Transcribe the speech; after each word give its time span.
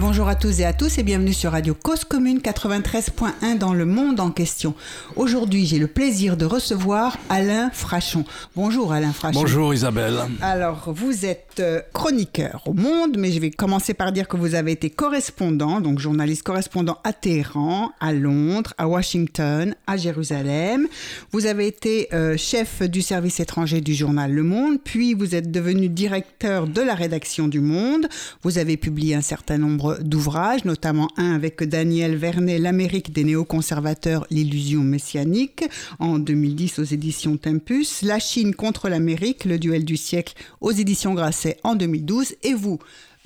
Bonjour 0.00 0.28
à 0.28 0.34
tous 0.34 0.60
et 0.60 0.64
à 0.64 0.72
tous 0.72 0.96
et 0.96 1.02
bienvenue 1.02 1.34
sur 1.34 1.52
Radio 1.52 1.74
Cause 1.74 2.04
Commune 2.04 2.38
93.1 2.38 3.58
dans 3.58 3.74
le 3.74 3.84
monde 3.84 4.18
en 4.18 4.30
question. 4.30 4.74
Aujourd'hui, 5.14 5.66
j'ai 5.66 5.78
le 5.78 5.88
plaisir 5.88 6.38
de 6.38 6.46
recevoir 6.46 7.18
Alain 7.28 7.68
Frachon. 7.70 8.24
Bonjour 8.56 8.94
Alain 8.94 9.12
Frachon. 9.12 9.38
Bonjour 9.38 9.74
Isabelle. 9.74 10.16
Alors, 10.40 10.90
vous 10.94 11.26
êtes 11.26 11.58
euh, 11.60 11.82
chroniqueur 11.92 12.62
au 12.64 12.72
Monde, 12.72 13.18
mais 13.18 13.30
je 13.30 13.40
vais 13.40 13.50
commencer 13.50 13.92
par 13.92 14.10
dire 14.10 14.26
que 14.26 14.38
vous 14.38 14.54
avez 14.54 14.72
été 14.72 14.88
correspondant, 14.88 15.82
donc 15.82 15.98
journaliste 15.98 16.44
correspondant 16.44 16.96
à 17.04 17.12
Téhéran, 17.12 17.90
à 18.00 18.14
Londres, 18.14 18.72
à 18.78 18.88
Washington, 18.88 19.74
à 19.86 19.98
Jérusalem. 19.98 20.88
Vous 21.30 21.44
avez 21.44 21.66
été 21.66 22.08
euh, 22.14 22.38
chef 22.38 22.80
du 22.82 23.02
service 23.02 23.38
étranger 23.38 23.82
du 23.82 23.92
journal 23.92 24.32
Le 24.32 24.44
Monde, 24.44 24.78
puis 24.82 25.12
vous 25.12 25.34
êtes 25.34 25.50
devenu 25.50 25.90
directeur 25.90 26.66
de 26.66 26.80
la 26.80 26.94
rédaction 26.94 27.48
du 27.48 27.60
Monde. 27.60 28.08
Vous 28.42 28.56
avez 28.56 28.78
publié 28.78 29.14
un 29.14 29.20
certain 29.20 29.58
nombre 29.58 29.89
d'ouvrages, 30.00 30.64
notamment 30.64 31.08
un 31.16 31.34
avec 31.34 31.62
Daniel 31.62 32.16
Vernet, 32.16 32.58
L'Amérique 32.58 33.12
des 33.12 33.24
néoconservateurs, 33.24 34.26
l'illusion 34.30 34.82
messianique, 34.82 35.64
en 35.98 36.18
2010 36.18 36.78
aux 36.78 36.84
éditions 36.84 37.36
Tempus, 37.36 38.02
La 38.02 38.18
Chine 38.18 38.54
contre 38.54 38.88
l'Amérique, 38.88 39.44
le 39.44 39.58
duel 39.58 39.84
du 39.84 39.96
siècle 39.96 40.34
aux 40.60 40.72
éditions 40.72 41.14
Grasset 41.14 41.58
en 41.64 41.74
2012, 41.74 42.34
et 42.42 42.54
vous, 42.54 42.78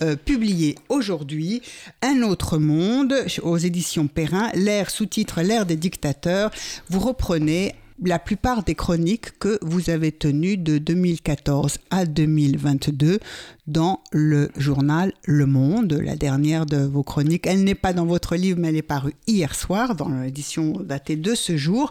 euh, 0.03 0.17
publiez 0.17 0.75
aujourd'hui 0.89 1.63
Un 2.03 2.23
autre 2.23 2.59
monde 2.59 3.15
aux 3.43 3.59
éditions 3.59 4.09
Perrin, 4.09 4.51
l'ère 4.55 4.91
sous-titre 4.91 5.41
L'ère 5.43 5.67
des 5.67 5.77
dictateurs. 5.77 6.51
Vous 6.89 6.99
reprenez 6.99 7.77
la 8.03 8.19
plupart 8.19 8.65
des 8.65 8.75
chroniques 8.75 9.39
que 9.39 9.59
vous 9.63 9.91
avez 9.91 10.13
tenues 10.13 10.57
de 10.57 10.79
2014 10.79 11.79
à 11.91 12.07
2022 12.07 13.21
dans 13.67 14.01
le 14.13 14.51
journal 14.57 15.13
Le 15.25 15.47
Monde. 15.47 15.93
La 15.93 16.17
dernière 16.17 16.67
de 16.67 16.79
vos 16.79 17.03
chroniques, 17.03 17.47
elle 17.47 17.65
n'est 17.65 17.75
pas 17.75 17.93
dans 17.93 18.07
votre 18.07 18.37
livre, 18.37 18.59
mais 18.61 18.69
elle 18.69 18.77
est 18.77 18.83
parue 18.83 19.15
hier 19.27 19.55
soir 19.55 19.95
dans 19.95 20.09
l'édition 20.09 20.73
datée 20.81 21.17
de 21.17 21.35
ce 21.35 21.57
jour. 21.57 21.91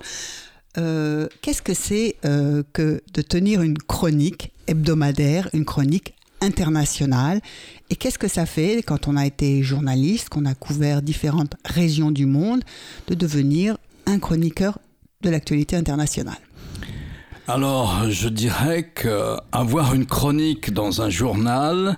Euh, 0.77 1.27
Qu'est-ce 1.42 1.61
que 1.61 1.73
c'est 1.73 2.16
euh, 2.25 2.64
que 2.73 3.02
de 3.14 3.22
tenir 3.22 3.61
une 3.61 3.77
chronique 3.77 4.52
hebdomadaire, 4.67 5.49
une 5.53 5.66
chronique 5.66 6.16
internationale? 6.42 7.39
Et 7.89 7.95
qu'est-ce 7.95 8.20
que 8.20 8.27
ça 8.27 8.45
fait 8.45 8.83
quand 8.83 9.08
on 9.08 9.16
a 9.16 9.25
été 9.25 9.64
journaliste, 9.64 10.30
qu'on 10.30 10.45
a 10.45 10.53
couvert 10.53 11.02
différentes 11.02 11.55
régions 11.64 12.11
du 12.11 12.25
monde, 12.25 12.64
de 13.08 13.16
devenir 13.16 13.77
un 14.05 14.20
chroniqueur 14.20 14.80
de 15.23 15.29
l'actualité 15.29 15.75
internationale 15.75 16.38
alors, 17.45 18.09
je 18.09 18.29
dirais 18.29 18.83
que 18.95 19.35
avoir 19.52 19.93
une 19.93 20.05
chronique 20.05 20.71
dans 20.73 21.02
un 21.02 21.09
journal, 21.09 21.97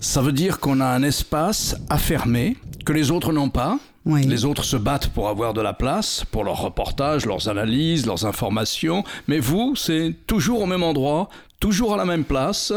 ça 0.00 0.20
veut 0.20 0.32
dire 0.32 0.58
qu'on 0.58 0.80
a 0.80 0.86
un 0.86 1.04
espace 1.04 1.76
affirmé 1.90 2.56
que 2.84 2.92
les 2.92 3.12
autres 3.12 3.32
n'ont 3.32 3.50
pas. 3.50 3.78
Oui. 4.04 4.26
Les 4.26 4.44
autres 4.44 4.64
se 4.64 4.76
battent 4.76 5.10
pour 5.10 5.28
avoir 5.28 5.54
de 5.54 5.60
la 5.60 5.74
place, 5.74 6.24
pour 6.30 6.42
leurs 6.42 6.60
reportages, 6.60 7.24
leurs 7.24 7.48
analyses, 7.48 8.04
leurs 8.04 8.26
informations. 8.26 9.04
Mais 9.28 9.38
vous, 9.38 9.76
c'est 9.76 10.12
toujours 10.26 10.60
au 10.62 10.66
même 10.66 10.82
endroit, 10.82 11.28
toujours 11.60 11.94
à 11.94 11.96
la 11.96 12.04
même 12.04 12.24
place. 12.24 12.72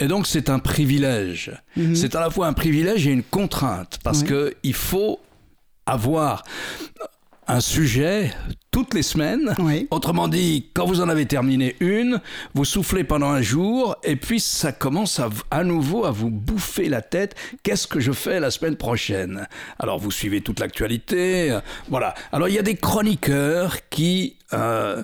Et 0.00 0.08
donc, 0.08 0.26
c'est 0.26 0.50
un 0.50 0.58
privilège. 0.58 1.50
Mhm. 1.78 1.96
C'est 1.96 2.14
à 2.14 2.20
la 2.20 2.28
fois 2.28 2.46
un 2.46 2.52
privilège 2.52 3.06
et 3.06 3.10
une 3.10 3.22
contrainte. 3.24 3.98
Parce 4.04 4.20
Oui. 4.20 4.26
que 4.28 4.54
il 4.62 4.74
faut 4.74 5.18
avoir 5.86 6.44
un 7.52 7.60
sujet 7.60 8.32
toutes 8.70 8.94
les 8.94 9.02
semaines. 9.02 9.54
Oui. 9.58 9.86
Autrement 9.90 10.26
dit, 10.26 10.70
quand 10.72 10.86
vous 10.86 11.02
en 11.02 11.10
avez 11.10 11.26
terminé 11.26 11.76
une, 11.80 12.18
vous 12.54 12.64
soufflez 12.64 13.04
pendant 13.04 13.28
un 13.28 13.42
jour 13.42 13.94
et 14.04 14.16
puis 14.16 14.40
ça 14.40 14.72
commence 14.72 15.20
à, 15.20 15.28
à 15.50 15.62
nouveau 15.62 16.06
à 16.06 16.10
vous 16.10 16.30
bouffer 16.30 16.88
la 16.88 17.02
tête. 17.02 17.34
Qu'est-ce 17.62 17.86
que 17.86 18.00
je 18.00 18.12
fais 18.12 18.40
la 18.40 18.50
semaine 18.50 18.76
prochaine? 18.76 19.46
Alors 19.78 19.98
vous 19.98 20.10
suivez 20.10 20.40
toute 20.40 20.60
l'actualité. 20.60 21.50
euh, 21.50 21.60
Voilà. 21.90 22.14
Alors 22.32 22.48
il 22.48 22.54
y 22.54 22.58
a 22.58 22.62
des 22.62 22.76
chroniqueurs 22.76 23.76
qui 23.90 24.36
euh, 24.54 25.02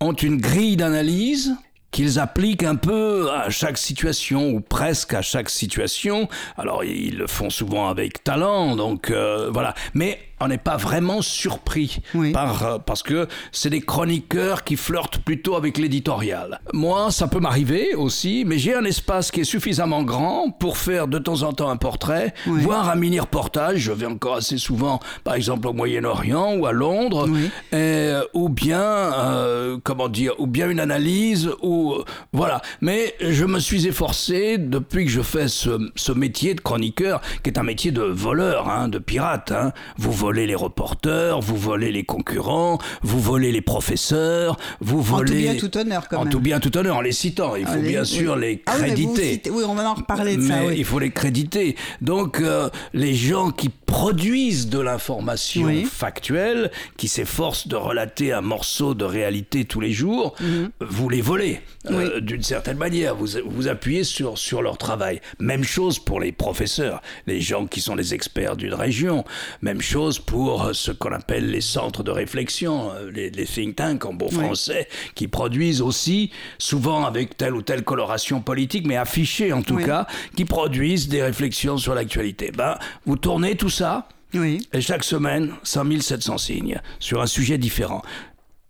ont 0.00 0.14
une 0.14 0.40
grille 0.40 0.76
d'analyse 0.76 1.54
qu'ils 1.92 2.18
appliquent 2.18 2.64
un 2.64 2.76
peu 2.76 3.30
à 3.30 3.50
chaque 3.50 3.78
situation 3.78 4.50
ou 4.50 4.60
presque 4.60 5.14
à 5.14 5.22
chaque 5.22 5.48
situation. 5.48 6.28
Alors 6.56 6.82
ils 6.82 7.16
le 7.16 7.28
font 7.28 7.50
souvent 7.50 7.88
avec 7.88 8.24
talent, 8.24 8.74
donc 8.74 9.10
euh, 9.12 9.48
voilà. 9.52 9.74
Mais 9.94 10.18
on 10.40 10.48
n'est 10.48 10.58
pas 10.58 10.76
vraiment 10.76 11.22
surpris 11.22 12.00
Oui. 12.14 12.32
par, 12.32 12.64
euh, 12.64 12.78
parce 12.78 13.02
que 13.02 13.26
c'est 13.52 13.70
des 13.70 13.80
chroniqueurs 13.80 14.64
qui 14.64 14.76
flirtent 14.76 15.18
plutôt 15.18 15.56
avec 15.56 15.78
l'éditorial. 15.78 16.60
Moi, 16.72 17.10
ça 17.10 17.26
peut 17.28 17.40
m'arriver 17.40 17.94
aussi, 17.94 18.44
mais 18.46 18.58
j'ai 18.58 18.74
un 18.74 18.84
espace 18.84 19.30
qui 19.30 19.40
est 19.40 19.44
suffisamment 19.44 20.02
grand 20.02 20.50
pour 20.50 20.76
faire 20.76 21.08
de 21.08 21.18
temps 21.18 21.42
en 21.42 21.52
temps 21.52 21.70
un 21.70 21.76
portrait, 21.76 22.34
Oui. 22.46 22.60
voire 22.62 22.88
un 22.88 22.94
mini-reportage. 22.94 23.78
Je 23.80 23.92
vais 23.92 24.06
encore 24.06 24.36
assez 24.36 24.58
souvent, 24.58 25.00
par 25.24 25.34
exemple, 25.34 25.66
au 25.68 25.72
Moyen-Orient 25.72 26.54
ou 26.56 26.66
à 26.66 26.72
Londres, 26.72 27.26
Oui. 27.28 27.50
et, 27.72 27.76
euh, 27.76 28.22
ou 28.34 28.48
bien, 28.48 28.80
euh, 28.80 29.78
comment 29.82 30.08
dire, 30.08 30.32
ou 30.38 30.46
bien 30.46 30.68
une 30.70 30.80
analyse, 30.80 31.50
ou 31.62 31.94
voilà. 32.32 32.62
Mais 32.80 33.14
je 33.20 33.44
me 33.44 33.58
suis 33.58 33.86
efforcé 33.86 34.58
depuis 34.58 35.04
que 35.04 35.10
je 35.10 35.22
fais 35.22 35.48
ce, 35.48 35.90
ce 35.96 36.12
métier 36.12 36.54
de 36.54 36.60
chroniqueur, 36.60 37.20
qui 37.42 37.50
est 37.50 37.58
un 37.58 37.62
métier 37.64 37.90
de 37.90 38.02
voleur, 38.02 38.68
hein, 38.68 38.88
de 38.88 38.98
pirate. 38.98 39.52
Hein. 39.52 39.72
Vous 39.96 40.12
volez 40.12 40.27
les 40.32 40.54
reporters, 40.54 41.40
vous 41.40 41.56
volez 41.56 41.92
les 41.92 42.04
concurrents, 42.04 42.78
vous 43.02 43.20
volez 43.20 43.52
les 43.52 43.60
professeurs, 43.60 44.56
vous 44.80 44.98
En 45.00 45.02
tout 45.02 45.08
volez 45.16 45.42
bien, 45.42 45.54
tout 45.56 45.76
honneur, 45.76 46.08
quand 46.08 46.18
en 46.18 46.24
même. 46.24 46.32
tout 46.32 46.40
bien, 46.40 46.60
tout 46.60 46.76
honneur, 46.76 46.96
en 46.96 47.00
les 47.00 47.12
citant. 47.12 47.56
Il 47.56 47.66
faut 47.66 47.80
bien 47.80 48.04
sûr 48.04 48.36
les 48.36 48.62
Ah 48.66 48.74
oui, 48.76 48.86
créditer. 48.86 49.40
oui, 49.50 49.62
on 49.66 49.74
va 49.74 49.90
en 49.90 49.94
reparler 49.94 50.36
de 50.36 50.42
ça. 50.42 50.60
Mais 50.60 50.66
oui. 50.68 50.74
il 50.78 50.84
faut 50.84 50.98
les 50.98 51.10
créditer. 51.10 51.76
Donc, 52.00 52.40
euh, 52.40 52.68
les 52.92 53.14
gens 53.14 53.50
qui 53.50 53.68
produisent 53.68 54.68
de 54.68 54.78
l'information 54.80 55.64
Oui. 55.66 55.84
factuelle, 55.84 56.70
qui 56.96 57.08
s'efforcent 57.08 57.68
de 57.68 57.76
relater 57.76 58.32
un 58.32 58.40
morceau 58.40 58.94
de 58.94 59.04
réalité 59.04 59.64
tous 59.64 59.80
les 59.80 59.92
jours, 59.92 60.34
vous 60.80 61.08
les 61.08 61.20
volez 61.20 61.60
euh, 61.90 62.20
d'une 62.20 62.42
certaine 62.42 62.76
manière. 62.76 63.14
Vous 63.14 63.28
vous 63.46 63.68
appuyez 63.68 64.04
sur, 64.04 64.38
sur 64.38 64.62
leur 64.62 64.78
travail. 64.78 65.20
Même 65.38 65.64
chose 65.64 65.98
pour 65.98 66.20
les 66.20 66.32
professeurs, 66.32 67.00
les 67.26 67.40
gens 67.40 67.66
qui 67.66 67.80
sont 67.80 67.94
les 67.94 68.14
experts 68.14 68.56
d'une 68.56 68.74
région. 68.74 69.24
Même 69.62 69.80
chose 69.80 70.17
pour 70.20 70.64
euh, 70.64 70.72
ce 70.72 70.90
qu'on 70.92 71.12
appelle 71.12 71.50
les 71.50 71.60
centres 71.60 72.02
de 72.02 72.10
réflexion, 72.10 72.90
euh, 72.92 73.10
les, 73.10 73.30
les 73.30 73.44
think 73.44 73.76
tanks 73.76 74.04
en 74.04 74.12
bon 74.14 74.28
Oui. 74.32 74.44
français, 74.44 74.88
qui 75.14 75.28
produisent 75.28 75.80
aussi, 75.82 76.30
souvent 76.58 77.04
avec 77.04 77.36
telle 77.36 77.54
ou 77.54 77.62
telle 77.62 77.84
coloration 77.84 78.40
politique, 78.40 78.86
mais 78.86 78.96
affichée 78.96 79.52
en 79.52 79.62
tout 79.62 79.76
Oui. 79.76 79.84
cas, 79.84 80.06
qui 80.36 80.44
produisent 80.44 81.08
des 81.08 81.22
réflexions 81.22 81.78
sur 81.78 81.94
l'actualité. 81.94 82.50
Ben, 82.56 82.78
vous 83.06 83.16
tournez 83.16 83.56
tout 83.56 83.70
ça, 83.70 84.08
Oui. 84.34 84.66
et 84.72 84.80
chaque 84.80 85.04
semaine, 85.04 85.52
5700 85.62 86.38
signes 86.38 86.80
sur 86.98 87.20
un 87.22 87.26
sujet 87.26 87.58
différent. 87.58 88.02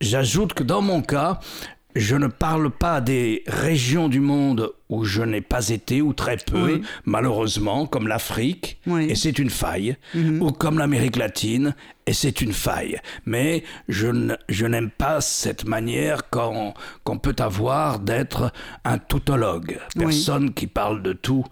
J'ajoute 0.01 0.55
que 0.55 0.63
dans 0.63 0.81
mon 0.83 1.03
cas, 1.03 1.41
je 1.99 2.17
ne 2.17 2.27
parle 2.27 2.71
pas 2.71 3.01
des 3.01 3.43
régions 3.47 4.09
du 4.09 4.21
monde 4.21 4.73
où 4.89 5.05
je 5.05 5.23
n'ai 5.23 5.41
pas 5.41 5.69
été, 5.69 6.01
ou 6.03 6.13
très 6.13 6.37
peu, 6.37 6.75
Oui. 6.75 6.83
malheureusement, 7.05 7.87
comme 7.87 8.09
l'Afrique, 8.09 8.79
Oui. 8.87 9.07
et 9.11 9.15
c'est 9.15 9.39
une 9.39 9.51
faille, 9.51 9.97
ou 10.15 10.51
comme 10.53 10.79
l'Amérique 10.79 11.17
latine, 11.17 11.75
et 12.07 12.13
c'est 12.13 12.41
une 12.41 12.53
faille. 12.53 12.99
Mais 13.27 13.65
je 13.89 14.67
n'aime 14.67 14.91
pas 14.91 15.21
cette 15.21 15.65
manière 15.67 16.31
qu'on 16.31 16.75
qu'on 17.05 17.19
peut 17.19 17.37
avoir 17.39 17.99
d'être 17.99 18.53
un 18.85 18.99
tautologue, 18.99 19.79
Oui. 19.97 20.05
personne 20.05 20.55
qui 20.55 20.67
parle 20.67 21.03
de 21.03 21.13
tout. 21.13 21.45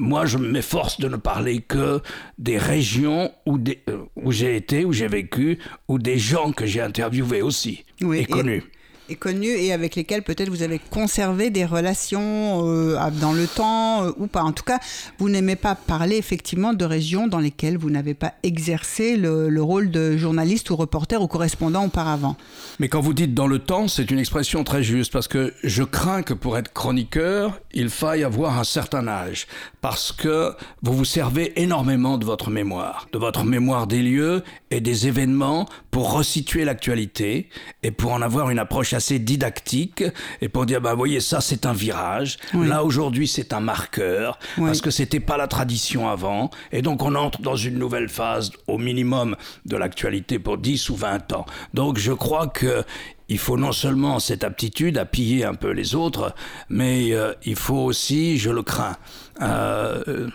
Moi, 0.00 0.26
je 0.26 0.38
m'efforce 0.38 1.00
de 1.00 1.08
ne 1.08 1.16
parler 1.16 1.60
que 1.60 2.00
des 2.38 2.56
régions 2.56 3.32
où, 3.46 3.58
des- 3.58 3.82
euh, 3.88 3.98
où 4.14 4.30
j'ai 4.30 4.54
été, 4.54 4.84
où 4.84 4.92
j'ai 4.92 5.08
vécu, 5.08 5.58
ou 5.88 5.98
des 5.98 6.18
gens 6.18 6.52
que 6.52 6.66
j'ai 6.66 6.80
interviewés 6.80 7.42
aussi, 7.42 7.84
et 8.00 8.20
et- 8.20 8.24
connus. 8.24 8.62
et 8.62 8.77
connus 9.16 9.50
et 9.50 9.72
avec 9.72 9.96
lesquels 9.96 10.22
peut-être 10.22 10.48
vous 10.48 10.62
avez 10.62 10.78
conservé 10.78 11.50
des 11.50 11.64
relations 11.64 12.66
euh, 12.66 12.98
dans 13.20 13.32
le 13.32 13.46
temps 13.46 14.04
euh, 14.04 14.12
ou 14.18 14.26
pas. 14.26 14.42
En 14.42 14.52
tout 14.52 14.64
cas, 14.64 14.78
vous 15.18 15.28
n'aimez 15.28 15.56
pas 15.56 15.74
parler 15.74 16.16
effectivement 16.16 16.72
de 16.72 16.84
régions 16.84 17.26
dans 17.26 17.38
lesquelles 17.38 17.78
vous 17.78 17.90
n'avez 17.90 18.14
pas 18.14 18.34
exercé 18.42 19.16
le, 19.16 19.48
le 19.48 19.62
rôle 19.62 19.90
de 19.90 20.16
journaliste 20.16 20.70
ou 20.70 20.76
reporter 20.76 21.20
ou 21.22 21.26
correspondant 21.26 21.84
auparavant. 21.84 22.36
Mais 22.78 22.88
quand 22.88 23.00
vous 23.00 23.14
dites 23.14 23.34
dans 23.34 23.46
le 23.46 23.58
temps, 23.58 23.88
c'est 23.88 24.10
une 24.10 24.18
expression 24.18 24.64
très 24.64 24.82
juste 24.82 25.12
parce 25.12 25.28
que 25.28 25.52
je 25.64 25.82
crains 25.82 26.22
que 26.22 26.34
pour 26.34 26.58
être 26.58 26.72
chroniqueur, 26.72 27.60
il 27.72 27.90
faille 27.90 28.24
avoir 28.24 28.58
un 28.58 28.64
certain 28.64 29.06
âge 29.08 29.46
parce 29.80 30.12
que 30.12 30.52
vous 30.82 30.92
vous 30.92 31.04
servez 31.04 31.60
énormément 31.60 32.18
de 32.18 32.24
votre 32.24 32.50
mémoire, 32.50 33.06
de 33.12 33.18
votre 33.18 33.44
mémoire 33.44 33.86
des 33.86 34.02
lieux 34.02 34.42
et 34.70 34.80
des 34.80 35.06
événements 35.06 35.66
pour 35.90 36.12
resituer 36.12 36.64
l'actualité 36.64 37.48
et 37.82 37.90
pour 37.90 38.12
en 38.12 38.22
avoir 38.22 38.50
une 38.50 38.58
approche 38.58 38.92
assez 38.98 39.18
didactique 39.18 40.04
et 40.42 40.48
pour 40.48 40.66
dire, 40.66 40.80
bah, 40.80 40.94
voyez, 40.94 41.20
ça 41.20 41.40
c'est 41.40 41.64
un 41.66 41.72
virage, 41.72 42.36
Oui. 42.54 42.66
là 42.68 42.84
aujourd'hui 42.84 43.26
c'est 43.26 43.52
un 43.52 43.60
marqueur, 43.60 44.38
Oui. 44.58 44.66
parce 44.66 44.80
que 44.80 44.90
c'était 44.90 45.20
pas 45.30 45.36
la 45.36 45.46
tradition 45.48 46.08
avant, 46.08 46.50
et 46.72 46.82
donc 46.82 47.02
on 47.02 47.14
entre 47.14 47.40
dans 47.40 47.56
une 47.56 47.78
nouvelle 47.78 48.08
phase 48.08 48.50
au 48.66 48.76
minimum 48.78 49.36
de 49.66 49.76
l'actualité 49.76 50.38
pour 50.38 50.58
10 50.58 50.90
ou 50.90 50.96
20 50.96 51.32
ans. 51.32 51.46
Donc 51.74 51.98
je 51.98 52.12
crois 52.12 52.48
que 52.48 52.84
il 53.30 53.38
faut 53.38 53.58
non 53.58 53.72
seulement 53.72 54.20
cette 54.20 54.42
aptitude 54.42 54.96
à 54.96 55.04
piller 55.04 55.44
un 55.44 55.54
peu 55.54 55.70
les 55.70 55.94
autres, 55.94 56.34
mais 56.70 57.12
euh, 57.12 57.32
il 57.44 57.56
faut 57.56 57.76
aussi, 57.90 58.38
je 58.38 58.50
le 58.50 58.62
crains, 58.62 58.96
euh, 59.42 60.28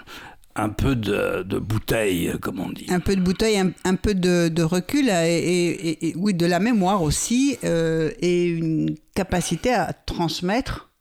un 0.56 0.70
peu 0.70 0.96
de, 0.96 1.44
de 1.44 1.58
bouteille, 1.60 2.34
comme 2.42 2.60
on 2.60 2.70
dit. 2.70 2.86
Un 2.90 3.00
peu 3.00 3.16
de 3.16 3.22
bouteille, 3.22 3.58
un, 3.58 3.72
un 3.86 3.96
peu 3.96 4.14
de, 4.14 4.50
de 4.50 4.64
recul 4.64 5.10
euh, 5.10 5.24
et, 5.26 5.40
et- 5.40 6.08
et- 6.10 6.16
oui, 6.16 6.34
de 6.34 6.46
la 6.46 6.60
mémoire 6.60 7.02
aussi 7.02 7.58
euh, 7.64 8.12
et 8.20 8.46
une 8.46 8.96
capacité 9.16 9.74
à 9.74 9.94
transmettre 9.94 10.92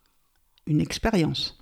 une 0.66 0.80
expérience. 0.80 1.58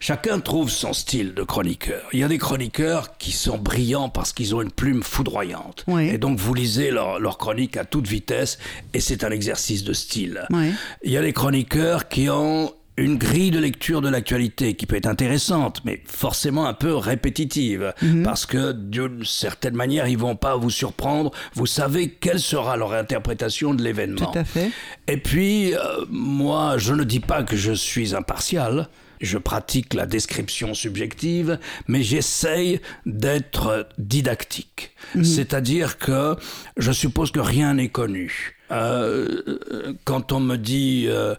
Chacun 0.00 0.38
trouve 0.38 0.70
son 0.70 0.92
style 0.92 1.34
de 1.34 1.42
chroniqueur. 1.42 2.02
Il 2.12 2.20
y 2.20 2.22
a 2.24 2.28
des 2.28 2.38
chroniqueurs 2.38 3.16
qui 3.18 3.32
sont 3.32 3.58
brillants 3.58 4.08
parce 4.08 4.32
qu'ils 4.32 4.54
ont 4.54 4.62
une 4.62 4.70
plume 4.70 5.02
foudroyante. 5.02 5.84
Oui. 5.88 6.08
Et 6.08 6.18
donc 6.18 6.38
vous 6.38 6.54
lisez 6.54 6.90
leur, 6.92 7.18
leur 7.18 7.36
chronique 7.36 7.76
à 7.76 7.84
toute 7.84 8.06
vitesse 8.06 8.58
et 8.94 9.00
c'est 9.00 9.24
un 9.24 9.30
exercice 9.30 9.82
de 9.82 9.92
style. 9.92 10.46
Oui. 10.50 10.72
Il 11.02 11.10
y 11.10 11.16
a 11.16 11.22
des 11.22 11.32
chroniqueurs 11.32 12.08
qui 12.08 12.28
ont 12.30 12.72
une 12.98 13.16
grille 13.16 13.50
de 13.50 13.58
lecture 13.58 14.00
de 14.00 14.08
l'actualité 14.08 14.74
qui 14.74 14.86
peut 14.86 14.96
être 14.96 15.06
intéressante, 15.06 15.80
mais 15.84 16.02
forcément 16.06 16.66
un 16.66 16.74
peu 16.74 16.94
répétitive, 16.94 17.92
Mhm. 18.02 18.22
parce 18.22 18.44
que 18.46 18.72
d'une 18.72 19.24
certaine 19.24 19.74
manière, 19.74 20.08
ils 20.08 20.18
vont 20.18 20.36
pas 20.36 20.56
vous 20.56 20.70
surprendre. 20.70 21.30
Vous 21.54 21.66
savez 21.66 22.10
quelle 22.10 22.40
sera 22.40 22.76
leur 22.76 22.92
interprétation 22.92 23.74
de 23.74 23.82
l'événement. 23.82 24.30
Tout 24.32 24.38
à 24.38 24.44
fait. 24.44 24.70
Et 25.06 25.16
puis, 25.16 25.74
euh, 25.74 25.78
moi, 26.10 26.76
je 26.78 26.92
ne 26.94 27.04
dis 27.04 27.20
pas 27.20 27.42
que 27.42 27.56
je 27.56 27.72
suis 27.72 28.14
impartial. 28.14 28.88
Je 29.20 29.38
pratique 29.38 29.94
la 29.94 30.06
description 30.06 30.74
subjective, 30.74 31.58
mais 31.86 32.02
j'essaye 32.02 32.80
d'être 33.06 33.88
didactique. 33.98 34.94
C'est-à-dire 35.22 35.98
que 35.98 36.36
je 36.76 36.92
suppose 36.92 37.30
que 37.30 37.40
rien 37.40 37.74
n'est 37.74 37.88
connu. 37.88 38.54
Euh, 38.70 39.58
quand 40.04 40.32
on 40.32 40.40
me 40.40 40.56
dit 40.56 41.06
euh, 41.08 41.34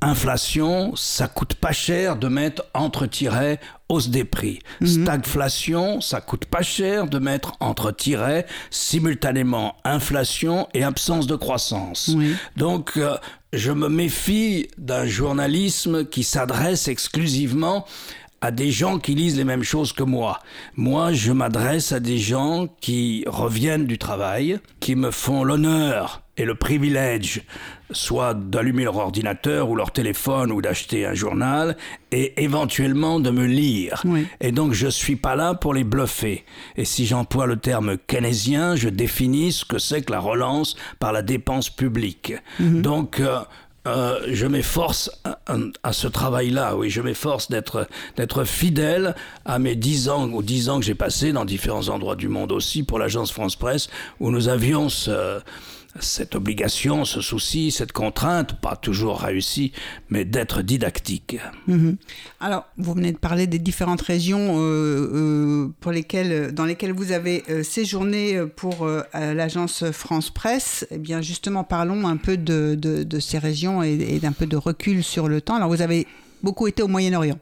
inflation, 0.00 0.96
ça 0.96 1.28
coûte 1.28 1.54
pas 1.54 1.72
cher 1.72 2.16
de 2.16 2.26
mettre 2.28 2.64
entre 2.74 3.06
tirets 3.06 3.60
hausse 3.88 4.08
des 4.08 4.24
prix. 4.24 4.58
Stagflation, 4.84 6.00
ça 6.00 6.20
coûte 6.20 6.46
pas 6.46 6.62
cher 6.62 7.06
de 7.06 7.18
mettre 7.18 7.52
entre 7.60 7.92
tirets 7.92 8.46
simultanément 8.70 9.76
inflation 9.84 10.66
et 10.74 10.82
absence 10.82 11.26
de 11.26 11.36
croissance. 11.36 12.10
Oui. 12.16 12.34
Donc, 12.56 12.96
euh, 12.96 13.16
je 13.52 13.70
me 13.70 13.88
méfie 13.88 14.68
d'un 14.78 15.04
journalisme 15.06 16.06
qui 16.06 16.24
s'adresse 16.24 16.88
exclusivement 16.88 17.86
à 18.42 18.50
des 18.50 18.72
gens 18.72 18.98
qui 18.98 19.14
lisent 19.14 19.38
les 19.38 19.44
mêmes 19.44 19.62
choses 19.62 19.92
que 19.92 20.02
moi. 20.02 20.40
Moi, 20.76 21.12
je 21.12 21.32
m'adresse 21.32 21.92
à 21.92 22.00
des 22.00 22.18
gens 22.18 22.66
qui 22.80 23.24
reviennent 23.26 23.86
du 23.86 23.98
travail, 23.98 24.58
qui 24.80 24.96
me 24.96 25.12
font 25.12 25.44
l'honneur 25.44 26.22
et 26.36 26.44
le 26.44 26.54
privilège 26.54 27.42
soit 27.90 28.32
d'allumer 28.32 28.84
leur 28.84 28.96
ordinateur 28.96 29.68
ou 29.68 29.76
leur 29.76 29.92
téléphone 29.92 30.50
ou 30.50 30.62
d'acheter 30.62 31.04
un 31.04 31.12
journal 31.12 31.76
et 32.10 32.42
éventuellement 32.42 33.20
de 33.20 33.30
me 33.30 33.44
lire. 33.44 34.02
Oui. 34.06 34.26
Et 34.40 34.50
donc 34.50 34.72
je 34.72 34.88
suis 34.88 35.16
pas 35.16 35.36
là 35.36 35.54
pour 35.54 35.74
les 35.74 35.84
bluffer. 35.84 36.44
Et 36.76 36.86
si 36.86 37.04
j'emploie 37.04 37.46
le 37.46 37.56
terme 37.56 37.98
keynésien, 37.98 38.76
je 38.76 38.88
définis 38.88 39.52
ce 39.52 39.66
que 39.66 39.78
c'est 39.78 40.02
que 40.02 40.12
la 40.12 40.20
relance 40.20 40.74
par 40.98 41.12
la 41.12 41.20
dépense 41.20 41.68
publique. 41.68 42.32
Donc 42.58 43.20
euh, 43.20 43.40
euh, 43.88 44.20
je 44.30 44.46
m'efforce 44.46 45.10
à, 45.24 45.38
à- 45.46 45.56
à 45.82 45.92
ce 45.92 46.06
travail-là, 46.06 46.76
oui, 46.76 46.88
je 46.90 47.00
m'efforce 47.02 47.48
d'être 47.50 47.88
d'être 48.16 48.44
fidèle 48.44 49.14
à 49.44 49.58
mes 49.58 49.74
dix 49.74 50.08
ans 50.08 50.28
ou 50.28 50.42
dix 50.42 50.68
ans 50.68 50.78
que 50.78 50.84
j'ai 50.86 50.94
passé 50.94 51.32
dans 51.32 51.44
différents 51.44 51.88
endroits 51.88 52.14
du 52.16 52.28
monde 52.28 52.52
aussi 52.52 52.84
pour 52.84 52.98
l'agence 52.98 53.32
France 53.32 53.56
Presse 53.56 53.88
où 54.20 54.30
nous 54.30 54.48
avions 54.48 54.88
ce- 54.88 55.40
cette 56.00 56.34
obligation, 56.34 57.04
ce 57.04 57.20
souci, 57.20 57.70
cette 57.70 57.92
contrainte, 57.92 58.60
pas 58.60 58.76
toujours 58.76 59.20
réussie, 59.20 59.72
mais 60.08 60.24
d'être 60.24 60.62
didactique. 60.62 61.36
Mhm. 61.66 61.96
Alors, 62.40 62.64
vous 62.78 62.94
venez 62.94 63.12
de 63.12 63.18
parler 63.18 63.46
des 63.46 63.58
différentes 63.58 64.00
régions 64.00 64.56
euh, 64.58 65.10
euh, 65.12 65.68
pour 65.80 65.92
lesquelles, 65.92 66.52
dans 66.52 66.64
lesquelles 66.64 66.92
vous 66.92 67.12
avez 67.12 67.44
euh, 67.50 67.62
séjourné 67.62 68.40
pour 68.56 68.86
l'agence 69.14 69.90
France 69.90 70.30
Presse. 70.30 70.86
Eh 70.90 70.98
bien, 70.98 71.20
justement, 71.20 71.64
parlons 71.64 72.06
un 72.06 72.16
peu 72.16 72.36
de, 72.36 73.18
ces 73.20 73.38
régions 73.38 73.82
et 73.82 74.18
d'un 74.20 74.32
peu 74.32 74.46
de 74.46 74.56
recul 74.56 75.04
sur 75.04 75.28
le 75.28 75.40
temps. 75.40 75.56
Alors, 75.56 75.68
vous 75.68 75.82
avez 75.82 76.06
beaucoup 76.42 76.66
été 76.66 76.82
au 76.82 76.88
Moyen-Orient. 76.88 77.38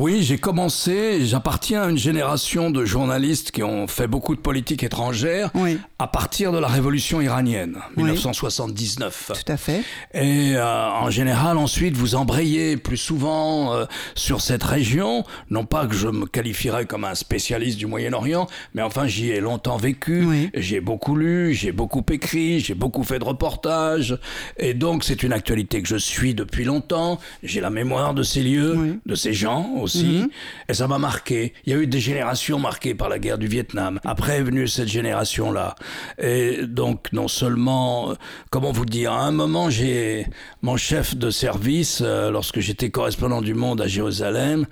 Oui, 0.00 0.22
j'ai 0.22 0.38
commencé, 0.38 1.26
j'appartiens 1.26 1.82
à 1.82 1.90
une 1.90 1.98
génération 1.98 2.70
de 2.70 2.84
journalistes 2.84 3.50
qui 3.50 3.64
ont 3.64 3.88
fait 3.88 4.06
beaucoup 4.06 4.36
de 4.36 4.40
politique 4.40 4.84
étrangère 4.84 5.50
Oui, 5.56 5.80
à 5.98 6.06
partir 6.06 6.52
de 6.52 6.58
la 6.58 6.68
révolution 6.68 7.20
iranienne, 7.20 7.78
Oui. 7.96 8.04
1979. 8.04 9.32
tout 9.34 9.52
à 9.52 9.56
fait. 9.56 9.82
Et 10.14 10.52
euh, 10.54 10.88
en 10.88 11.10
général, 11.10 11.58
ensuite, 11.58 11.96
vous 11.96 12.14
embrayez 12.14 12.76
plus 12.76 12.96
souvent 12.96 13.74
euh, 13.74 13.86
sur 14.14 14.40
cette 14.40 14.62
région. 14.62 15.24
Non 15.50 15.64
pas 15.64 15.84
que 15.88 15.96
je 15.96 16.06
me 16.06 16.26
qualifierais 16.26 16.86
comme 16.86 17.02
un 17.02 17.16
spécialiste 17.16 17.76
du 17.78 17.86
Moyen-Orient, 17.86 18.46
mais 18.74 18.82
enfin, 18.82 19.08
j'y 19.08 19.30
ai 19.30 19.40
longtemps 19.40 19.78
vécu. 19.78 20.24
Oui. 20.24 20.50
J'y 20.54 20.76
ai 20.76 20.80
beaucoup 20.80 21.16
lu, 21.16 21.54
j'ai 21.54 21.72
beaucoup 21.72 22.04
écrit, 22.12 22.60
j'ai 22.60 22.74
beaucoup 22.74 23.02
fait 23.02 23.18
de 23.18 23.24
reportages. 23.24 24.16
Et 24.58 24.74
donc, 24.74 25.02
c'est 25.02 25.24
une 25.24 25.32
actualité 25.32 25.82
que 25.82 25.88
je 25.88 25.96
suis 25.96 26.34
depuis 26.34 26.62
longtemps. 26.62 27.18
J'ai 27.42 27.60
la 27.60 27.70
mémoire 27.70 28.14
de 28.14 28.22
ces 28.22 28.44
lieux, 28.44 29.00
de 29.04 29.14
ces 29.16 29.32
gens 29.32 29.72
aussi. 29.88 30.30
Et 30.68 30.74
ça 30.74 30.86
m'a 30.86 30.98
marqué. 30.98 31.54
Il 31.64 31.72
y 31.72 31.76
a 31.76 31.78
eu 31.78 31.86
des 31.86 32.00
générations 32.00 32.58
marquées 32.58 32.94
par 32.94 33.08
la 33.08 33.18
guerre 33.18 33.38
du 33.38 33.48
Vietnam. 33.48 34.00
Après 34.04 34.36
est 34.38 34.42
venue 34.42 34.68
cette 34.68 34.88
génération-là. 34.88 35.74
Et 36.18 36.66
donc, 36.66 37.12
non 37.12 37.28
seulement, 37.28 38.10
euh, 38.10 38.14
comment 38.50 38.72
vous 38.72 38.84
dire, 38.84 39.12
à 39.12 39.22
un 39.22 39.30
moment, 39.30 39.70
j'ai 39.70 40.26
mon 40.62 40.76
chef 40.76 41.16
de 41.16 41.30
service, 41.30 42.02
euh, 42.04 42.30
lorsque 42.30 42.60
j'étais 42.60 42.90
correspondant 42.90 43.40
du 43.40 43.54
Monde 43.54 43.80
à 43.80 43.86
Jérusalem, 43.86 44.66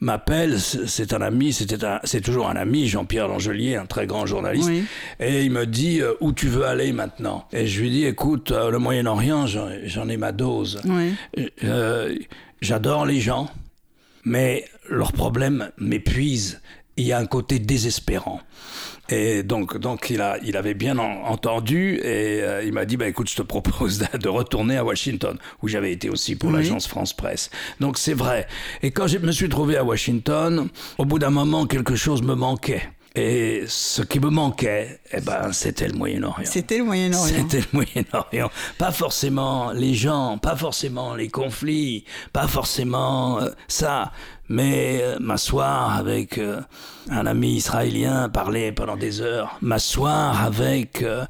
m'appelle. 0.00 0.60
C'est 0.60 1.12
un 1.12 1.22
ami, 1.22 1.52
c'était 1.52 1.84
un, 1.84 1.98
c'est 2.04 2.20
toujours 2.20 2.48
un 2.48 2.56
ami, 2.56 2.86
Jean-Pierre 2.86 3.28
Langelier, 3.28 3.76
un 3.76 3.86
très 3.86 4.06
grand 4.06 4.26
journaliste. 4.26 4.68
Oui. 4.68 4.84
Et 5.18 5.44
il 5.44 5.50
me 5.50 5.66
dit 5.66 6.00
euh, 6.00 6.14
où 6.20 6.32
tu 6.32 6.48
veux 6.48 6.64
aller 6.64 6.92
maintenant? 6.92 7.46
Et 7.52 7.66
je 7.66 7.80
lui 7.80 7.90
dis, 7.90 8.04
écoute, 8.04 8.52
euh, 8.52 8.70
le 8.70 8.78
Moyen-Orient, 8.78 9.46
j'en 9.46 9.68
j'en 9.84 10.08
ai 10.08 10.16
ma 10.16 10.32
dose. 10.32 10.80
Oui. 10.84 11.14
J'adore 12.60 13.06
les 13.06 13.20
gens, 13.20 13.48
mais 14.24 14.64
leurs 14.88 15.12
problèmes 15.12 15.70
m'épuisent. 15.78 16.60
Il 16.96 17.06
y 17.06 17.12
a 17.12 17.18
un 17.18 17.26
côté 17.26 17.58
désespérant. 17.58 18.40
Et 19.08 19.42
donc, 19.42 19.76
donc 19.78 20.10
il, 20.10 20.20
a, 20.20 20.36
il 20.44 20.56
avait 20.56 20.74
bien 20.74 20.98
en- 20.98 21.24
entendu 21.24 21.94
et 21.96 22.42
euh, 22.42 22.62
il 22.62 22.72
m'a 22.72 22.84
dit 22.84 22.96
bah, 22.96 23.08
écoute, 23.08 23.28
je 23.30 23.36
te 23.36 23.42
propose 23.42 23.98
de, 23.98 24.18
de 24.18 24.28
retourner 24.28 24.76
à 24.76 24.84
Washington, 24.84 25.36
où 25.62 25.68
j'avais 25.68 25.92
été 25.92 26.10
aussi 26.10 26.36
pour 26.36 26.50
Oui. 26.50 26.56
l'agence 26.56 26.86
France 26.86 27.12
Presse. 27.14 27.50
Donc 27.80 27.96
c'est 27.98 28.12
vrai. 28.14 28.46
Et 28.82 28.90
quand 28.90 29.06
je 29.06 29.18
me 29.18 29.32
suis 29.32 29.48
trouvé 29.48 29.76
à 29.76 29.84
Washington, 29.84 30.68
au 30.98 31.04
bout 31.04 31.18
d'un 31.18 31.30
moment, 31.30 31.66
quelque 31.66 31.96
chose 31.96 32.22
me 32.22 32.34
manquait. 32.34 32.82
Et 33.16 33.64
ce 33.66 34.02
qui 34.02 34.20
me 34.20 34.30
manquait, 34.30 35.00
eh 35.12 35.20
ben, 35.20 35.52
c'était 35.52 35.88
le 35.88 35.94
Moyen-Orient. 35.94 36.48
C'était 36.48 36.78
le 36.78 36.84
Moyen-Orient. 36.84 37.26
C'était 37.26 37.58
le 37.58 37.66
Moyen-Orient. 37.72 38.50
Pas 38.78 38.92
forcément 38.92 39.72
les 39.72 39.94
gens, 39.94 40.38
pas 40.38 40.54
forcément 40.54 41.16
les 41.16 41.28
conflits, 41.28 42.04
pas 42.32 42.46
forcément 42.46 43.40
euh, 43.40 43.50
ça, 43.66 44.12
mais 44.50 44.98
euh, 45.00 45.16
m'asseoir 45.20 45.96
avec 45.96 46.36
euh, 46.36 46.60
un 47.08 47.24
ami 47.24 47.54
israélien, 47.54 48.28
parler 48.28 48.72
pendant 48.72 48.96
des 48.96 49.20
heures, 49.22 49.56
m'asseoir 49.62 50.44
avec 50.44 51.02
euh, 51.02 51.24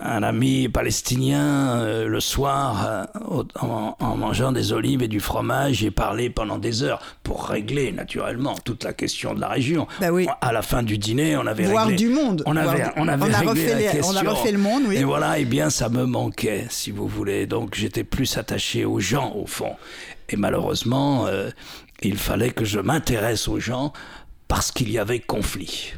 un 0.00 0.22
ami 0.22 0.68
palestinien 0.68 1.84
le 2.06 2.20
soir 2.20 3.08
au- 3.28 3.44
en, 3.60 3.96
en 3.98 4.16
mangeant 4.16 4.52
des 4.52 4.72
olives 4.72 5.02
et 5.02 5.08
du 5.08 5.18
fromage 5.20 5.82
et 5.84 5.90
parler 5.90 6.30
pendant 6.30 6.58
des 6.58 6.82
heures 6.84 7.00
pour 7.24 7.46
régler 7.48 7.90
naturellement 7.92 8.54
toute 8.64 8.84
la 8.84 8.92
question 8.92 9.34
de 9.34 9.40
la 9.40 9.48
région. 9.48 9.88
Bah 10.00 10.10
oui. 10.12 10.26
À 10.40 10.52
la 10.52 10.62
fin 10.62 10.82
du 10.84 10.96
dîner, 10.96 11.36
on 11.36 11.46
avait 11.46 11.64
Voir 11.64 11.88
réglé- 11.88 11.96
du 11.96 12.08
monde. 12.08 12.42
On 12.46 12.56
avait, 12.56 12.78
Voir- 12.82 12.92
on 12.96 13.08
avait 13.08 13.24
on 13.24 13.34
a 13.34 13.38
réglé 13.38 13.48
refait 13.50 13.68
la 13.74 13.78
les- 13.78 13.86
on 13.86 13.90
a 13.90 13.92
question. 13.94 14.30
refait 14.30 14.52
le 14.52 14.58
monde, 14.58 14.82
oui. 14.86 14.96
Et 14.96 15.04
voilà, 15.04 15.38
eh 15.40 15.44
bien, 15.44 15.70
ça 15.70 15.88
me 15.88 16.04
manquait, 16.06 16.66
si 16.70 16.92
vous 16.92 17.08
voulez. 17.08 17.46
Donc, 17.46 17.74
j'étais 17.74 18.04
plus 18.04 18.38
attaché 18.38 18.84
aux 18.84 19.00
gens, 19.00 19.32
au 19.34 19.46
fond. 19.46 19.74
Et 20.28 20.36
malheureusement, 20.36 21.26
euh, 21.26 21.50
il 22.02 22.18
fallait 22.18 22.50
que 22.50 22.64
je 22.64 22.80
m'intéresse 22.80 23.48
aux 23.48 23.60
gens 23.60 23.92
parce 24.48 24.72
qu'il 24.72 24.90
y 24.90 24.98
avait 24.98 25.20
conflit. 25.20 25.92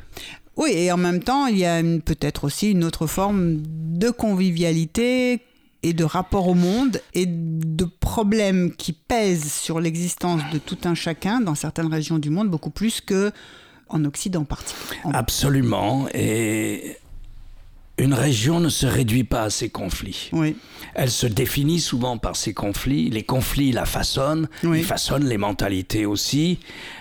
Oui, 0.56 0.70
et 0.74 0.92
en 0.92 0.98
même 0.98 1.22
temps, 1.22 1.46
il 1.46 1.58
y 1.58 1.64
a 1.64 1.82
peut-être 1.82 2.44
aussi 2.44 2.72
une 2.72 2.84
autre 2.84 3.06
forme 3.06 3.62
de 3.64 4.10
convivialité 4.10 5.40
et 5.82 5.92
de 5.94 6.04
rapport 6.04 6.46
au 6.48 6.54
monde 6.54 7.00
et 7.14 7.26
de 7.26 7.84
problèmes 7.84 8.74
qui 8.74 8.92
pèsent 8.92 9.50
sur 9.50 9.80
l'existence 9.80 10.42
de 10.52 10.58
tout 10.58 10.78
un 10.84 10.94
chacun 10.94 11.40
dans 11.40 11.54
certaines 11.54 11.92
régions 11.92 12.18
du 12.18 12.30
monde, 12.30 12.50
beaucoup 12.50 12.70
plus 12.70 13.00
que 13.00 13.32
en 13.88 14.04
Occident 14.04 14.44
particulièrement. 14.44 15.12
Absolument. 15.12 16.06
Et 16.14 16.96
Une 17.98 18.14
région 18.14 18.58
ne 18.58 18.68
se 18.70 18.86
réduit 18.86 19.24
pas 19.24 19.42
à 19.44 19.50
ses 19.50 19.68
conflits. 19.68 20.30
Oui. 20.32 20.56
Elle 20.94 21.10
se 21.10 21.26
définit 21.26 21.78
souvent 21.80 22.16
par 22.18 22.36
ses 22.36 22.54
conflits. 22.54 23.10
Les 23.10 23.22
conflits 23.22 23.70
la 23.72 23.84
façonnent, 23.84 24.48
Oui. 24.64 24.78
ils 24.80 24.84
façonnent 24.84 25.26
les 25.26 25.38
mentalités 25.38 26.06
aussi. 26.06 26.58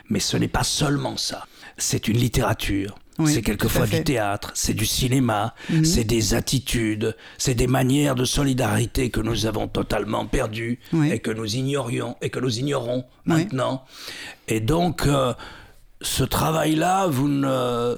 Mais 0.10 0.20
ce 0.20 0.38
n'est 0.38 0.48
pas 0.50 0.64
seulement 0.64 1.18
ça. 1.18 1.48
C'est 1.78 2.08
une 2.08 2.18
littérature. 2.18 2.96
Oui, 3.20 3.34
c'est 3.34 3.42
quelquefois. 3.42 3.86
Mhm. 3.86 3.92
du 3.92 4.04
théâtre, 4.04 4.52
c'est 4.56 4.74
du 4.74 4.86
cinéma, 4.86 5.54
c'est 5.84 6.06
des 6.06 6.34
attitudes, 6.34 7.16
c'est 7.38 7.54
des 7.54 7.68
manières 7.68 8.16
de 8.16 8.26
solidarité 8.26 9.10
que 9.12 9.20
nous 9.20 9.46
avons 9.46 9.68
totalement 9.68 10.26
perdues 10.26 10.80
Oui. 10.94 11.12
et 11.12 11.20
que 11.20 11.30
nous 11.30 11.56
ignorions 11.56 12.16
et 12.22 12.30
que 12.30 12.40
nous 12.40 12.58
ignorons 12.60 13.06
Oui. 13.28 13.34
maintenant. 13.44 13.84
Et 14.48 14.60
donc, 14.60 15.06
euh, 15.06 15.34
ce 16.01 16.24
travail-là, 16.24 17.08
vous 17.08 17.27
ne, 17.27 17.96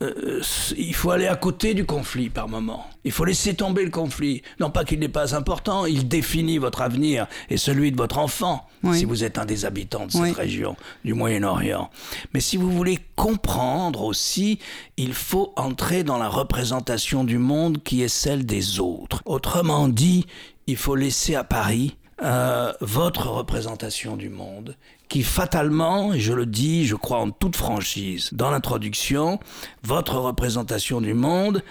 euh, 0.00 0.40
il 0.76 0.94
faut 0.94 1.10
aller 1.10 1.26
à 1.26 1.36
côté 1.36 1.74
du 1.74 1.84
conflit 1.84 2.30
par 2.30 2.48
moment. 2.48 2.86
Il 3.04 3.12
faut 3.12 3.24
laisser 3.24 3.54
tomber 3.54 3.84
le 3.84 3.90
conflit. 3.90 4.42
Non 4.60 4.70
pas 4.70 4.84
qu'il 4.84 5.00
n'est 5.00 5.08
pas 5.08 5.34
important, 5.34 5.84
il 5.86 6.08
définit 6.08 6.58
votre 6.58 6.82
avenir 6.82 7.26
et 7.50 7.56
celui 7.56 7.90
de 7.92 7.96
votre 7.96 8.18
enfant, 8.18 8.66
Oui. 8.82 8.98
si 8.98 9.04
vous 9.04 9.24
êtes 9.24 9.38
un 9.38 9.44
des 9.44 9.64
habitants 9.64 10.06
de 10.06 10.12
cette 10.12 10.20
Oui. 10.22 10.32
région 10.32 10.76
du 11.04 11.14
Moyen-Orient. 11.14 11.90
Mais 12.32 12.40
si 12.40 12.56
vous 12.56 12.70
voulez 12.70 12.98
comprendre 13.16 14.02
aussi, 14.02 14.58
il 14.96 15.14
faut 15.14 15.52
entrer 15.56 16.04
dans 16.04 16.18
la 16.18 16.28
représentation 16.28 17.24
du 17.24 17.38
monde 17.38 17.82
qui 17.82 18.02
est 18.02 18.08
celle 18.08 18.46
des 18.46 18.80
autres. 18.80 19.20
Autrement 19.24 19.88
dit, 19.88 20.26
il 20.66 20.76
faut 20.76 20.94
laisser 20.96 21.34
à 21.34 21.44
Paris 21.44 21.96
euh, 22.22 22.72
votre 22.80 23.26
représentation 23.28 24.16
du 24.16 24.28
monde, 24.28 24.76
qui 25.12 25.22
fatalement, 25.22 26.14
et 26.14 26.20
je 26.20 26.32
le 26.32 26.46
dis, 26.46 26.86
je 26.86 26.96
crois 26.96 27.18
en 27.18 27.28
toute 27.30 27.54
franchise, 27.54 28.30
dans 28.32 28.50
l'introduction, 28.50 29.38
votre 29.82 30.16
représentation 30.16 31.02
du 31.02 31.12
monde, 31.12 31.62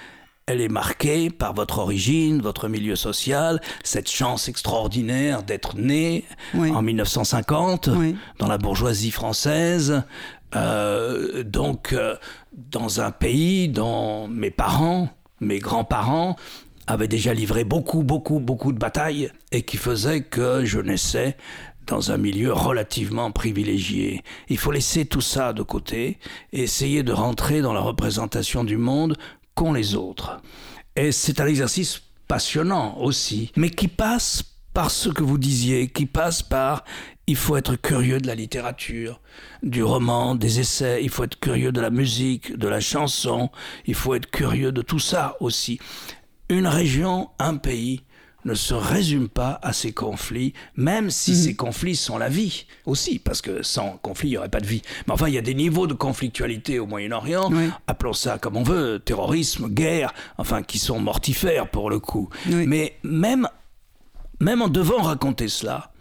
elle 0.46 0.62
est 0.62 0.68
marquée 0.68 1.32
par 1.32 1.56
votre 1.56 1.80
origine, 1.80 2.40
votre 2.40 2.68
milieu 2.68 2.96
social, 2.96 3.60
cette 3.84 4.12
chance 4.12 4.48
extraordinaire 4.48 5.42
d'être 5.42 5.76
né 5.76 6.24
Oui. 6.54 6.70
en 6.70 6.84
1950 6.84 7.90
Oui. 7.96 8.16
dans 8.38 8.48
la 8.48 8.60
bourgeoisie 8.60 9.10
française, 9.10 10.04
euh, 10.56 11.42
donc 11.44 11.94
euh, 11.94 12.18
dans 12.54 13.02
un 13.02 13.10
pays 13.10 13.70
dont 13.70 14.28
mes 14.28 14.52
parents, 14.52 15.10
mes 15.40 15.58
grands-parents 15.58 16.36
avaient 16.86 17.08
déjà 17.08 17.34
livré 17.34 17.64
beaucoup, 17.64 18.04
beaucoup, 18.04 18.40
beaucoup 18.40 18.72
de 18.72 18.78
batailles 18.78 19.32
et 19.52 19.64
qui 19.64 19.78
faisait 19.78 20.22
que 20.22 20.64
je 20.64 20.78
naissais 20.80 21.38
dans 21.88 22.12
un 22.12 22.18
milieu 22.18 22.54
relativement 22.54 23.32
privilégié. 23.32 24.24
Il 24.50 24.58
faut 24.58 24.72
laisser 24.72 25.06
tout 25.06 25.22
ça 25.22 25.54
de 25.54 25.64
côté 25.64 26.20
et 26.54 26.64
essayer 26.64 27.04
de 27.04 27.12
rentrer 27.12 27.62
dans 27.62 27.74
la 27.74 27.82
représentation 27.82 28.64
du 28.64 28.78
monde 28.78 29.18
qu'ont 29.56 29.74
les 29.74 29.96
autres. 29.96 30.42
Et 30.96 31.12
c'est 31.12 31.40
un 31.40 31.48
exercice 31.48 32.02
passionnant 32.28 32.98
aussi, 33.00 33.52
mais 33.56 33.70
qui 33.70 33.88
passe 33.88 34.44
par 34.74 34.90
ce 34.90 35.10
que 35.10 35.24
vous 35.24 35.38
disiez, 35.38 35.90
qui 35.90 36.06
passe 36.06 36.42
par 36.42 36.86
il 37.28 37.36
faut 37.36 37.56
être 37.56 37.76
curieux 37.76 38.20
de 38.20 38.28
la 38.28 38.36
littérature, 38.36 39.22
du 39.64 39.84
roman, 39.84 40.36
des 40.36 40.60
essais, 40.60 41.04
il 41.04 41.10
faut 41.10 41.24
être 41.24 41.40
curieux 41.40 41.72
de 41.72 41.80
la 41.80 41.90
musique, 41.90 42.58
de 42.58 42.68
la 42.68 42.80
chanson, 42.80 43.50
il 43.86 43.96
faut 43.96 44.16
être 44.16 44.30
curieux 44.30 44.72
de 44.72 44.82
tout 44.82 45.00
ça 45.00 45.38
aussi. 45.40 45.80
Une 46.50 46.68
région, 46.68 47.30
un 47.40 47.56
pays 47.56 48.04
ne 48.46 48.54
se 48.54 48.74
résume 48.74 49.30
pas 49.30 49.60
à 49.62 49.72
ces 49.74 49.92
conflits, 49.92 50.54
même 50.76 51.10
si 51.10 51.36
ces 51.36 51.56
conflits 51.56 51.96
sont 51.96 52.18
la 52.18 52.30
vie 52.30 52.66
aussi, 52.86 53.20
parce 53.20 53.42
que 53.42 53.62
sans 53.64 53.98
conflit, 54.02 54.30
il 54.30 54.32
n'y 54.32 54.38
aurait 54.38 54.50
pas 54.50 54.60
de 54.62 54.66
vie. 54.68 54.82
Mais 55.08 55.14
enfin, 55.14 55.28
il 55.28 55.34
y 55.34 55.38
a 55.38 55.42
des 55.44 55.54
niveaux 55.54 55.88
de 55.88 55.94
conflictualité 55.94 56.80
au 56.80 56.88
Moyen-Orient, 56.88 57.50
Oui. 57.52 57.70
appelons 57.88 58.14
ça 58.14 58.38
comme 58.40 58.58
on 58.58 58.64
veut, 58.64 59.00
terrorisme, 59.00 59.70
guerre, 59.70 60.14
enfin, 60.38 60.64
qui 60.64 60.80
sont 60.80 61.00
mortifères 61.00 61.70
pour 61.70 61.90
le 61.90 62.00
coup. 62.00 62.30
Oui. 62.50 62.66
Mais 62.68 62.98
même, 63.04 63.48
même 64.40 64.62
en 64.62 64.68
devant 64.70 65.02
raconter 65.02 65.48
cela, 65.48 65.92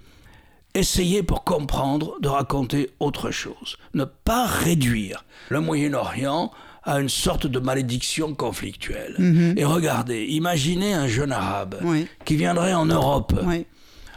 essayez 0.74 1.22
pour 1.22 1.44
comprendre 1.44 2.16
de 2.20 2.28
raconter 2.28 2.90
autre 3.00 3.30
chose. 3.30 3.76
Ne 3.94 4.04
pas 4.04 4.46
réduire 4.46 5.24
le 5.48 5.60
Moyen-Orient 5.60 6.52
à 6.84 7.00
une 7.00 7.08
sorte 7.08 7.46
de 7.46 7.58
malédiction 7.58 8.34
conflictuelle. 8.34 9.54
Et 9.56 9.64
regardez, 9.64 10.24
imaginez 10.26 10.92
un 10.94 11.06
jeune 11.08 11.32
arabe 11.32 11.76
Oui. 11.82 12.06
qui 12.24 12.36
viendrait 12.36 12.74
en 12.74 12.86
Europe 12.86 13.38
Oui. 13.44 13.66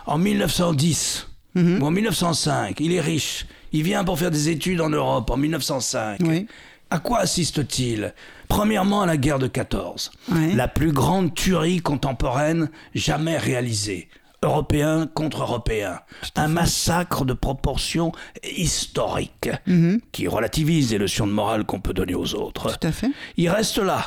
en 0.05 0.17
1910 0.17 1.27
ou 1.55 1.59
en 1.85 1.91
1905. 1.91 2.79
Il 2.79 2.93
est 2.93 3.01
riche. 3.01 3.45
Il 3.73 3.83
vient 3.83 4.03
pour 4.03 4.17
faire 4.19 4.31
des 4.31 4.49
études 4.49 4.81
en 4.81 4.89
Europe 4.89 5.29
en 5.29 5.37
1905. 5.37 6.19
Oui. 6.23 6.47
À 6.89 6.99
quoi 6.99 7.19
assiste-t-il? 7.19 8.13
Premièrement 8.47 9.01
à 9.01 9.05
la 9.07 9.17
guerre 9.17 9.39
de 9.39 9.47
14, 9.47 10.11
Ouais. 10.31 10.53
la 10.53 10.67
plus 10.67 10.91
grande 10.91 11.33
tuerie 11.33 11.81
contemporaine 11.81 12.69
jamais 12.93 13.37
réalisée. 13.37 14.09
Européen 14.43 15.07
contre 15.13 15.41
Européen. 15.41 15.99
Un 16.35 16.47
massacre 16.47 17.25
de 17.25 17.33
proportions 17.33 18.11
historiques 18.57 19.49
qui 20.11 20.27
relativise 20.27 20.91
les 20.91 20.97
leçons 20.97 21.27
de 21.27 21.31
morale 21.31 21.63
qu'on 21.65 21.79
peut 21.79 21.93
donner 21.93 22.15
aux 22.15 22.35
autres. 22.35 22.67
Mhm. 22.69 22.75
Tout 22.79 22.87
à 22.87 22.91
fait. 22.91 23.11
Il 23.37 23.49
reste 23.49 23.77
là. 23.77 24.05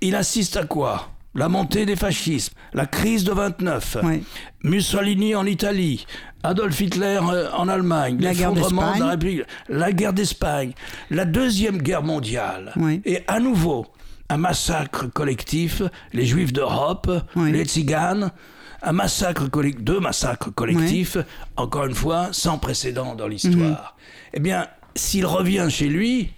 Il 0.00 0.14
assiste 0.16 0.56
à 0.56 0.64
quoi? 0.64 1.08
La 1.34 1.48
montée 1.48 1.86
des 1.86 1.94
fascismes, 1.94 2.54
la 2.72 2.86
crise 2.86 3.22
de 3.22 3.30
29, 3.30 3.98
Oui. 4.02 4.24
Mussolini 4.64 5.36
en 5.36 5.46
Italie, 5.46 6.04
Adolf 6.42 6.80
Hitler 6.80 7.20
euh, 7.22 7.48
en 7.52 7.68
Allemagne, 7.68 8.18
La 8.20 8.34
guerre 8.34 8.50
l'effondrement 8.50 8.82
de 8.82 8.86
d'Espagne. 8.94 9.00
la 9.04 9.10
République, 9.12 9.42
la 9.68 9.92
guerre 9.92 10.12
d'Espagne, 10.12 10.72
la 11.10 11.24
deuxième 11.26 11.78
guerre 11.80 12.02
mondiale, 12.02 12.72
Oui. 12.76 13.00
et 13.04 13.20
à 13.28 13.38
nouveau 13.38 13.86
un 14.28 14.38
massacre 14.38 15.06
collectif, 15.06 15.82
les 16.12 16.26
Juifs 16.26 16.52
d'Europe, 16.52 17.08
Oui. 17.36 17.52
les 17.52 17.64
Tziganes, 17.64 18.32
un 18.82 18.92
massacre 18.92 19.48
collectif, 19.48 19.82
deux 19.84 20.00
massacres 20.00 20.50
collectifs, 20.54 21.16
encore 21.56 21.86
une 21.86 21.94
fois 21.94 22.28
sans 22.32 22.58
précédent 22.58 23.14
dans 23.14 23.28
l'histoire. 23.28 23.96
Eh 24.32 24.40
bien, 24.40 24.68
s'il 24.94 25.26
revient 25.26 25.66
chez 25.70 25.88
lui, 25.88 26.30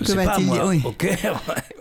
va-t-il 0.00 0.50
dire 0.50 0.64
Oui. 0.66 0.80
au 0.84 0.92
Caire, 1.00 1.40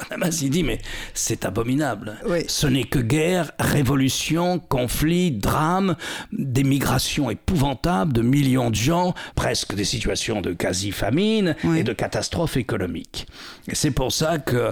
Madame 0.09 0.29
dit, 0.29 0.63
mais 0.63 0.79
c'est 1.13 1.45
abominable. 1.45 2.17
Oui. 2.25 2.39
Ce 2.47 2.67
n'est 2.67 2.83
que 2.83 2.99
guerre, 2.99 3.51
révolution, 3.59 4.59
conflit, 4.59 5.31
drame, 5.31 5.95
des 6.31 6.63
migrations 6.63 7.29
épouvantables 7.29 8.13
de 8.13 8.21
millions 8.21 8.69
de 8.69 8.75
gens, 8.75 9.13
presque 9.35 9.75
des 9.75 9.83
situations 9.85 10.41
de 10.41 10.53
quasi-famine 10.53 11.55
Oui. 11.63 11.79
et 11.79 11.83
de 11.83 11.93
catastrophes 11.93 12.57
économiques. 12.57 13.27
Et 13.67 13.75
c'est 13.75 13.91
pour 13.91 14.11
ça 14.11 14.39
que 14.39 14.71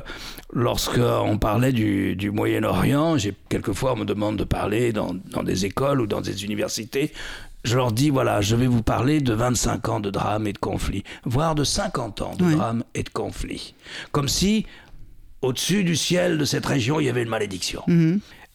lorsque 0.53 0.97
on 0.99 1.37
parlait 1.37 1.73
du, 1.73 2.15
du 2.15 2.31
Moyen-Orient, 2.31 3.17
j'ai 3.17 3.35
quelquefois 3.49 3.93
on 3.93 3.97
me 3.97 4.05
demande 4.05 4.37
de 4.37 4.43
parler 4.43 4.93
dans, 4.93 5.13
dans 5.31 5.43
des 5.43 5.65
écoles 5.65 6.01
ou 6.01 6.07
dans 6.07 6.21
des 6.21 6.45
universités. 6.45 7.13
Je 7.63 7.75
leur 7.75 7.91
dis, 7.91 8.09
voilà, 8.09 8.39
je 8.41 8.55
vais 8.55 8.67
vous 8.67 8.83
parler 8.83 9.19
de 9.19 9.33
25 9.33 9.89
ans 9.89 9.99
de 9.99 10.09
drame 10.09 10.47
et 10.47 10.53
de 10.53 10.57
conflit, 10.57 11.03
voire 11.25 11.53
de 11.55 11.63
50 11.63 12.21
ans 12.21 12.35
de 12.37 12.45
Oui. 12.45 12.55
drame 12.55 12.83
et 12.95 13.03
de 13.03 13.09
conflit. 13.09 13.73
Comme 14.11 14.27
si, 14.29 14.65
au-dessus 15.41 15.83
du 15.83 15.95
ciel 15.95 16.37
de 16.37 16.45
cette 16.45 16.65
région, 16.65 16.99
il 16.99 17.05
y 17.05 17.09
avait 17.09 17.23
une 17.23 17.29
malédiction. 17.29 17.83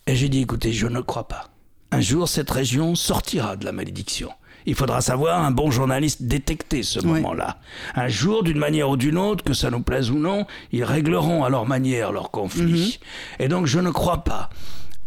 Et 0.06 0.16
j'ai 0.16 0.28
dit, 0.28 0.40
écoutez, 0.40 0.72
je 0.72 0.86
ne 0.86 1.00
crois 1.00 1.28
pas. 1.28 1.50
Un 1.90 2.00
jour, 2.00 2.26
cette 2.28 2.50
région 2.50 2.94
sortira 2.94 3.56
de 3.56 3.64
la 3.66 3.72
malédiction. 3.72 4.30
Il 4.64 4.74
faudra 4.76 5.00
savoir, 5.00 5.42
un 5.44 5.50
bon 5.50 5.70
journaliste, 5.70 6.22
détecter 6.22 6.82
ce 6.84 7.00
moment-là. 7.00 7.58
Un 7.96 8.08
jour, 8.08 8.42
d'une 8.44 8.58
manière 8.58 8.88
ou 8.88 8.96
d'une 8.96 9.18
autre, 9.18 9.42
que 9.44 9.52
ça 9.54 9.70
nous 9.70 9.82
plaise 9.82 10.10
ou 10.10 10.18
non, 10.18 10.46
ils 10.70 10.84
régleront 10.84 11.44
à 11.44 11.50
leur 11.50 11.66
manière 11.66 12.12
leur 12.12 12.30
conflit. 12.30 12.98
Et 13.40 13.48
donc, 13.48 13.66
je 13.66 13.80
ne 13.80 13.90
crois 13.90 14.24
pas 14.24 14.48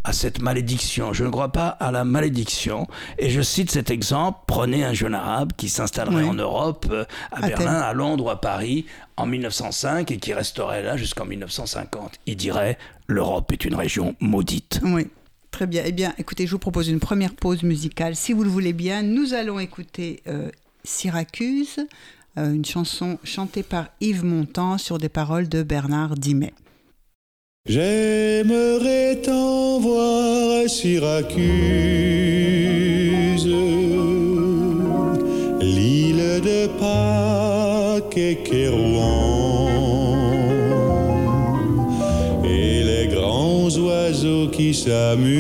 à 0.06 0.14
cette 0.14 0.40
malédiction. 0.42 1.12
Je 1.14 1.24
ne 1.24 1.30
crois 1.30 1.52
pas 1.52 1.68
à 1.68 1.92
la 1.92 2.06
malédiction. 2.06 2.88
Et 3.18 3.30
je 3.30 3.42
cite 3.42 3.72
cet 3.72 3.90
exemple. 3.90 4.40
Prenez 4.48 4.84
un 4.86 4.94
jeune 4.94 5.16
arabe 5.16 5.52
qui 5.58 5.68
s'installerait 5.68 6.24
Oui. 6.24 6.30
en 6.30 6.34
Europe, 6.36 6.86
euh, 6.92 7.04
à, 7.32 7.44
À 7.44 7.48
Berlin, 7.48 7.74
à 7.82 7.94
Londres 7.94 8.30
à 8.30 8.40
Paris 8.40 8.86
en 9.18 9.26
1905 9.26 10.12
et 10.12 10.18
qui 10.18 10.34
resterait 10.34 10.84
là 10.84 10.96
jusqu'en 10.96 11.26
1950. 11.26 12.20
Il 12.28 12.36
dirait 12.38 12.78
l'Europe 13.08 13.52
est 13.52 13.66
une 13.66 13.76
région 13.76 14.16
maudite. 14.20 14.80
Oui. 14.84 15.08
Très 15.52 15.68
bien. 15.68 15.84
Eh 15.86 15.92
bien, 15.92 16.14
écoutez, 16.18 16.46
je 16.46 16.52
vous 16.52 16.60
propose 16.60 16.90
une 16.90 17.00
première 17.00 17.34
pause 17.34 17.64
musicale. 17.64 18.16
Si 18.16 18.34
vous 18.34 18.44
le 18.44 18.50
voulez 18.50 18.74
bien, 18.74 19.04
nous 19.04 19.34
allons 19.34 19.58
écouter 19.60 20.22
euh, 20.28 20.50
Syracuse, 20.84 21.78
euh, 22.38 22.54
une 22.54 22.66
chanson 22.66 23.18
chantée 23.24 23.64
par 23.64 23.88
Yves 24.02 24.26
Montand 24.26 24.78
sur 24.78 24.98
des 24.98 25.10
paroles 25.10 25.48
de 25.48 25.64
Bernard 25.64 26.16
Dimet. 26.16 26.54
J'aimerais 27.68 29.16
t'en 29.24 29.80
voir 29.80 30.64
à 30.64 30.68
Syracuse, 30.68 31.34
l'île 35.60 36.42
de 36.44 36.68
Pâques 36.80 38.18
et 38.18 38.36
Kérouan, 38.44 39.68
et 42.44 42.84
les 42.84 43.08
grands 43.08 43.76
oiseaux 43.80 44.48
qui 44.50 44.72
s'amusent 44.76 45.34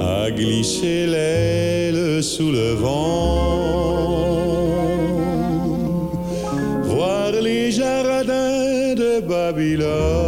à 0.00 0.30
glisser 0.30 1.06
l'aile 1.06 2.22
sous 2.22 2.50
le 2.50 2.72
vent 2.76 3.65
voir 9.52 10.25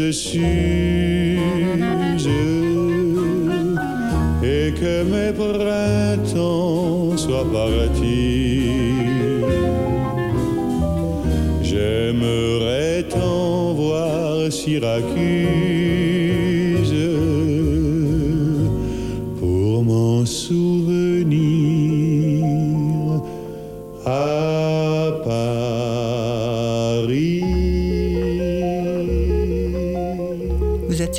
Jezus 0.00 0.29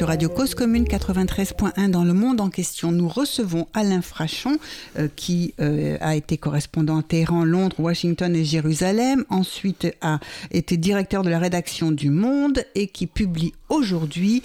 sur 0.01 0.07
Radio 0.07 0.29
Cause 0.29 0.55
Commune 0.55 0.85
93.1 0.85 1.91
dans 1.91 2.03
le 2.03 2.13
monde 2.13 2.41
en 2.41 2.49
question. 2.49 2.91
Nous 2.91 3.07
recevons 3.07 3.67
Alain 3.75 4.01
Frachon, 4.01 4.57
euh, 4.97 5.07
qui 5.15 5.53
euh, 5.59 5.95
a 6.01 6.15
été 6.15 6.39
correspondant 6.39 6.97
à 6.97 7.03
Téhéran, 7.03 7.45
Londres, 7.45 7.79
Washington 7.79 8.35
et 8.35 8.43
Jérusalem. 8.43 9.25
Ensuite 9.29 9.95
a 10.01 10.19
été 10.49 10.75
directeur 10.77 11.21
de 11.21 11.29
la 11.29 11.37
rédaction 11.37 11.91
du 11.91 12.09
Monde 12.09 12.65
et 12.73 12.87
qui 12.87 13.05
publie 13.05 13.53
aujourd'hui 13.69 14.41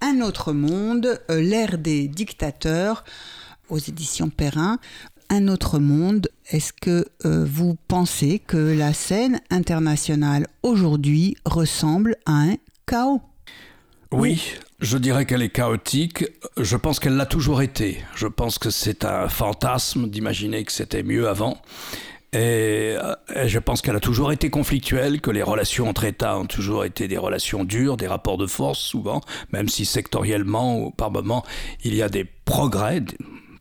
Un 0.00 0.20
autre 0.20 0.52
monde, 0.52 1.20
euh, 1.28 1.40
l'ère 1.40 1.76
des 1.76 2.06
dictateurs 2.06 3.02
aux 3.70 3.78
éditions 3.78 4.30
Perrin. 4.30 4.78
Un 5.28 5.48
autre 5.48 5.80
monde, 5.80 6.28
est-ce 6.50 6.72
que 6.72 7.08
vous 7.24 7.76
pensez 7.88 8.38
que 8.38 8.78
la 8.78 8.92
scène 8.92 9.40
internationale 9.50 10.46
aujourd'hui 10.62 11.36
ressemble 11.44 12.14
à 12.26 12.42
un 12.42 12.54
chaos? 12.86 13.22
Oui, 14.16 14.54
je 14.78 14.96
dirais 14.96 15.26
qu'elle 15.26 15.42
est 15.42 15.48
chaotique. 15.48 16.24
Je 16.56 16.76
pense 16.76 17.00
qu'elle 17.00 17.16
l'a 17.16 17.26
toujours 17.26 17.62
été. 17.62 17.98
Je 18.14 18.28
pense 18.28 18.60
que 18.60 18.70
c'est 18.70 19.04
un 19.04 19.28
fantasme 19.28 20.08
d'imaginer 20.08 20.62
que 20.62 20.70
c'était 20.70 21.02
mieux 21.02 21.28
avant. 21.28 21.60
Et, 22.32 22.94
euh, 22.96 23.16
et 23.34 23.48
je 23.48 23.58
pense 23.58 23.82
qu'elle 23.82 23.96
a 23.96 24.00
toujours 24.00 24.30
été 24.30 24.50
conflictuelle, 24.50 25.20
que 25.20 25.32
les 25.32 25.42
relations 25.42 25.88
entre 25.88 26.04
États 26.04 26.38
ont 26.38 26.46
toujours 26.46 26.84
été 26.84 27.08
des 27.08 27.18
relations 27.18 27.64
dures, 27.64 27.96
des 27.96 28.06
rapports 28.06 28.38
de 28.38 28.46
force 28.46 28.78
souvent, 28.78 29.20
même 29.52 29.68
si 29.68 29.84
sectoriellement 29.84 30.78
ou 30.78 30.90
par 30.92 31.10
moments 31.10 31.44
il 31.82 31.96
y 31.96 32.02
a 32.02 32.08
des 32.08 32.24
progrès. 32.44 33.02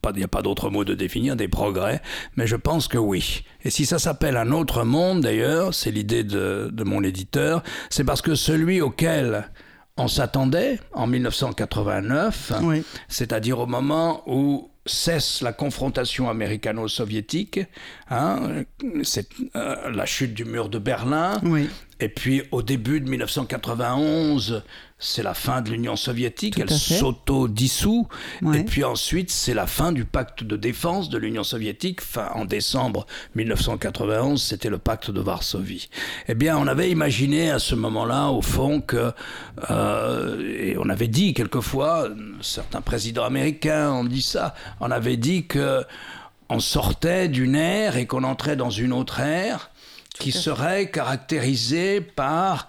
Il 0.06 0.18
n'y 0.18 0.24
a 0.24 0.28
pas 0.28 0.44
d'autre 0.44 0.70
mot 0.70 0.84
de 0.84 0.94
définir, 0.94 1.36
des 1.36 1.48
progrès, 1.48 2.00
mais 2.36 2.46
je 2.46 2.58
pense 2.58 2.88
que 2.88 3.00
oui. 3.00 3.44
Et 3.64 3.72
si 3.72 3.88
ça 3.88 3.98
s'appelle 3.98 4.38
un 4.38 4.52
autre 4.52 4.84
monde, 4.84 5.22
d'ailleurs, 5.22 5.74
c'est 5.74 5.92
l'idée 5.92 6.24
de, 6.24 6.70
de 6.72 6.84
mon 6.84 7.02
éditeur, 7.04 7.64
c'est 7.90 8.04
parce 8.04 8.22
que 8.22 8.36
celui 8.36 8.82
auquel 8.82 9.50
on 9.98 10.08
s'attendait 10.08 10.80
en 10.94 11.08
1989, 11.08 12.54
Oui. 12.64 12.84
c'est-à-dire 13.08 13.60
au 13.60 13.66
moment 13.68 14.24
où 14.28 14.70
cesse 14.86 15.42
la 15.42 15.54
confrontation 15.54 16.30
américano-soviétique, 16.30 17.60
hein, 18.10 18.64
c'est 19.04 19.28
euh, 19.56 19.90
la 19.92 20.06
chute 20.06 20.34
du 20.34 20.46
mur 20.46 20.68
de 20.70 20.78
Berlin, 20.80 21.40
Oui. 21.44 21.70
Et 22.00 22.10
puis 22.10 22.44
au 22.52 22.62
début 22.62 23.00
de 23.00 23.10
1991, 23.10 24.64
c'est 25.00 25.24
la 25.24 25.34
fin 25.34 25.62
de 25.62 25.70
l'Union 25.70 25.96
soviétique, 25.98 26.56
Tout 26.56 26.62
elle 26.62 26.70
s'auto-dissout, 26.70 28.08
Ouais. 28.42 28.60
et 28.60 28.64
puis 28.64 28.84
ensuite 28.84 29.30
c'est 29.32 29.54
la 29.54 29.68
fin 29.68 29.92
du 29.92 30.06
pacte 30.06 30.44
de 30.44 30.56
défense 30.56 31.10
de 31.10 31.18
l'Union 31.18 31.44
soviétique, 31.44 32.02
fin, 32.02 32.30
en 32.36 32.46
décembre 32.46 33.06
1991, 33.36 34.42
c'était 34.42 34.70
le 34.70 34.78
pacte 34.78 35.12
de 35.12 35.20
Varsovie. 35.20 35.90
Eh 36.28 36.36
bien, 36.36 36.58
on 36.58 36.68
avait 36.68 36.90
imaginé 36.90 37.52
à 37.52 37.60
ce 37.60 37.76
moment-là, 37.76 38.30
au 38.30 38.42
fond, 38.42 38.80
que, 38.82 39.12
euh, 39.70 40.58
et 40.58 40.78
on 40.78 40.90
avait 40.90 41.08
dit 41.08 41.34
quelquefois, 41.34 42.08
certains 42.42 42.82
présidents 42.82 43.26
américains 43.26 43.92
ont 43.92 44.06
dit 44.06 44.22
ça, 44.22 44.56
on 44.80 44.90
avait 44.92 45.18
dit 45.18 45.46
que 45.48 45.84
on 46.50 46.60
sortait 46.60 47.30
d'une 47.30 47.56
ère 47.56 47.98
et 47.98 48.06
qu'on 48.06 48.24
entrait 48.24 48.56
dans 48.56 48.70
une 48.70 48.94
autre 48.94 49.20
ère 49.22 49.72
qui 50.20 50.32
serait 50.32 50.90
caractérisée 50.90 52.02
par 52.02 52.68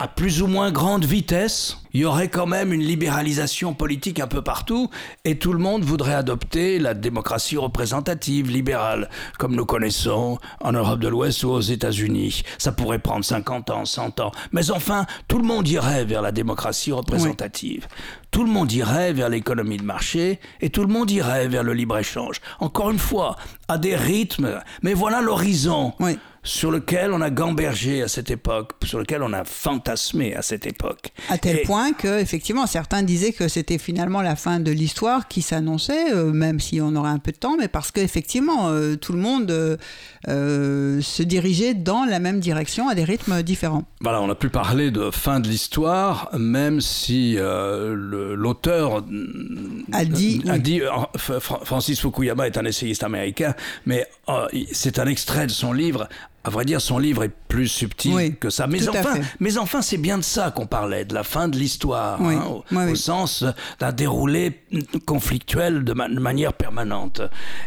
à 0.00 0.08
plus 0.08 0.42
ou 0.42 0.48
moins 0.48 0.72
grande 0.72 1.04
vitesse, 1.04 1.78
il 1.92 2.00
y 2.00 2.04
aurait 2.04 2.28
quand 2.28 2.46
même 2.46 2.72
une 2.72 2.82
libéralisation 2.82 3.74
politique 3.74 4.18
un 4.18 4.26
peu 4.26 4.42
partout 4.42 4.90
et 5.24 5.38
tout 5.38 5.52
le 5.52 5.60
monde 5.60 5.84
voudrait 5.84 6.14
adopter 6.14 6.80
la 6.80 6.94
démocratie 6.94 7.56
représentative 7.56 8.50
libérale, 8.50 9.08
comme 9.38 9.54
nous 9.54 9.64
connaissons 9.64 10.38
en 10.60 10.72
Europe 10.72 10.98
de 10.98 11.06
l'Ouest 11.06 11.44
ou 11.44 11.50
aux 11.50 11.60
États-Unis. 11.60 12.42
Ça 12.58 12.72
pourrait 12.72 12.98
prendre 12.98 13.24
50 13.24 13.70
ans, 13.70 13.84
100 13.84 14.18
ans. 14.18 14.32
Mais 14.50 14.72
enfin, 14.72 15.06
tout 15.28 15.38
le 15.38 15.44
monde 15.44 15.68
irait 15.68 16.04
vers 16.04 16.22
la 16.22 16.32
démocratie 16.32 16.90
représentative. 16.90 17.86
Tout 18.32 18.42
le 18.42 18.50
monde 18.50 18.72
irait 18.72 19.12
vers 19.12 19.28
l'économie 19.28 19.76
de 19.76 19.84
marché 19.84 20.40
et 20.60 20.70
tout 20.70 20.82
le 20.82 20.92
monde 20.92 21.10
irait 21.12 21.46
vers 21.46 21.62
le 21.62 21.72
libre-échange. 21.72 22.40
Encore 22.58 22.90
une 22.90 22.98
fois, 22.98 23.36
à 23.68 23.78
des 23.78 23.94
rythmes. 23.94 24.60
Mais 24.82 24.92
voilà 24.92 25.20
l'horizon 25.20 25.92
Oui. 26.00 26.18
Sur 26.44 26.70
lequel 26.70 27.12
on 27.12 27.20
a 27.22 27.30
gambergé 27.30 28.02
à 28.02 28.08
cette 28.08 28.30
époque, 28.30 28.72
sur 28.84 28.98
lequel 28.98 29.22
on 29.22 29.32
a 29.32 29.44
fantasmé 29.44 30.34
à 30.34 30.42
cette 30.42 30.66
époque. 30.66 31.10
À 31.30 31.38
tel 31.38 31.58
Et- 31.58 31.62
point 31.62 31.92
que, 31.94 32.20
effectivement, 32.20 32.66
certains 32.66 33.02
disaient 33.02 33.32
que 33.32 33.48
c'était 33.48 33.78
finalement 33.78 34.20
la 34.20 34.36
fin 34.36 34.60
de 34.60 34.70
l'histoire 34.70 35.26
qui 35.26 35.40
s'annonçait, 35.40 36.12
euh, 36.12 36.32
même 36.32 36.60
si 36.60 36.80
on 36.82 36.94
aurait 36.96 37.10
un 37.10 37.18
peu 37.18 37.32
de 37.32 37.38
temps, 37.38 37.56
mais 37.58 37.68
parce 37.68 37.90
qu'effectivement, 37.90 38.68
euh, 38.68 38.96
tout 38.96 39.12
le 39.14 39.18
monde 39.18 39.50
euh, 39.50 39.76
euh, 40.28 41.00
se 41.00 41.22
dirigeait 41.22 41.72
dans 41.74 42.04
la 42.04 42.18
même 42.18 42.40
direction 42.40 42.88
à 42.88 42.94
des 42.94 43.04
rythmes 43.04 43.42
différents. 43.42 43.84
Voilà, 44.00 44.20
on 44.20 44.28
a 44.30 44.34
pu 44.34 44.50
parler 44.50 44.90
de 44.90 45.10
fin 45.10 45.40
de 45.40 45.48
l'histoire, 45.48 46.28
même 46.38 46.80
si 46.82 47.36
l'auteur 47.38 49.02
A 49.92 50.04
dit, 50.04 50.42
a 50.82 51.08
Francis 51.18 52.00
Fukuyama 52.00 52.46
est 52.46 52.58
un 52.58 52.64
essayiste 52.64 53.02
américain, 53.02 53.54
mais 53.86 54.06
c'est 54.72 54.98
un 54.98 55.06
extrait 55.06 55.46
de 55.46 55.50
son 55.52 55.72
livre. 55.72 56.08
À 56.46 56.50
vrai 56.50 56.66
dire, 56.66 56.80
son 56.80 56.98
livre 56.98 57.24
est 57.24 57.32
plus 57.48 57.68
subtil 57.68 58.12
Oui, 58.14 58.36
que 58.36 58.50
ça. 58.50 58.66
Mais 58.66 58.86
enfin, 58.88 59.14
mais 59.40 59.56
enfin, 59.56 59.80
c'est 59.80 59.96
bien 59.96 60.18
de 60.18 60.22
ça 60.22 60.50
qu'on 60.50 60.66
parlait, 60.66 61.06
de 61.06 61.14
la 61.14 61.24
fin 61.24 61.48
de 61.48 61.56
l'histoire, 61.56 62.20
Oui, 62.20 62.34
hein, 62.34 62.44
au, 62.46 62.64
oui, 62.70 62.84
au 62.84 62.88
oui. 62.90 62.96
sens 62.98 63.44
d'un 63.80 63.92
déroulé 63.92 64.60
conflictuel 65.06 65.84
de, 65.84 65.92
ma- 65.92 66.08
de 66.08 66.18
manière 66.20 66.52
permanente. 66.52 67.20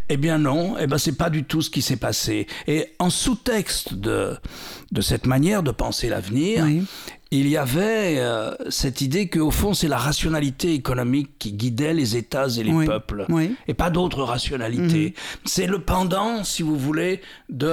Eh 0.09 0.17
bien 0.17 0.37
non, 0.37 0.75
eh 0.79 0.87
ben 0.87 0.97
c'est 0.97 1.17
pas 1.17 1.29
du 1.29 1.43
tout 1.43 1.61
ce 1.61 1.69
qui 1.69 1.81
s'est 1.81 1.97
passé. 1.97 2.47
Et 2.67 2.93
en 2.99 3.09
sous-texte 3.09 3.93
de 3.93 4.35
de 4.91 5.01
cette 5.01 5.25
manière 5.27 5.63
de 5.63 5.71
penser 5.71 6.07
l'avenir, 6.07 6.63
Oui. 6.63 6.85
il 7.31 7.49
y 7.49 7.57
avait 7.57 8.15
euh, 8.19 8.55
cette 8.69 9.01
idée 9.01 9.27
qu'au 9.27 9.51
fond, 9.51 9.73
c'est 9.73 9.89
la 9.89 9.97
rationalité 9.97 10.73
économique 10.73 11.31
qui 11.39 11.51
guidait 11.51 11.93
les 11.93 12.15
États 12.15 12.47
et 12.47 12.63
les 12.63 12.71
Oui, 12.71 12.85
peuples, 12.85 13.25
oui. 13.27 13.53
et 13.67 13.73
pas 13.73 13.89
d'autres 13.89 14.23
rationalités. 14.23 15.13
C'est 15.43 15.67
le 15.67 15.79
pendant, 15.79 16.45
si 16.45 16.63
vous 16.63 16.77
voulez, 16.77 17.19
de, 17.49 17.67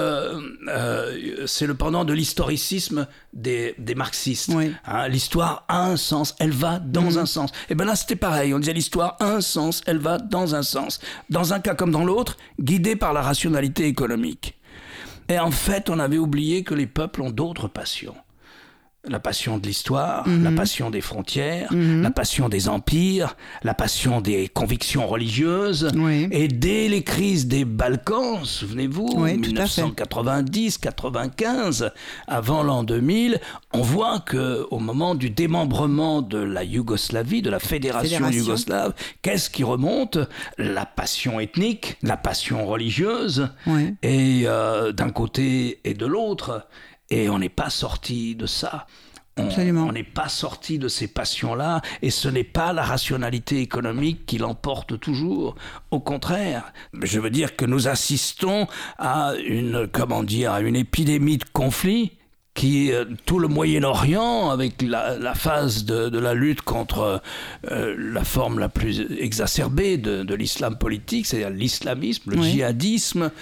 euh, 0.69 1.47
c'est 1.47 1.69
le 1.69 1.75
pendant 1.75 2.05
de 2.05 2.13
l'historicisme 2.13 3.07
des, 3.33 3.77
des 3.79 3.95
marxistes. 3.95 4.51
Hein, 4.85 5.07
l'histoire 5.07 5.65
a 5.69 5.87
un 5.87 5.97
sens, 5.97 6.35
elle 6.41 6.51
va 6.51 6.81
dans 6.81 7.19
un 7.21 7.27
sens. 7.27 7.53
Et 7.71 7.77
ben 7.77 7.85
là, 7.85 7.95
c'était 7.95 8.17
pareil. 8.17 8.53
On 8.55 8.59
disait 8.59 8.73
l'histoire 8.73 9.17
un 9.27 9.41
sens, 9.41 9.83
elle 9.87 9.99
va 9.99 10.19
dans 10.19 10.55
un 10.55 10.63
sens. 10.63 11.01
Dans 11.31 11.53
un 11.53 11.61
cas 11.61 11.75
comme 11.75 11.91
dans 11.91 12.05
l'autre, 12.05 12.37
guidée 12.61 12.97
par 12.97 13.13
la 13.13 13.23
rationalité 13.23 13.87
économique. 13.87 14.59
Et 15.29 15.39
en 15.39 15.51
fait, 15.51 15.89
on 15.91 15.99
avait 15.99 16.19
oublié 16.19 16.65
que 16.65 16.75
les 16.75 16.87
peuples 16.87 17.23
ont 17.23 17.31
d'autres 17.31 17.69
passions. 17.69 18.15
La 19.07 19.21
passion 19.21 19.59
de 19.59 19.67
l'histoire, 19.67 20.27
Mhm. 20.27 20.45
la 20.45 20.51
passion 20.53 20.91
des 20.91 21.01
frontières, 21.01 21.69
la 21.73 22.11
passion 22.11 22.49
des 22.49 22.69
empires, 22.69 23.37
la 23.63 23.75
passion 23.75 24.21
des 24.21 24.49
convictions 24.49 25.07
religieuses. 25.07 25.91
Oui. 25.95 26.27
Et 26.31 26.49
dès 26.49 26.89
les 26.89 27.03
crises 27.03 27.47
des 27.47 27.65
Balkans, 27.65 28.45
souvenez-vous, 28.45 29.09
Oui, 29.17 29.41
tout 29.41 29.51
à 29.57 29.67
fait. 29.67 29.83
1990, 29.83 30.79
95, 30.79 31.91
avant 32.27 32.63
l'an 32.63 32.83
2000, 32.85 33.41
on 33.73 33.83
voit 33.83 34.21
que 34.21 34.67
au 34.71 34.79
moment 34.79 35.15
du 35.15 35.31
démembrement 35.31 36.23
de 36.23 36.39
la 36.39 36.65
Yougoslavie, 36.65 37.43
de 37.43 37.51
la 37.51 37.59
fédération, 37.59 38.17
Fédération. 38.17 38.41
yougoslave, 38.41 38.95
qu'est-ce 39.23 39.51
qui 39.51 39.65
remonte? 39.65 40.19
La 40.59 40.87
passion 40.87 41.41
ethnique, 41.41 41.97
la 42.03 42.17
passion 42.17 42.67
religieuse, 42.67 43.49
Oui. 43.67 43.95
et 44.03 44.45
euh, 44.47 44.93
d'un 44.93 45.11
côté 45.11 45.81
et 45.85 45.95
de 45.95 46.07
l'autre. 46.07 46.67
Et 47.11 47.29
on 47.29 47.39
n'est 47.39 47.49
pas 47.49 47.71
sorti 47.71 48.35
de 48.35 48.47
ça. 48.47 48.87
On- 49.37 49.47
Absolument. 49.47 49.87
On 49.89 49.93
n'est 49.93 50.05
pas 50.05 50.29
sorti 50.29 50.79
de 50.79 50.87
ces 50.87 51.09
passions-là, 51.09 51.83
et 52.03 52.11
ce 52.11 52.29
n'est 52.29 52.45
pas 52.45 52.73
la 52.73 52.85
rationalité 52.85 53.61
économique 53.61 54.27
qui 54.27 54.39
l'emporte 54.39 55.01
toujours. 55.01 55.57
Au 55.91 55.99
contraire, 55.99 56.73
je 57.03 57.19
veux 57.19 57.31
dire 57.31 57.57
que 57.57 57.65
nous 57.65 57.89
assistons 57.89 58.69
à 58.99 59.33
une, 59.45 59.89
comment 59.91 60.23
dire, 60.23 60.53
à 60.53 60.61
une 60.61 60.77
épidémie 60.77 61.39
de 61.39 61.45
conflits 61.53 62.13
qui 62.55 62.93
euh, 62.93 63.05
tout 63.27 63.41
le 63.41 63.49
Moyen-Orient, 63.49 64.51
avec 64.51 64.81
la, 64.81 65.19
la 65.19 65.35
phase 65.35 65.85
de, 65.85 66.09
de 66.09 66.19
la 66.21 66.35
lutte 66.35 66.63
contre 66.63 67.21
euh, 67.73 67.97
la 67.99 68.23
forme 68.23 68.61
la 68.61 68.69
plus 68.69 69.05
exacerbée 69.19 69.97
de, 69.99 70.23
de 70.23 70.35
l'islam 70.37 70.79
politique, 70.79 71.27
c'est-à-dire 71.27 71.51
l'islamisme, 71.51 72.31
le 72.31 72.39
Oui. 72.39 72.51
djihadisme. 72.53 73.33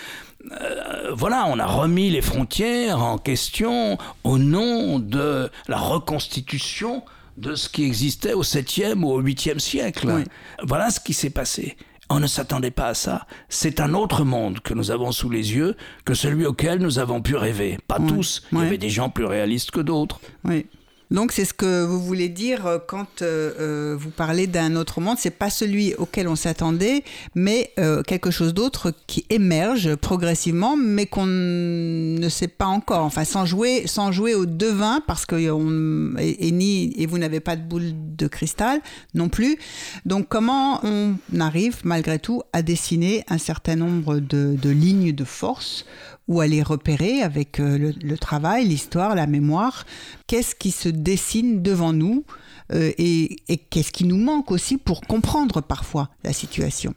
Euh, 0.51 1.13
voilà, 1.15 1.47
on 1.49 1.59
a 1.59 1.67
remis 1.67 2.11
les 2.11 2.23
frontières 2.23 3.01
en 3.03 3.19
question 3.19 3.99
au 4.25 4.39
nom 4.39 4.99
de 4.99 5.51
la 5.69 5.79
reconstitution 5.79 7.03
de 7.37 7.55
ce 7.55 7.69
qui 7.69 7.85
existait 7.85 8.35
au 8.35 8.43
7e 8.43 9.03
ou 9.03 9.13
au 9.13 9.23
8e 9.23 9.59
siècle. 9.59 10.11
Oui. 10.11 10.25
Voilà 10.63 10.91
ce 10.91 11.01
qui 11.01 11.15
s'est 11.15 11.31
passé. 11.31 11.77
On 12.11 12.21
ne 12.21 12.27
s'attendait 12.27 12.71
pas 12.71 12.89
à 12.89 12.95
ça. 12.95 13.27
C'est 13.49 13.81
un 13.81 13.95
autre 13.95 14.25
monde 14.25 14.61
que 14.61 14.75
nous 14.75 14.91
avons 14.91 15.13
sous 15.13 15.31
les 15.31 15.55
yeux 15.55 15.77
que 16.05 16.13
celui 16.13 16.45
auquel 16.45 16.79
nous 16.79 16.99
avons 16.99 17.23
pu 17.23 17.37
rêver. 17.37 17.79
Pas 17.89 17.99
tous. 17.99 18.43
Il 18.53 18.59
y 18.59 18.63
avait 18.63 18.77
des 18.79 18.91
gens 18.91 19.09
plus 19.09 19.25
réalistes 19.25 19.71
que 19.71 19.81
d'autres. 19.81 20.21
Oui. 20.45 20.67
Donc 21.13 21.31
c'est 21.31 21.45
ce 21.45 21.53
que 21.53 21.85
vous 21.85 22.01
voulez 22.01 22.31
dire 22.31 22.67
euh, 22.67 22.79
quand 22.85 23.21
euh, 23.21 23.53
euh, 23.61 23.97
vous 23.99 24.09
parlez 24.11 24.47
d'un 24.47 24.77
autre 24.77 25.03
monde. 25.03 25.19
C'est 25.19 25.31
pas 25.31 25.51
celui 25.51 25.95
auquel 25.95 26.27
on 26.27 26.37
s'attendait, 26.37 27.05
mais 27.35 27.73
quelque 28.07 28.31
chose 28.31 28.55
d'autre 28.55 28.95
qui 29.07 29.27
émerge 29.29 29.95
progressivement, 29.97 30.77
mais 30.77 31.07
qu'on 31.07 31.27
ne 31.27 32.29
sait 32.29 32.49
pas 32.49 32.67
encore. 32.67 33.05
Enfin, 33.05 33.25
sans 33.25 33.45
jouer, 33.45 33.83
sans 33.87 34.11
jouer 34.13 34.35
au 34.35 34.47
devin, 34.47 35.03
parce 35.07 35.27
que 35.27 35.51
on, 35.51 36.17
et, 36.19 36.51
ni 36.51 36.95
et 36.97 37.07
vous 37.07 37.19
n'avez 37.19 37.41
pas 37.41 37.57
de 37.57 37.63
boule 37.63 37.93
de 38.17 38.27
cristal 38.27 38.81
non 39.15 39.29
plus. 39.29 39.59
Donc 40.07 40.29
comment 40.29 40.81
on 40.85 41.15
arrive 41.41 41.81
malgré 41.85 42.19
tout 42.19 42.43
à 42.53 42.63
dessiner 42.63 43.25
un 43.29 43.39
certain 43.39 43.77
nombre 43.77 44.19
de, 44.19 44.57
de 44.61 44.71
lignes 44.71 45.13
de 45.13 45.25
force 45.25 45.85
ou 46.29 46.41
à 46.41 46.47
les 46.47 46.63
repérer 46.63 47.21
avec 47.21 47.59
le, 47.59 47.93
le 48.01 48.19
travail, 48.19 48.65
l'histoire, 48.67 49.15
la 49.15 49.27
mémoire? 49.27 49.85
Qu'est-ce 50.27 50.55
qui 50.55 50.71
se 50.71 50.89
dessine 51.03 51.63
devant 51.63 51.93
nous 51.93 52.25
euh, 52.73 52.93
et, 52.99 53.37
et 53.49 53.59
qu'est-ce 53.59 53.93
qui 53.93 54.05
nous 54.05 54.17
manque 54.17 54.51
aussi 54.51 54.79
pour 54.79 55.01
comprendre 55.03 55.61
parfois 55.61 56.09
la 56.25 56.33
situation. 56.33 56.95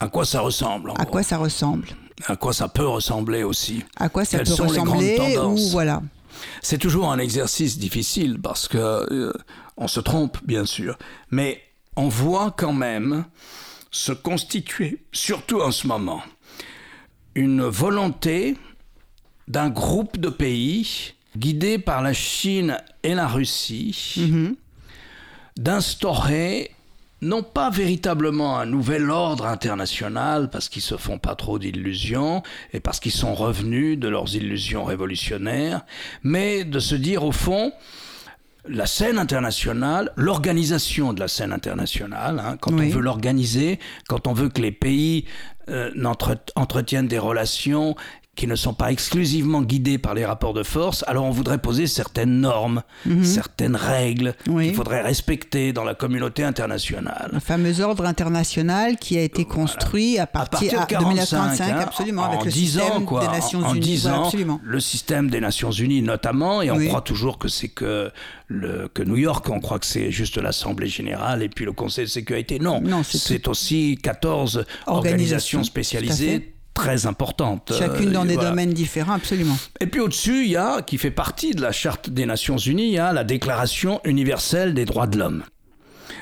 À 0.00 0.08
quoi 0.08 0.24
ça 0.24 0.40
ressemble 0.40 0.92
À 0.96 1.06
quoi 1.06 1.22
ça 1.22 1.38
ressemble. 1.38 1.88
À 2.26 2.36
quoi 2.36 2.52
ça 2.52 2.68
peut 2.68 2.86
ressembler 2.86 3.42
aussi. 3.42 3.84
À 3.96 4.08
quoi 4.08 4.24
ça 4.24 4.38
Quelles 4.38 4.46
peut 4.46 4.54
sont 4.54 4.64
les 4.64 4.78
grandes 4.78 4.88
ressembler 4.88 5.16
tendances 5.16 5.60
ou 5.60 5.70
voilà. 5.70 6.02
C'est 6.62 6.78
toujours 6.78 7.10
un 7.10 7.18
exercice 7.18 7.78
difficile 7.78 8.38
parce 8.40 8.68
que 8.68 8.78
euh, 8.78 9.32
on 9.76 9.88
se 9.88 10.00
trompe 10.00 10.38
bien 10.44 10.64
sûr, 10.64 10.96
mais 11.30 11.60
on 11.96 12.08
voit 12.08 12.52
quand 12.56 12.72
même 12.72 13.24
se 13.90 14.12
constituer, 14.12 15.02
surtout 15.12 15.60
en 15.60 15.72
ce 15.72 15.86
moment, 15.86 16.22
une 17.34 17.62
volonté 17.62 18.56
d'un 19.48 19.70
groupe 19.70 20.18
de 20.18 20.28
pays 20.28 21.14
guidés 21.38 21.78
par 21.78 22.02
la 22.02 22.12
Chine 22.12 22.78
et 23.02 23.14
la 23.14 23.26
Russie 23.28 24.14
Mhm. 24.28 24.54
d'instaurer 25.56 26.70
non 27.20 27.42
pas 27.42 27.68
véritablement 27.70 28.58
un 28.60 28.66
nouvel 28.66 29.10
ordre 29.10 29.46
international 29.46 30.50
parce 30.50 30.68
qu'ils 30.68 30.82
se 30.82 30.96
font 30.96 31.18
pas 31.18 31.34
trop 31.34 31.58
d'illusions 31.58 32.44
et 32.72 32.78
parce 32.78 33.00
qu'ils 33.00 33.10
sont 33.12 33.34
revenus 33.34 33.98
de 33.98 34.08
leurs 34.08 34.36
illusions 34.36 34.84
révolutionnaires, 34.84 35.80
mais 36.22 36.64
de 36.64 36.78
se 36.78 36.94
dire 36.94 37.24
au 37.24 37.32
fond 37.32 37.72
la 38.70 38.86
scène 38.86 39.18
internationale, 39.18 40.12
l'organisation 40.16 41.12
de 41.14 41.20
la 41.20 41.28
scène 41.28 41.52
internationale, 41.52 42.38
hein, 42.44 42.56
quand 42.60 42.72
Oui. 42.78 42.86
on 42.86 42.94
veut 42.96 43.00
l'organiser, 43.00 43.80
quand 44.08 44.26
on 44.28 44.32
veut 44.34 44.50
que 44.50 44.60
les 44.60 44.72
pays 44.72 45.24
euh, 45.70 45.90
entretiennent 46.54 47.08
des 47.08 47.18
relations 47.18 47.96
qui 48.38 48.46
ne 48.46 48.54
sont 48.54 48.72
pas 48.72 48.92
exclusivement 48.92 49.62
guidées 49.62 49.98
par 49.98 50.14
les 50.14 50.24
rapports 50.24 50.54
de 50.54 50.62
force, 50.62 51.04
alors 51.08 51.24
on 51.24 51.30
voudrait 51.30 51.58
poser 51.58 51.88
certaines 51.88 52.40
normes, 52.40 52.82
certaines 53.24 53.74
règles 53.74 54.34
Mhm. 54.46 54.54
Oui. 54.54 54.66
qu'il 54.66 54.74
faudrait 54.76 55.02
respecter 55.02 55.72
dans 55.72 55.82
la 55.82 55.94
communauté 55.94 56.44
internationale. 56.44 57.30
Le 57.32 57.40
fameux 57.40 57.80
ordre 57.80 58.04
international 58.06 58.96
qui 58.96 59.18
a 59.18 59.22
été 59.22 59.44
construit 59.44 60.18
à 60.20 60.28
partir, 60.28 60.70
de 60.72 60.94
à- 60.94 61.00
de 61.00 61.04
1945, 61.04 61.64
hein, 61.72 61.78
absolument, 61.80 62.22
en 62.22 62.26
avec 62.30 62.44
le 62.44 62.52
10 62.52 62.66
système 62.72 62.92
ans, 62.92 63.00
quoi, 63.02 63.20
des 63.22 63.26
Nations 63.32 63.60
en 63.64 63.72
Unies. 63.74 63.80
10 63.80 64.02
Voilà, 64.04 64.18
ans, 64.20 64.24
absolument. 64.26 64.60
le 64.62 64.80
système 64.80 65.30
des 65.30 65.40
Nations 65.40 65.72
Unies 65.72 66.02
notamment, 66.02 66.62
et 66.62 66.70
on 66.70 66.76
Oui. 66.76 66.86
croit 66.86 67.00
toujours 67.02 67.38
que 67.38 67.48
c'est 67.48 67.68
que, 67.68 68.12
le, 68.46 68.88
que 68.94 69.02
New 69.02 69.16
York, 69.16 69.48
on 69.50 69.58
croit 69.58 69.80
que 69.80 69.86
c'est 69.86 70.12
juste 70.12 70.38
l'Assemblée 70.38 70.86
générale 70.86 71.42
et 71.42 71.48
puis 71.48 71.64
le 71.64 71.72
Conseil 71.72 72.04
de 72.04 72.10
sécurité. 72.10 72.60
Non, 72.60 72.80
Non, 72.80 73.02
c'est 73.02 73.48
aussi 73.48 73.98
14 74.00 74.64
Organisations, 74.86 75.64
spécialisées. 75.64 76.54
Très 76.78 77.06
importantes. 77.06 77.72
Chacune 77.76 78.10
Euh, 78.10 78.12
dans 78.12 78.24
des 78.24 78.34
voilà. 78.34 78.50
domaines 78.50 78.72
différents, 78.72 79.14
absolument. 79.14 79.56
Et 79.80 79.86
puis 79.86 80.00
au-dessus, 80.00 80.44
il 80.44 80.50
y 80.50 80.56
a, 80.56 80.80
qui 80.82 80.96
fait 80.96 81.10
partie 81.10 81.50
de 81.52 81.60
la 81.60 81.72
Charte 81.72 82.08
des 82.08 82.24
Nations 82.24 82.56
Unies, 82.56 82.86
il 82.88 82.92
y 82.94 82.98
a 82.98 83.12
la 83.12 83.24
Déclaration 83.24 84.00
universelle 84.04 84.74
des 84.74 84.84
droits 84.84 85.06
de 85.08 85.18
l'homme. 85.18 85.42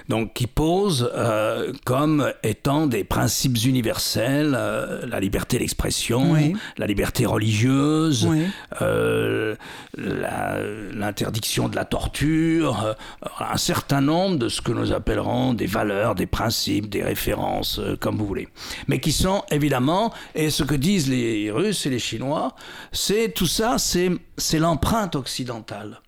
Donc, 0.08 0.34
qui 0.34 0.46
pose 0.46 1.10
euh, 1.14 1.72
comme 1.84 2.32
étant 2.44 2.86
des 2.86 3.02
principes 3.02 3.56
universels 3.64 4.54
euh, 4.56 5.04
la 5.06 5.18
liberté 5.18 5.58
d'expression, 5.58 6.30
Oui. 6.32 6.52
la 6.78 6.86
liberté 6.86 7.26
religieuse, 7.26 8.24
Oui. 8.26 8.42
euh, 8.82 9.56
l'interdiction 9.96 11.68
de 11.68 11.76
la 11.76 11.84
torture, 11.84 12.94
un 13.40 13.56
certain 13.56 14.00
nombre 14.00 14.36
de 14.36 14.48
ce 14.48 14.60
que 14.60 14.72
nous 14.72 14.92
appellerons 14.92 15.54
des 15.54 15.66
valeurs, 15.66 16.14
des 16.14 16.26
principes, 16.26 16.88
des 16.88 17.02
références, 17.02 17.80
comme 18.00 18.16
vous 18.16 18.26
voulez. 18.26 18.48
Mais 18.88 19.00
qui 19.00 19.12
sont 19.12 19.42
évidemment, 19.50 20.12
et 20.34 20.50
ce 20.50 20.62
que 20.62 20.74
disent 20.74 21.08
les 21.08 21.50
Russes 21.50 21.86
et 21.86 21.90
les 21.90 21.98
Chinois, 21.98 22.54
c'est 22.92 23.32
tout 23.34 23.46
ça, 23.46 23.78
c'est 23.78 24.10
c'est 24.38 24.58
l'empreinte 24.58 25.16
occidentale. 25.16 26.00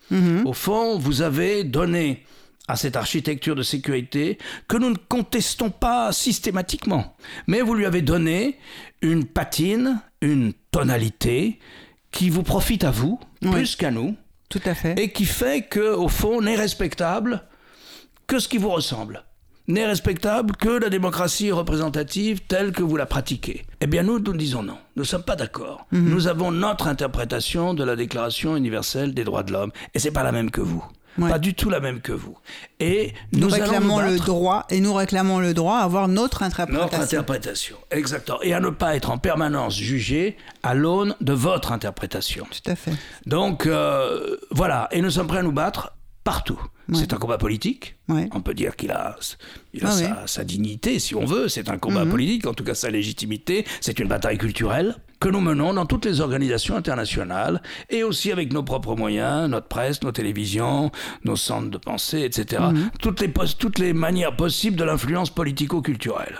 Au 0.47 0.53
fond, 0.55 0.99
vous 0.99 1.21
avez 1.23 1.65
donné 1.65 2.25
à 2.69 2.77
cette 2.77 2.97
architecture 2.97 3.57
de 3.57 3.63
sécurité 3.63 4.39
que 4.69 4.77
nous 4.77 4.91
ne 4.91 4.97
contestons 5.09 5.71
pas 5.71 6.13
systématiquement. 6.13 7.17
Mais 7.47 7.63
vous 7.63 7.75
lui 7.75 7.87
avez 7.87 8.03
donné 8.03 8.59
une 9.03 9.25
patine, 9.25 10.01
une 10.21 10.53
tonalité 10.71 11.59
qui 12.11 12.31
vous 12.31 12.43
profite 12.43 12.85
à 12.85 12.91
vous, 12.91 13.19
Oui. 13.43 13.51
plus 13.51 13.77
qu'à 13.77 13.91
nous, 13.91 14.17
Tout 14.49 14.61
à 14.65 14.75
fait. 14.75 14.99
et 14.99 15.11
qui 15.13 15.25
fait 15.25 15.63
que, 15.63 15.95
au 15.95 16.09
fond, 16.09 16.41
n'est 16.41 16.57
respectable 16.57 17.43
que 18.27 18.39
ce 18.39 18.49
qui 18.49 18.59
vous 18.59 18.71
ressemble. 18.71 19.25
N'est 19.67 19.87
respectable 19.87 20.57
que 20.57 20.69
la 20.71 20.89
démocratie 20.89 21.53
représentative 21.53 22.41
telle 22.49 22.73
que 22.73 22.83
vous 22.83 22.97
la 22.97 23.05
pratiquez. 23.05 23.67
Eh 23.83 23.87
bien, 23.87 24.03
nous, 24.03 24.19
nous 24.19 24.33
disons 24.35 24.63
non. 24.63 24.79
Nous 24.97 25.03
ne 25.03 25.07
sommes 25.07 25.23
pas 25.25 25.37
d'accord. 25.37 25.87
Mhm. 25.93 26.09
Nous 26.09 26.27
avons 26.27 26.51
notre 26.51 26.87
interprétation 26.89 27.75
de 27.75 27.85
la 27.85 27.95
Déclaration 27.95 28.57
universelle 28.57 29.13
des 29.13 29.25
droits 29.25 29.43
de 29.43 29.53
l'homme, 29.53 29.73
et 29.93 29.99
c'est 29.99 30.11
pas 30.11 30.23
la 30.23 30.33
même 30.33 30.51
que 30.51 30.63
vous. 30.63 30.83
Ouais. 31.17 31.29
Pas 31.31 31.39
du 31.39 31.55
tout 31.55 31.69
la 31.71 31.81
même 31.81 32.01
que 32.01 32.13
vous. 32.13 32.37
Et 32.79 33.13
Nous, 33.33 33.49
réclamons 33.49 34.01
nous 34.01 34.11
le 34.11 34.19
droit 34.19 34.67
et 34.71 34.81
nous 34.81 34.95
réclamons 34.95 35.41
le 35.41 35.53
droit 35.55 35.79
à 35.79 35.83
avoir 35.83 36.07
notre 36.07 36.43
interprétation. 36.45 36.85
notre 36.85 37.01
interprétation. 37.01 37.77
Exactement. 37.91 38.41
Et 38.43 38.53
à 38.55 38.61
ne 38.61 38.71
pas 38.71 38.95
être 38.95 39.11
en 39.11 39.19
permanence 39.19 39.77
jugé 39.77 40.37
à 40.63 40.75
l'aune 40.75 41.17
de 41.21 41.33
votre 41.33 41.73
interprétation. 41.73 42.47
Tout 42.51 42.71
à 42.71 42.77
fait. 42.77 42.93
Donc 43.27 43.67
euh, 43.67 44.37
voilà, 44.53 44.89
et 44.93 45.01
nous 45.03 45.11
sommes 45.11 45.27
prêts 45.27 45.39
à 45.39 45.43
nous 45.43 45.51
battre 45.53 45.93
partout. 46.23 46.61
C'est 46.95 47.13
un 47.13 47.17
combat 47.19 47.37
politique. 47.37 47.97
Ouais. 48.09 48.31
On 48.33 48.41
peut 48.41 48.55
dire 48.55 48.75
qu'il 48.75 48.93
a, 48.93 49.17
il 49.75 49.85
a 49.85 49.91
Ah 49.91 50.27
sa 50.27 50.43
dignité, 50.45 50.99
si 51.01 51.15
on 51.15 51.27
veut. 51.27 51.49
C'est 51.49 51.69
un 51.69 51.77
combat 51.77 52.05
Mhm. 52.07 52.11
politique, 52.11 52.47
en 52.47 52.55
tout 52.55 52.65
cas 52.65 52.75
sa 52.75 52.89
légitimité. 52.91 53.67
C'est 53.83 53.99
une 53.99 54.09
bataille 54.09 54.39
culturelle 54.39 54.97
que 55.21 55.29
nous 55.29 55.41
menons 55.41 55.75
dans 55.75 55.85
toutes 55.87 56.05
les 56.05 56.21
organisations 56.21 56.77
internationales 56.77 57.61
et 57.91 58.05
aussi 58.05 58.31
avec 58.31 58.53
nos 58.53 58.63
propres 58.63 58.95
moyens, 58.95 59.49
notre 59.51 59.67
presse, 59.67 60.03
nos 60.03 60.13
télévisions, 60.13 60.91
nos 61.25 61.37
centres 61.37 61.71
de 61.71 61.79
pensée, 61.79 62.21
etc. 62.23 62.63
Mhm. 62.73 62.91
Toutes, 63.01 63.21
les, 63.21 63.29
pos- 63.29 63.57
toutes 63.59 63.79
les 63.79 63.93
manières 63.93 64.37
possibles 64.37 64.77
de 64.77 64.85
l'influence 64.85 65.31
politico-culturelle. 65.31 66.39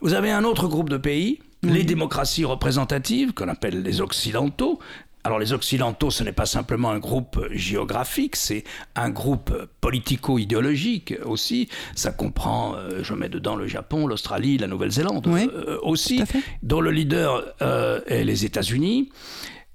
Vous 0.00 0.14
avez 0.14 0.30
un 0.30 0.44
autre 0.44 0.66
groupe 0.66 0.88
de 0.88 0.96
pays, 0.96 1.40
les 1.62 1.84
démocraties 1.84 2.44
représentatives, 2.46 3.32
qu'on 3.34 3.48
appelle 3.48 3.82
les 3.82 4.00
occidentaux, 4.00 4.78
Alors 5.22 5.38
les 5.38 5.52
Occidentaux, 5.52 6.10
ce 6.10 6.24
n'est 6.24 6.32
pas 6.32 6.46
simplement 6.46 6.90
un 6.90 6.98
groupe 6.98 7.44
géographique, 7.50 8.36
c'est 8.36 8.64
un 8.96 9.10
groupe 9.10 9.52
politico-idéologique 9.80 11.14
aussi. 11.24 11.68
Ça 11.94 12.10
comprend, 12.12 12.74
euh, 12.76 13.02
je 13.02 13.12
mets 13.14 13.28
dedans 13.28 13.56
le 13.56 13.66
Japon, 13.66 14.06
l'Australie, 14.06 14.56
la 14.58 14.66
Nouvelle-Zélande 14.66 15.26
Oui, 15.26 15.48
euh, 15.54 15.78
aussi, 15.82 16.22
dont 16.62 16.80
le 16.80 16.90
leader 16.90 17.44
euh, 17.62 18.00
est 18.06 18.24
les 18.24 18.44
États-Unis. 18.44 19.10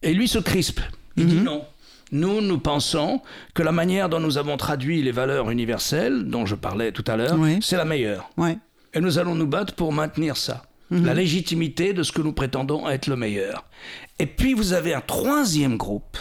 Et 0.01 0.13
lui 0.13 0.27
se 0.27 0.39
crispe. 0.39 0.79
Il 1.17 1.25
Mhm. 1.25 1.29
dit 1.29 1.39
non. 1.41 1.63
Nous, 2.11 2.41
nous 2.41 2.59
pensons 2.59 3.21
que 3.53 3.63
la 3.63 3.71
manière 3.71 4.09
dont 4.09 4.19
nous 4.19 4.37
avons 4.37 4.57
traduit 4.57 5.01
les 5.01 5.11
valeurs 5.11 5.49
universelles, 5.49 6.23
dont 6.25 6.45
je 6.45 6.55
parlais 6.55 6.91
tout 6.91 7.03
à 7.07 7.17
l'heure, 7.17 7.35
Oui. 7.37 7.57
c'est 7.61 7.77
la 7.77 7.85
meilleure. 7.85 8.29
Et 8.93 8.99
nous 9.01 9.17
allons 9.17 9.35
nous 9.35 9.47
battre 9.47 9.73
pour 9.73 9.91
maintenir 9.91 10.37
ça. 10.37 10.63
La 10.91 11.13
légitimité 11.13 11.93
de 11.93 12.03
ce 12.03 12.11
que 12.11 12.21
nous 12.21 12.33
prétendons 12.33 12.87
être 12.87 13.07
le 13.07 13.15
meilleur. 13.15 13.65
Et 14.19 14.27
puis 14.27 14.53
vous 14.53 14.73
avez 14.73 14.93
un 14.93 15.01
troisième 15.01 15.77
groupe, 15.77 16.17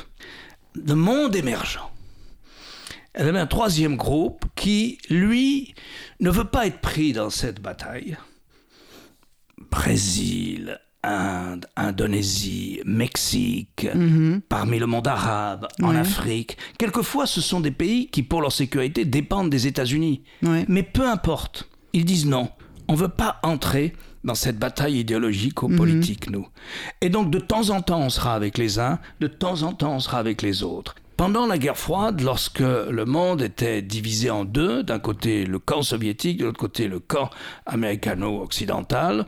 le 0.75 0.95
monde 0.95 1.37
émergent. 1.37 1.91
Elle 3.13 3.29
avait 3.29 3.39
un 3.39 3.47
troisième 3.47 3.97
groupe 3.97 4.47
qui, 4.57 4.99
lui, 5.09 5.75
ne 6.19 6.31
veut 6.31 6.45
pas 6.45 6.67
être 6.67 6.81
pris 6.81 7.13
dans 7.13 7.31
cette 7.31 7.61
bataille. 7.61 8.17
Brésil, 9.71 10.81
Inde, 11.05 11.67
Indonésie, 11.77 12.81
Mexique, 12.85 13.87
parmi 14.49 14.79
le 14.79 14.87
monde 14.87 15.07
arabe, 15.07 15.69
en. 15.83 15.95
Afrique. 15.95 16.57
Quelquefois, 16.79 17.27
ce 17.27 17.41
sont 17.41 17.61
des 17.61 17.71
pays 17.71 18.09
qui, 18.09 18.23
pour 18.23 18.41
leur 18.41 18.53
sécurité, 18.53 19.05
dépendent 19.05 19.51
des 19.51 19.67
États-Unis. 19.67 20.25
Ouais. 20.43 20.65
Mais 20.69 20.83
peu 20.83 21.07
importe, 21.07 21.69
ils 21.93 22.05
disent 22.05 22.27
non. 22.27 22.49
On 22.89 22.95
ne 22.95 22.99
veut 22.99 23.09
pas 23.09 23.39
entrer 23.43 23.93
dans 24.25 24.35
cette 24.35 24.59
bataille 24.59 24.99
idéologique 24.99 25.63
ou 25.63 25.69
politique, 25.69 26.31
nous. 26.31 26.49
Et 27.01 27.11
donc, 27.11 27.31
de 27.31 27.39
temps 27.39 27.71
en 27.71 27.83
temps, 27.83 28.01
on 28.01 28.11
sera 28.11 28.35
avec 28.35 28.59
les 28.59 28.79
uns, 28.79 28.99
de 29.21 29.27
temps 29.27 29.63
en 29.63 29.73
temps, 29.73 29.95
on 29.95 30.01
sera 30.01 30.19
avec 30.19 30.43
les 30.43 30.63
autres. 30.63 30.95
Pendant 31.17 31.47
la 31.47 31.59
guerre 31.59 31.77
froide, 31.77 32.23
lorsque 32.23 32.59
le 32.59 33.05
monde 33.05 33.41
était 33.41 33.83
divisé 33.83 34.31
en 34.31 34.45
deux, 34.45 34.83
d'un 34.83 34.99
côté 34.99 35.47
le 35.47 35.61
camp 35.61 35.83
soviétique, 35.83 36.39
de 36.39 36.47
l'autre 36.47 36.59
côté 36.59 36.89
le 36.89 36.99
camp 36.99 37.31
américano-occidental, 37.67 39.27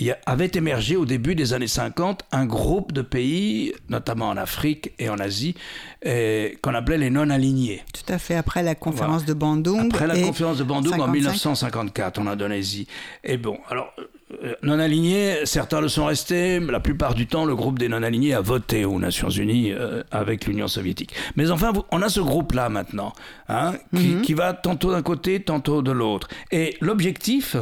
il 0.00 0.16
avait 0.26 0.50
émergé 0.54 0.96
au 0.96 1.04
début 1.04 1.36
des 1.36 1.52
années 1.52 1.68
50 1.68 2.24
un 2.32 2.46
groupe 2.46 2.90
de 2.90 3.00
pays, 3.00 3.72
notamment 3.88 4.28
en 4.28 4.36
Afrique 4.36 4.90
et 4.98 5.08
en 5.08 5.18
Asie, 5.18 5.54
qu'on 6.02 6.74
appelait 6.74 6.98
les 6.98 7.10
non-alignés. 7.10 7.84
Tout 7.92 8.12
à 8.12 8.18
fait. 8.18 8.34
Après 8.34 8.64
la 8.64 8.74
conférence 8.74 9.24
de 9.24 9.34
Bandung. 9.34 9.92
Après 9.92 10.08
la 10.08 10.20
conférence 10.20 10.58
de 10.58 10.64
Bandung 10.64 10.94
en 10.94 11.06
55. 11.06 11.12
1954 11.12 12.18
en 12.18 12.26
Indonésie. 12.26 12.88
Et 13.22 13.36
bon, 13.36 13.58
alors, 13.70 13.94
euh, 14.42 14.54
non-alignés, 14.62 15.44
certains 15.44 15.80
le 15.80 15.88
sont 15.88 16.06
restés, 16.06 16.58
la 16.60 16.80
plupart 16.80 17.14
du 17.14 17.26
temps, 17.26 17.44
le 17.44 17.54
groupe 17.54 17.78
des 17.78 17.88
non-alignés 17.88 18.34
a 18.34 18.40
voté 18.40 18.84
aux 18.84 18.98
Nations 18.98 19.28
Unies 19.30 19.72
euh, 19.72 20.02
avec 20.10 20.46
l'Union 20.46 20.68
soviétique. 20.68 21.12
Mais 21.36 21.50
enfin, 21.50 21.72
on 21.90 22.02
a 22.02 22.08
ce 22.08 22.20
groupe-là 22.20 22.68
maintenant, 22.68 23.12
hein, 23.48 23.74
qui, 23.94 24.14
qui 24.22 24.34
va 24.34 24.52
tantôt 24.52 24.90
d'un 24.92 25.02
côté, 25.02 25.42
tantôt 25.42 25.82
de 25.82 25.92
l'autre. 25.92 26.28
Et 26.50 26.76
l'objectif, 26.80 27.56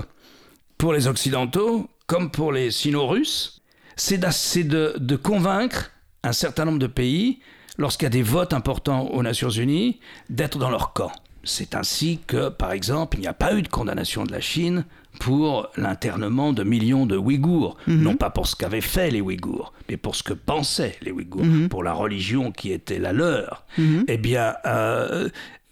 pour 0.79 0.93
les 0.93 1.07
Occidentaux, 1.09 1.89
comme 2.07 2.31
pour 2.31 2.53
les 2.53 2.71
Sino-Russes, 2.71 3.61
c'est 3.97 4.19
d'a- 4.19 4.31
c'est 4.33 4.65
de, 4.65 4.95
de 4.99 5.17
convaincre 5.17 5.91
un 6.25 6.33
certain 6.33 6.65
nombre 6.65 6.79
de 6.79 6.87
pays, 6.87 7.41
lorsqu'il 7.79 8.07
y 8.07 8.07
a 8.07 8.11
des 8.11 8.23
votes 8.23 8.53
importants 8.53 9.09
aux 9.09 9.23
Nations 9.23 9.49
Unies, 9.51 10.01
d'être 10.29 10.59
dans 10.59 10.71
leur 10.71 10.93
camp. 10.93 11.11
C'est 11.45 11.75
ainsi 11.75 12.21
que, 12.27 12.49
par 12.49 12.73
exemple, 12.73 13.17
il 13.19 13.21
n'y 13.21 13.27
a 13.27 13.33
pas 13.33 13.55
eu 13.55 13.63
de 13.63 13.69
condamnation 13.69 14.25
de 14.25 14.33
la 14.33 14.41
Chine 14.41 14.85
pour 15.21 15.69
l'internement 15.77 16.53
de 16.53 16.63
millions 16.63 17.05
de 17.07 17.17
Ouïghours. 17.17 17.77
Non 17.87 18.17
pas 18.17 18.31
pour 18.31 18.47
ce 18.47 18.57
qu'avaient 18.57 18.81
fait 18.81 19.11
les 19.11 19.21
Ouïghours, 19.21 19.73
mais 19.89 19.97
pour 19.97 20.15
ce 20.15 20.23
que 20.23 20.33
pensaient 20.33 20.97
les 21.03 21.11
Ouïghours, 21.11 21.45
pour 21.69 21.83
la 21.83 21.93
religion 21.93 22.53
qui 22.53 22.73
était 22.73 22.99
la 22.99 23.13
leur. 23.13 23.65
Eh 24.09 24.17
bien, 24.19 24.55
euh, 24.67 25.29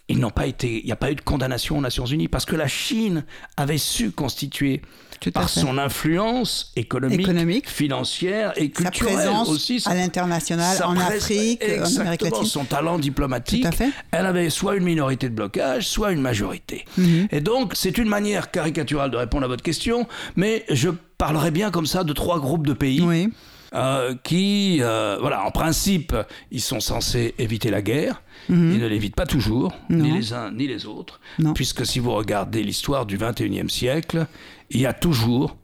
ils 0.08 0.18
n'ont 0.18 0.30
pas 0.30 0.46
été, 0.46 0.80
il 0.80 0.86
n'y 0.86 0.92
a 0.92 0.96
pas 0.96 1.12
eu 1.12 1.14
de 1.14 1.20
condamnation 1.20 1.78
aux 1.78 1.80
Nations 1.80 2.04
Unies 2.06 2.26
parce 2.28 2.44
que 2.44 2.56
la 2.56 2.66
Chine 2.68 3.24
avait 3.56 3.78
su 3.78 4.10
constituer 4.10 4.82
Tout 5.20 5.28
à 5.30 5.32
par 5.40 5.50
fait. 5.50 5.60
son 5.60 5.76
influence 5.78 6.72
économique, 6.76 7.20
Économique. 7.20 7.68
financière 7.68 8.52
et 8.56 8.72
Sa 8.74 8.84
culturelle 8.90 9.14
présence 9.16 9.48
aussi. 9.50 9.82
à 9.86 9.94
l'international, 9.94 10.82
en 10.82 10.96
Afrique, 10.96 11.62
en 11.62 12.00
Amérique 12.00 12.22
latine. 12.22 12.44
son 12.46 12.64
talent 12.64 12.98
diplomatique. 12.98 13.62
Tout 13.62 13.68
à 13.68 13.72
fait. 13.72 13.90
Elle 14.12 14.26
avait 14.26 14.48
soit 14.50 14.76
une 14.76 14.84
minorité 14.84 15.28
de 15.28 15.34
blocage, 15.34 15.86
soit 15.88 16.12
une 16.12 16.20
majorité. 16.22 16.84
Mhm. 16.96 17.28
Et 17.32 17.40
donc, 17.40 17.72
c'est 17.74 17.98
une 17.98 18.08
manière 18.08 18.50
caricaturale 18.50 19.10
de 19.10 19.16
répondre 19.16 19.44
à 19.44 19.48
votre 19.48 19.62
question, 19.62 20.06
mais 20.36 20.64
je 20.70 20.88
parlerai 21.18 21.50
bien 21.50 21.70
comme 21.70 21.86
ça 21.86 22.02
de 22.04 22.12
trois 22.14 22.40
groupes 22.40 22.66
de 22.66 22.72
pays 22.72 23.02
Oui. 23.02 23.28
euh, 23.74 24.14
qui, 24.24 24.78
euh, 24.80 25.18
voilà, 25.20 25.44
en 25.44 25.50
principe, 25.50 26.16
ils 26.50 26.62
sont 26.62 26.80
censés 26.80 27.34
éviter 27.38 27.70
la 27.70 27.82
guerre. 27.82 28.22
Mhm. 28.48 28.72
Ils 28.72 28.80
ne 28.80 28.86
l'évitent 28.86 29.14
pas 29.16 29.26
toujours, 29.26 29.72
ni 29.90 30.10
les 30.12 30.32
uns 30.32 30.50
ni 30.50 30.66
les 30.66 30.86
autres, 30.86 31.20
Non. 31.38 31.52
puisque 31.52 31.84
si 31.84 31.98
vous 31.98 32.12
regardez 32.12 32.62
l'histoire 32.62 33.04
du 33.04 33.18
21e 33.18 33.68
siècle, 33.68 34.26
il 34.70 34.80
y 34.80 34.86
a 34.86 34.92
toujours 34.92 35.56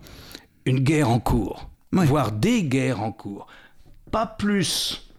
une 0.65 0.81
guerre 0.81 1.09
en 1.11 1.21
cours, 1.21 1.71
Oui. 1.93 2.07
voire 2.07 2.33
des 2.33 2.65
guerres 2.65 3.03
en 3.03 3.13
cours. 3.13 3.47
Pas 4.11 4.27
plus 4.27 5.11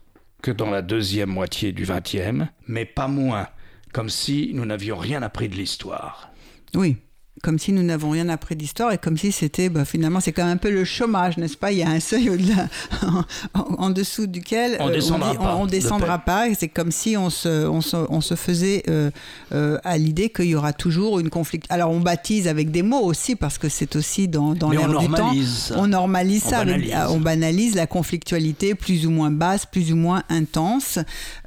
que 0.41 0.52
dans 0.52 0.69
la 0.69 0.82
deuxième 0.82 1.30
moitié 1.30 1.71
du 1.71 1.86
20e, 1.86 2.47
mais 2.67 2.86
pas 2.86 3.08
moins, 3.08 3.47
comme 3.93 4.10
si 4.10 4.52
nous 4.54 4.65
n'avions 4.65 4.97
rien 4.97 5.21
appris 5.23 5.50
de 5.50 5.56
l'histoire. 5.56 6.30
Oui. 6.76 6.97
Comme 7.43 7.60
si 7.60 7.71
nous 7.71 7.84
n'avons 7.84 8.10
rien 8.10 8.30
appris 8.30 8.56
d'histoire 8.56 8.91
et 8.91 8.97
comme 8.97 9.17
si 9.17 9.32
c'était, 9.32 9.69
bah, 9.69 9.86
finalement, 9.86 10.19
c'est 10.19 10.32
comme 10.32 10.47
un 10.47 10.58
peu 10.58 10.71
le 10.71 10.84
chômage, 10.84 11.38
n'est-ce 11.38 11.56
pas? 11.56 11.71
Il 11.71 11.78
y 11.78 11.84
a 11.84 11.89
un 11.89 12.00
seuil 12.00 12.30
au-delà, 12.32 12.67
en, 13.54 13.62
en 13.78 13.89
dessous 13.91 14.26
duquel 14.28 14.78
On 14.80 14.89
euh, 14.89 14.93
descendra 14.93 15.32
dit- 15.32 15.38
pas 15.38 15.56
on 15.56 15.65
de 15.65 15.71
descendra 15.71 16.17
pas. 16.19 16.45
C'est 16.56 16.67
comme 16.67 16.91
si 16.91 17.15
on 17.15 17.30
se, 17.30 17.67
on 17.67 17.82
se, 17.82 17.95
on 18.10 18.21
se 18.21 18.36
faisait 18.36 18.84
euh, 18.89 19.12
euh, 19.54 19.78
à 19.84 19.97
l'idée 19.97 20.30
qu'il 20.30 20.45
y 20.45 20.56
aura 20.56 20.73
toujours 20.73 21.19
une 21.19 21.30
conflit. 21.30 21.60
Alors 21.69 21.91
on 21.91 22.00
baptise 22.00 22.47
avec 22.47 22.71
des 22.71 22.82
mots 22.82 23.04
aussi 23.04 23.36
parce 23.36 23.58
que 23.58 23.69
c'est 23.69 23.95
aussi 23.95 24.28
dans, 24.28 24.56
dans 24.56 24.71
l'air 24.71 24.88
du 24.97 25.08
temps. 25.10 25.34
ça. 25.45 25.76
On 25.78 25.88
normalise 25.88 26.43
ça. 26.43 26.65
banalise. 26.65 26.95
on 27.10 27.19
banalise 27.19 27.76
la 27.76 27.86
conflictualité 27.88 28.73
plus 28.76 29.06
ou 29.06 29.12
moins 29.12 29.32
basse, 29.32 29.65
plus 29.65 29.91
ou 29.93 29.95
moins 29.95 30.23
intense. 30.30 30.97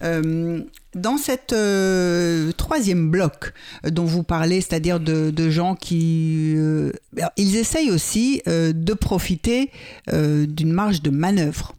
Euh, 0.03 0.61
dans 0.95 1.17
cette 1.17 1.53
euh, 1.53 2.53
troisième 2.53 3.11
bloc 3.11 3.53
euh, 3.85 3.91
dont 3.91 4.05
vous 4.05 4.23
parlez, 4.23 4.61
c'est-à-dire 4.61 5.01
de, 5.01 5.51
gens 5.51 5.75
qui... 5.75 6.55
euh, 6.57 6.93
ils 7.37 7.57
essayent 7.57 7.91
aussi 7.91 8.43
de 8.47 8.95
profiter 8.95 9.71
d'une 10.07 10.73
marge 10.73 11.03
de 11.03 11.11
manœuvre 11.11 11.75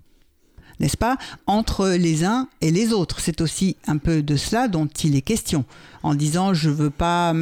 n'est-ce 0.79 0.97
pas, 0.97 1.17
entre 1.45 1.89
les 1.89 2.25
uns 2.25 2.49
et 2.61 2.71
les 2.71 2.91
autres. 2.91 3.19
C'est 3.19 3.39
aussi 3.41 3.77
un 3.85 3.97
peu 3.97 4.23
de 4.23 4.35
cela 4.35 4.67
dont 4.67 4.87
il 4.87 5.15
est 5.15 5.21
question, 5.21 5.63
en 6.01 6.15
disant 6.15 6.55
je, 6.55 6.71
veux 6.71 6.89
pas 6.89 7.33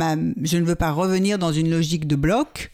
je 0.42 0.58
ne 0.58 0.66
veux 0.66 0.76
pas 0.76 0.92
revenir 0.92 1.40
dans 1.40 1.54
une 1.54 1.72
logique 1.72 2.06
de 2.06 2.18
bloc. 2.18 2.72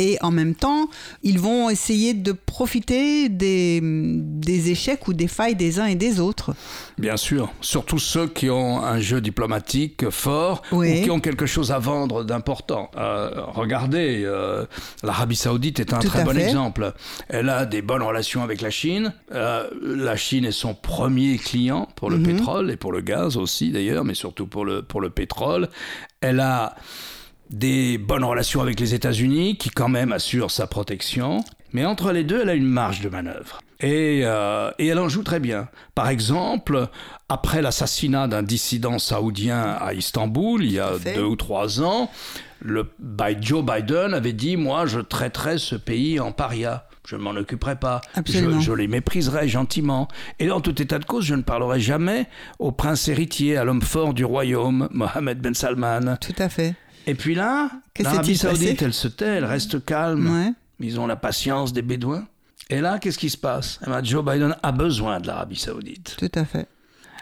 Et 0.00 0.16
en 0.22 0.30
même 0.30 0.54
temps, 0.54 0.88
ils 1.22 1.38
vont 1.38 1.68
essayer 1.68 2.14
de 2.14 2.32
profiter 2.32 3.28
des, 3.28 3.80
des 3.82 4.70
échecs 4.70 5.08
ou 5.08 5.12
des 5.12 5.26
failles 5.28 5.56
des 5.56 5.80
uns 5.80 5.86
et 5.86 5.96
des 5.96 6.20
autres. 6.20 6.54
Bien 6.98 7.16
sûr, 7.16 7.52
surtout 7.60 7.98
ceux 7.98 8.28
qui 8.28 8.48
ont 8.48 8.80
un 8.82 9.00
jeu 9.00 9.20
diplomatique 9.20 10.08
fort 10.10 10.62
Oui. 10.72 11.00
ou 11.00 11.04
qui 11.04 11.10
ont 11.10 11.20
quelque 11.20 11.46
chose 11.46 11.72
à 11.72 11.78
vendre 11.78 12.22
d'important. 12.24 12.90
Euh, 12.96 13.30
regardez, 13.48 14.22
euh, 14.24 14.64
l'Arabie 15.02 15.36
Saoudite 15.36 15.80
est 15.80 15.92
un 15.92 15.98
Tout 15.98 16.08
très 16.08 16.24
bon 16.24 16.32
fait. 16.32 16.44
exemple. 16.44 16.92
Elle 17.28 17.48
a 17.48 17.66
des 17.66 17.82
bonnes 17.82 18.02
relations 18.02 18.42
avec 18.42 18.60
la 18.60 18.70
Chine. 18.70 19.12
Euh, 19.34 19.68
la 19.82 20.16
Chine 20.16 20.44
est 20.44 20.52
son 20.52 20.74
premier 20.74 21.38
client 21.38 21.88
pour 21.96 22.08
le 22.10 22.18
Mhm. 22.18 22.26
pétrole 22.36 22.70
et 22.70 22.76
pour 22.76 22.92
le 22.92 23.00
gaz 23.00 23.36
aussi 23.36 23.70
d'ailleurs, 23.72 24.04
mais 24.04 24.14
surtout 24.14 24.46
pour 24.46 24.64
le, 24.64 24.82
pour 24.82 25.00
le 25.00 25.10
pétrole. 25.10 25.68
Elle 26.20 26.40
a 26.40 26.76
des 27.50 27.98
bonnes 27.98 28.24
relations 28.24 28.60
avec 28.60 28.78
les 28.80 28.94
États-Unis, 28.94 29.56
qui 29.56 29.70
quand 29.70 29.88
même 29.88 30.12
assurent 30.12 30.50
sa 30.50 30.66
protection. 30.66 31.44
Mais 31.72 31.84
entre 31.84 32.12
les 32.12 32.24
deux, 32.24 32.42
elle 32.42 32.50
a 32.50 32.54
une 32.54 32.66
marge 32.66 33.00
de 33.00 33.08
manœuvre. 33.08 33.60
Et, 33.80 34.22
euh, 34.24 34.70
et 34.78 34.88
elle 34.88 34.98
en 34.98 35.08
joue 35.08 35.22
très 35.22 35.38
bien. 35.38 35.68
Par 35.94 36.08
exemple, 36.08 36.88
après 37.28 37.62
l'assassinat 37.62 38.26
d'un 38.26 38.42
dissident 38.42 38.98
saoudien 38.98 39.76
à 39.80 39.94
Istanbul, 39.94 40.64
il 40.64 40.72
y 40.72 40.80
a 40.80 40.92
deux 41.14 41.22
ou 41.24 41.36
trois 41.36 41.80
ans, 41.80 42.10
le, 42.60 42.90
Joe 43.40 43.64
Biden 43.64 44.14
avait 44.14 44.32
dit, 44.32 44.56
moi, 44.56 44.86
je 44.86 45.00
traiterai 45.00 45.58
ce 45.58 45.76
pays 45.76 46.18
en 46.18 46.32
paria. 46.32 46.86
Je 47.06 47.16
ne 47.16 47.22
m'en 47.22 47.30
occuperai 47.30 47.76
pas. 47.76 48.02
Je, 48.26 48.60
je 48.60 48.72
les 48.72 48.88
mépriserai 48.88 49.48
gentiment. 49.48 50.08
Et 50.38 50.46
dans 50.46 50.60
tout 50.60 50.82
état 50.82 50.98
de 50.98 51.04
cause, 51.06 51.24
je 51.24 51.34
ne 51.34 51.42
parlerai 51.42 51.80
jamais 51.80 52.26
au 52.58 52.72
prince 52.72 53.08
héritier, 53.08 53.56
à 53.56 53.64
l'homme 53.64 53.80
fort 53.80 54.12
du 54.12 54.24
royaume, 54.26 54.88
Mohammed 54.90 55.40
Ben 55.40 55.54
Salman. 55.54 56.16
Tout 56.20 56.34
à 56.38 56.48
fait. 56.50 56.74
Et 57.08 57.14
puis 57.14 57.34
là, 57.34 57.70
l'Arabie 57.98 58.36
Saoudite, 58.36 58.82
elle 58.82 58.92
se 58.94 59.08
tait, 59.08 59.26
elle 59.26 59.44
reste 59.44 59.84
calme. 59.84 60.28
Ouais. 60.30 60.52
Ils 60.80 61.00
ont 61.00 61.06
la 61.06 61.16
patience 61.16 61.72
des 61.72 61.82
Bédouins. 61.82 62.24
Et 62.70 62.80
là, 62.80 62.98
qu'est-ce 62.98 63.18
qui 63.18 63.30
se 63.30 63.38
passe? 63.38 63.80
Eh 63.86 63.90
ben, 63.90 64.04
Joe 64.04 64.24
Biden 64.24 64.54
a 64.62 64.72
besoin 64.72 65.20
de 65.20 65.26
l'Arabie 65.26 65.56
Saoudite. 65.58 66.16
Tout 66.18 66.30
à 66.38 66.44
fait. 66.44 66.66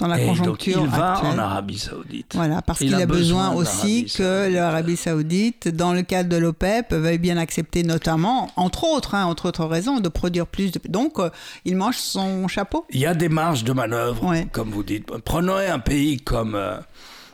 dans 0.00 0.08
la 0.08 0.20
Et 0.20 0.26
donc, 0.26 0.36
conjoncture 0.38 0.80
il 0.82 0.90
va 0.90 1.12
actuelle. 1.14 1.30
en 1.34 1.38
Arabie 1.38 1.78
Saoudite. 1.78 2.32
Voilà, 2.34 2.60
parce 2.62 2.80
Il 2.80 2.88
qu'il 2.88 2.96
a 2.96 3.04
a, 3.04 3.06
besoin, 3.06 3.52
aussi 3.54 4.04
que 4.14 4.52
l'Arabie 4.52 4.96
Saoudite, 4.96 5.68
dans 5.68 5.92
le 5.94 6.02
cadre 6.02 6.28
de 6.28 6.36
l'OPEP, 6.36 6.92
veuille 6.92 7.18
bien 7.18 7.36
accepter 7.38 7.82
notamment, 7.84 8.50
entre 8.56 8.84
autres, 8.84 9.14
hein, 9.14 9.24
entre 9.24 9.46
autres 9.48 9.64
raisons, 9.64 10.00
de 10.00 10.08
produire 10.10 10.46
plus. 10.48 10.72
De... 10.72 10.80
Donc, 10.88 11.18
euh, 11.20 11.30
il 11.64 11.76
mange 11.76 11.96
son 11.96 12.46
chapeau. 12.48 12.84
Il 12.90 12.98
y 13.00 13.06
a 13.06 13.14
des 13.14 13.28
marges 13.30 13.62
de 13.64 13.72
manœuvre, 13.72 14.24
Ouais. 14.24 14.46
comme 14.52 14.70
vous 14.70 14.82
dites. 14.82 15.06
Prenons 15.24 15.56
un 15.56 15.78
pays 15.78 16.18
comme 16.18 16.56
euh, 16.56 16.76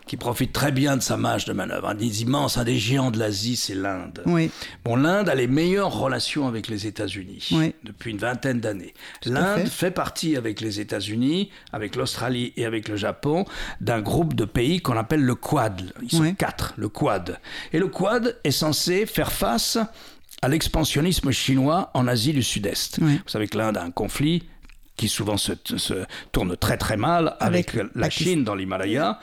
qui 0.07 0.17
profite 0.17 0.53
très 0.53 0.73
bien 0.73 0.97
de 0.97 1.03
sa 1.03 1.17
marge 1.17 1.45
de 1.45 1.53
manœuvre. 1.53 1.89
Un 1.89 1.95
des 1.95 2.23
immenses, 2.23 2.59
un 2.59 2.65
des 2.65 2.77
géants 2.79 3.11
de 3.11 3.19
l'Asie, 3.19 3.57
c'est 3.57 3.75
l'Inde. 3.75 4.23
Oui, 4.27 4.51
Bon, 4.85 4.97
l'Inde 4.97 5.29
a 5.29 5.35
les 5.35 5.47
meilleures 5.47 5.93
relations 5.93 6.49
avec 6.49 6.69
les 6.69 6.87
États-Unis 6.87 7.49
Oui. 7.53 7.75
depuis 7.85 8.11
une 8.11 8.19
vingtaine 8.19 8.61
d'années. 8.61 8.95
L'Inde 9.25 9.61
fait. 9.65 9.71
fait 9.71 9.91
partie 9.91 10.37
avec 10.37 10.61
les 10.61 10.81
États-Unis, 10.81 11.51
avec 11.73 11.97
l'Australie 11.97 12.53
et 12.57 12.65
avec 12.67 12.89
le 12.89 12.97
Japon 12.97 13.45
d'un 13.81 14.01
groupe 14.01 14.35
de 14.35 14.45
pays 14.45 14.81
qu'on 14.81 14.97
appelle 14.97 15.23
le 15.23 15.35
Quad. 15.35 15.93
Ils 16.03 16.11
sont 16.11 16.23
Oui. 16.23 16.35
quatre, 16.35 16.75
le 16.77 16.89
Quad. 16.89 17.39
Et 17.73 17.79
le 17.79 17.89
Quad 17.89 18.37
est 18.45 18.51
censé 18.51 19.07
faire 19.07 19.33
face 19.33 19.79
à 20.43 20.49
l'expansionnisme 20.49 21.31
chinois 21.31 21.91
en 21.95 22.09
Asie 22.09 22.33
du 22.33 22.43
Sud-Est. 22.43 22.99
Vous 23.01 23.19
savez 23.29 23.47
que 23.47 23.57
l'Inde 23.57 23.77
a 23.77 23.83
un 23.83 23.91
conflit 23.93 24.43
qui 24.97 25.09
souvent 25.09 25.39
se, 25.39 25.53
se 25.77 26.05
tourne 26.33 26.55
très 26.57 26.77
très 26.77 26.97
mal 26.99 27.35
avec, 27.41 27.71
Avec 27.75 27.93
la 27.95 28.03
Pakistan. 28.03 28.25
Chine 28.25 28.45
dans 28.45 28.55
l'Himalaya. 28.55 29.19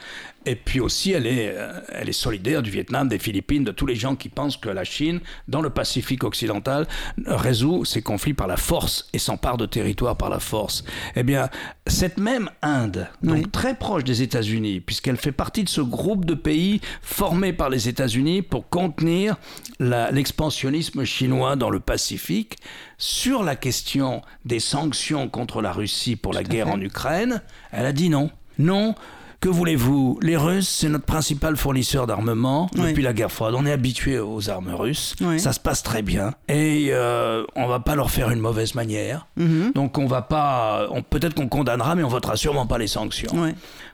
Et 0.50 0.56
puis 0.56 0.80
aussi, 0.80 1.12
elle 1.12 1.28
est, 1.28 1.52
euh, 1.54 1.80
elle 1.90 2.10
est 2.10 2.12
solidaire 2.12 2.64
du 2.64 2.72
Vietnam, 2.72 3.08
des 3.08 3.20
Philippines, 3.20 3.64
de 3.64 3.72
tous 3.72 3.86
les 3.86 3.94
gens 3.94 4.16
qui 4.16 4.30
pensent 4.30 4.58
que 4.58 4.70
la 4.70 4.84
Chine, 4.84 5.20
dans 5.48 5.62
le 5.62 5.70
Pacifique 5.70 6.24
occidental, 6.24 6.88
résout 7.28 7.86
ses 7.86 8.02
conflits 8.02 8.34
par 8.34 8.48
la 8.48 8.58
force 8.58 9.08
et 9.14 9.20
s'empare 9.20 9.58
de 9.58 9.68
territoires 9.68 10.18
par 10.18 10.32
la 10.32 10.40
force. 10.40 10.84
Eh 11.16 11.22
bien, 11.22 11.50
cette 11.86 12.18
même 12.18 12.50
Inde, 12.64 13.08
donc 13.22 13.36
Oui. 13.36 13.52
très 13.52 13.76
proche 13.76 14.04
des 14.04 14.24
États-Unis, 14.24 14.80
puisqu'elle 14.80 15.18
fait 15.18 15.32
partie 15.32 15.64
de 15.64 15.70
ce 15.70 15.82
groupe 15.82 16.26
de 16.26 16.34
pays 16.34 16.82
formés 17.04 17.54
par 17.54 17.70
les 17.70 17.88
États-Unis 17.88 18.42
pour 18.42 18.70
contenir 18.70 19.36
l'expansionnisme 19.80 21.04
chinois 21.04 21.56
dans 21.58 21.70
le 21.70 21.80
Pacifique, 21.80 22.58
sur 22.98 23.44
la 23.44 23.56
question 23.56 24.22
des 24.46 24.60
sanctions 24.60 25.30
contre 25.30 25.62
la 25.62 25.72
Russie 25.72 26.16
pour 26.16 26.34
la 26.34 26.42
Tout 26.44 26.50
guerre 26.50 26.68
fait. 26.68 26.74
en 26.74 26.82
Ukraine, 26.82 27.42
elle 27.72 27.86
a 27.86 27.92
dit 27.94 28.10
non. 28.10 28.32
Non. 28.58 28.96
Que 29.42 29.48
voulez-vous? 29.48 30.20
Les 30.22 30.36
Russes, 30.36 30.68
c'est 30.68 30.90
notre 30.90 31.06
principal 31.06 31.56
fournisseur 31.56 32.06
d'armement 32.08 32.70
Oui. 32.76 32.90
depuis 32.90 33.02
la 33.04 33.14
guerre 33.14 33.32
froide. 33.32 33.56
On 33.58 33.66
est 33.66 33.72
habitué 33.72 34.20
aux 34.20 34.50
armes 34.50 34.74
russes. 34.76 35.16
Oui. 35.22 35.40
Ça 35.40 35.54
se 35.54 35.62
passe 35.62 35.82
très 35.82 36.02
bien. 36.02 36.34
Et 36.50 36.90
euh, 36.92 37.46
on 37.56 37.68
va 37.68 37.80
pas 37.80 37.96
leur 37.96 38.12
faire 38.12 38.32
une 38.32 38.42
mauvaise 38.42 38.76
manière. 38.76 39.28
Mhm. 39.38 39.72
Donc 39.76 39.98
on 39.98 40.08
va 40.08 40.22
pas. 40.24 40.88
On, 40.92 41.02
Peut-être 41.04 41.36
qu'on 41.36 41.48
condamnera, 41.48 41.96
mais 41.96 42.04
on 42.04 42.10
votera 42.10 42.36
sûrement 42.36 42.68
pas 42.68 42.78
les 42.78 42.88
sanctions. 42.88 43.32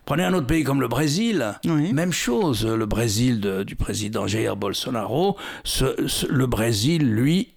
Prenez 0.05 0.23
un 0.23 0.33
autre 0.33 0.47
pays 0.47 0.63
comme 0.63 0.81
le 0.81 0.87
Brésil, 0.87 1.55
Oui. 1.65 1.91
même 1.91 2.11
chose, 2.13 2.65
le 2.65 2.85
Brésil 2.85 3.39
de- 3.41 3.63
du 3.63 3.75
président 3.75 4.27
Jair 4.27 4.55
Bolsonaro, 4.55 5.35
ce- 5.63 6.07
ce- 6.07 6.27
le 6.27 6.45
Brésil, 6.45 7.09
lui, 7.11 7.49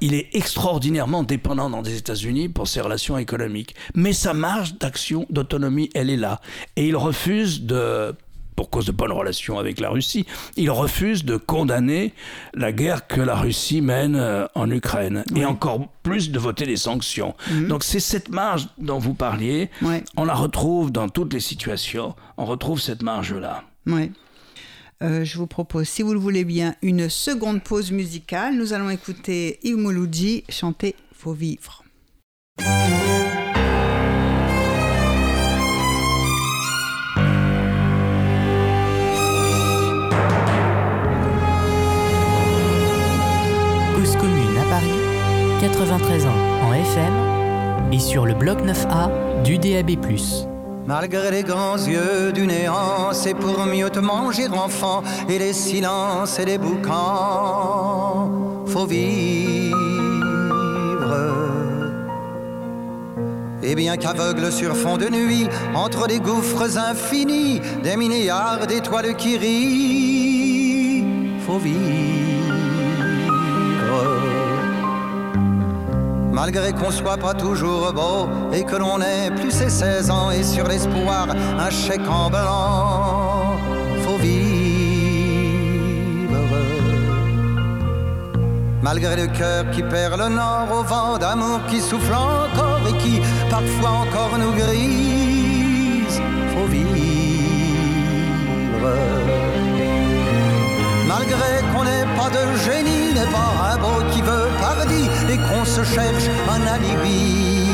il 0.00 0.12
est 0.14 0.28
extraordinairement 0.32 1.22
dépendant 1.22 1.70
dans 1.70 1.82
les 1.82 1.96
États-Unis 1.96 2.48
pour 2.48 2.66
ses 2.66 2.80
relations 2.80 3.16
économiques. 3.16 3.76
Mais 3.94 4.12
sa 4.12 4.34
marge 4.34 4.74
d'action, 4.78 5.24
d'autonomie, 5.30 5.88
elle 5.94 6.10
est 6.10 6.16
là. 6.16 6.40
Et 6.74 6.88
il 6.88 6.96
refuse 6.96 7.62
de 7.62 8.14
pour 8.56 8.70
cause 8.70 8.86
de 8.86 8.92
bonnes 8.92 9.12
relations 9.12 9.58
avec 9.58 9.80
la 9.80 9.90
Russie, 9.90 10.26
il 10.56 10.70
refuse 10.70 11.24
de 11.24 11.36
condamner 11.36 12.12
la 12.54 12.72
guerre 12.72 13.06
que 13.06 13.20
la 13.20 13.34
Russie 13.34 13.80
mène 13.80 14.16
euh, 14.16 14.46
en 14.54 14.70
Ukraine 14.70 15.24
et 15.34 15.44
encore 15.44 15.88
plus 16.02 16.30
de 16.30 16.38
voter 16.38 16.66
des 16.66 16.76
sanctions. 16.76 17.34
Donc 17.68 17.82
c'est 17.84 18.00
cette 18.00 18.28
marge 18.28 18.68
dont 18.78 18.98
vous 18.98 19.14
parliez, 19.14 19.70
Ouais. 19.82 20.04
on 20.16 20.24
la 20.24 20.34
retrouve 20.34 20.90
dans 20.92 21.08
toutes 21.08 21.32
les 21.32 21.40
situations, 21.40 22.14
on 22.36 22.44
retrouve 22.44 22.80
cette 22.80 23.02
marge-là. 23.02 23.64
Ouais. 23.86 24.10
Euh, 25.02 25.24
je 25.24 25.36
vous 25.38 25.46
propose, 25.48 25.88
si 25.88 26.02
vous 26.02 26.14
le 26.14 26.20
voulez 26.20 26.44
bien, 26.44 26.76
une 26.80 27.08
seconde 27.10 27.62
pause 27.62 27.90
musicale. 27.90 28.54
Nous 28.56 28.72
allons 28.72 28.88
écouter 28.90 29.58
Yves 29.64 29.76
Mouloudji 29.76 30.44
chanter 30.48 30.94
Faut 31.12 31.32
vivre. 31.32 31.82
93 45.64 46.26
ans 46.26 46.36
en 46.62 46.74
FM 46.74 47.90
et 47.90 47.98
sur 47.98 48.26
le 48.26 48.34
bloc 48.34 48.58
9A 48.60 49.42
du 49.44 49.56
DAB+. 49.56 49.92
Malgré 50.86 51.30
les 51.30 51.42
grands 51.42 51.78
yeux 51.78 52.32
du 52.34 52.46
néant, 52.46 53.12
c'est 53.12 53.32
pour 53.32 53.64
mieux 53.64 53.88
te 53.88 53.98
manger 53.98 54.48
enfant 54.48 55.02
et 55.26 55.38
les 55.38 55.54
silences 55.54 56.38
et 56.38 56.44
les 56.44 56.58
boucans. 56.58 58.30
Faut 58.66 58.84
vivre. 58.84 59.72
Et 63.62 63.74
bien 63.74 63.96
qu'aveugle 63.96 64.52
sur 64.52 64.76
fond 64.76 64.98
de 64.98 65.08
nuit, 65.08 65.48
entre 65.74 66.06
des 66.06 66.20
gouffres 66.20 66.76
infinis, 66.76 67.62
des 67.82 67.96
milliards 67.96 68.66
d'étoiles 68.66 69.16
qui 69.16 69.38
rient, 69.38 71.04
faut 71.46 71.56
vivre. 71.56 72.23
Malgré 76.34 76.72
qu'on 76.72 76.90
soit 76.90 77.16
pas 77.16 77.32
toujours 77.32 77.92
beau 77.92 78.28
et 78.52 78.64
que 78.64 78.74
l'on 78.74 79.00
ait 79.00 79.30
plus 79.30 79.52
ses 79.52 79.70
16 79.70 80.10
ans 80.10 80.32
et 80.32 80.42
sur 80.42 80.66
l'espoir 80.66 81.28
un 81.30 81.70
chèque 81.70 82.08
en 82.08 82.28
blanc, 82.28 83.56
faut 84.02 84.16
vivre. 84.16 84.34
Malgré 88.82 89.14
le 89.14 89.28
cœur 89.28 89.70
qui 89.70 89.84
perd 89.84 90.18
le 90.18 90.28
nord 90.28 90.66
au 90.72 90.82
vent 90.82 91.18
d'amour 91.18 91.60
qui 91.70 91.80
souffle 91.80 92.14
encore 92.14 92.80
et 92.88 92.98
qui 92.98 93.20
parfois 93.48 93.90
encore 93.90 94.36
nous 94.36 94.54
grise, 94.54 96.20
faut 96.52 96.66
vivre. 96.66 96.88
Malgré 101.06 101.62
qu'on 101.72 101.84
n'ait 101.84 102.08
pas 102.18 102.28
de 102.28 102.44
génie, 102.66 103.14
n'est 103.14 103.30
pas 103.30 103.72
un 103.72 103.76
beau 103.78 104.02
qui 104.12 104.20
veut 104.20 104.43
qu'on 105.38 105.64
se 105.64 105.82
cherche 105.84 106.28
un 106.48 106.66
alibi. 106.66 107.64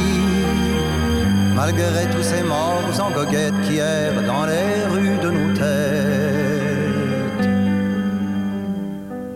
Malgré 1.55 2.07
tous 2.15 2.23
ces 2.23 2.43
morts 2.43 3.01
en 3.01 3.11
goguette 3.11 3.61
qui 3.63 3.77
errent 3.79 4.23
dans 4.23 4.47
les 4.47 4.85
rues 4.93 5.19
de 5.19 5.31
nos 5.31 5.53
têtes, 5.55 7.49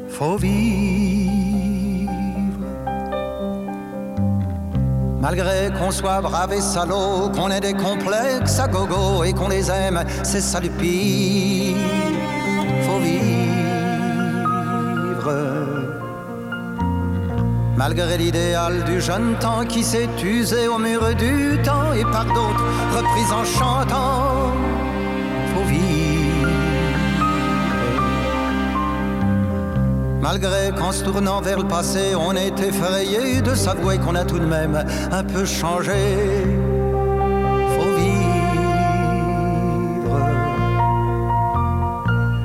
faut 0.08 0.36
vivre. 0.36 0.84
Malgré 5.20 5.70
qu'on 5.78 5.90
soit 5.90 6.20
brave 6.20 6.52
et 6.52 6.60
salaud, 6.60 7.30
qu'on 7.34 7.50
ait 7.50 7.60
des 7.60 7.74
complexes 7.74 8.58
à 8.58 8.68
gogo 8.68 9.24
et 9.24 9.32
qu'on 9.32 9.48
les 9.48 9.70
aime, 9.70 10.04
c'est 10.22 10.40
ça 10.40 10.60
le 10.60 10.68
pire. 10.68 12.13
Malgré 17.76 18.16
l'idéal 18.18 18.84
du 18.84 19.00
jeune 19.00 19.34
temps 19.40 19.64
qui 19.64 19.82
s'est 19.82 20.08
usé 20.22 20.68
au 20.68 20.78
mur 20.78 21.14
du 21.16 21.58
temps 21.64 21.92
et 21.92 22.04
par 22.04 22.24
d'autres 22.24 22.64
repris 22.96 23.32
en 23.32 23.44
chantant, 23.44 24.52
faut 25.52 25.64
vivre. 25.64 26.48
Malgré 30.20 30.70
qu'en 30.78 30.92
se 30.92 31.02
tournant 31.02 31.40
vers 31.40 31.58
le 31.58 31.68
passé, 31.68 32.14
on 32.14 32.32
est 32.32 32.58
effrayé 32.60 33.42
de 33.42 33.54
s'avouer 33.54 33.98
qu'on 33.98 34.14
a 34.14 34.24
tout 34.24 34.38
de 34.38 34.46
même 34.46 34.84
un 35.10 35.24
peu 35.24 35.44
changé. 35.44 36.73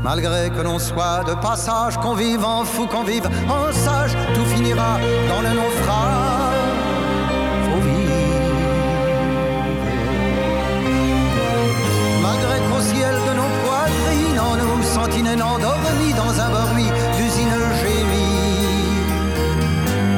Malgré 0.10 0.50
que 0.50 0.62
l'on 0.63 0.80
soit 0.80 1.24
de 1.24 1.36
passage, 1.36 1.95
qu'on 1.98 2.15
vive 2.15 2.43
en 2.43 2.63
fou, 2.63 2.88
qu'on 2.88 3.04
vive 3.04 3.30
en 3.48 3.72
sage, 3.72 4.17
tout 4.34 4.45
finira 4.45 4.98
dans 5.30 5.41
le 5.43 5.50
naufrage. 5.50 6.56
Faut 7.65 7.82
vivre. 7.89 8.56
Malgré 12.24 12.58
qu'au 12.67 12.82
ciel 12.91 13.13
de 13.28 13.34
nos 13.39 13.52
poitrines, 13.63 14.39
en 14.50 14.56
nous 14.58 14.82
sentinelles 14.82 15.43
endormis 15.43 16.13
dans 16.17 16.34
un 16.41 16.50
bruit 16.58 16.91
d'usine 17.15 17.60
gémie. 17.84 19.04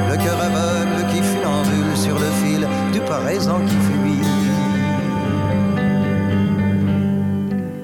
Le 0.09 0.15
cœur 0.23 0.39
aveugle 0.39 1.05
qui 1.11 1.21
funambule 1.21 1.97
sur 1.97 2.17
le 2.17 2.31
fil 2.41 2.65
du 2.93 3.01
présent 3.01 3.59
qui 3.67 3.75
fuit. 3.75 4.23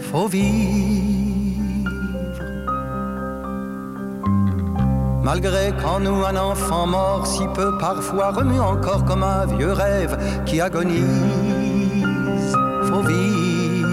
Faut 0.10 0.28
vivre. 0.30 0.87
Malgré 5.28 5.74
qu'en 5.74 6.00
nous 6.00 6.24
un 6.24 6.38
enfant 6.38 6.88
mort 6.88 7.28
si 7.28 7.46
peu 7.54 7.78
parfois 7.80 8.32
remue 8.32 8.62
encore 8.62 9.04
comme 9.04 9.24
un 9.24 9.46
vieux 9.46 9.74
rêve 9.74 10.18
qui 10.46 10.62
agonise, 10.62 11.04
faut 12.84 13.02
vivre. 13.02 13.90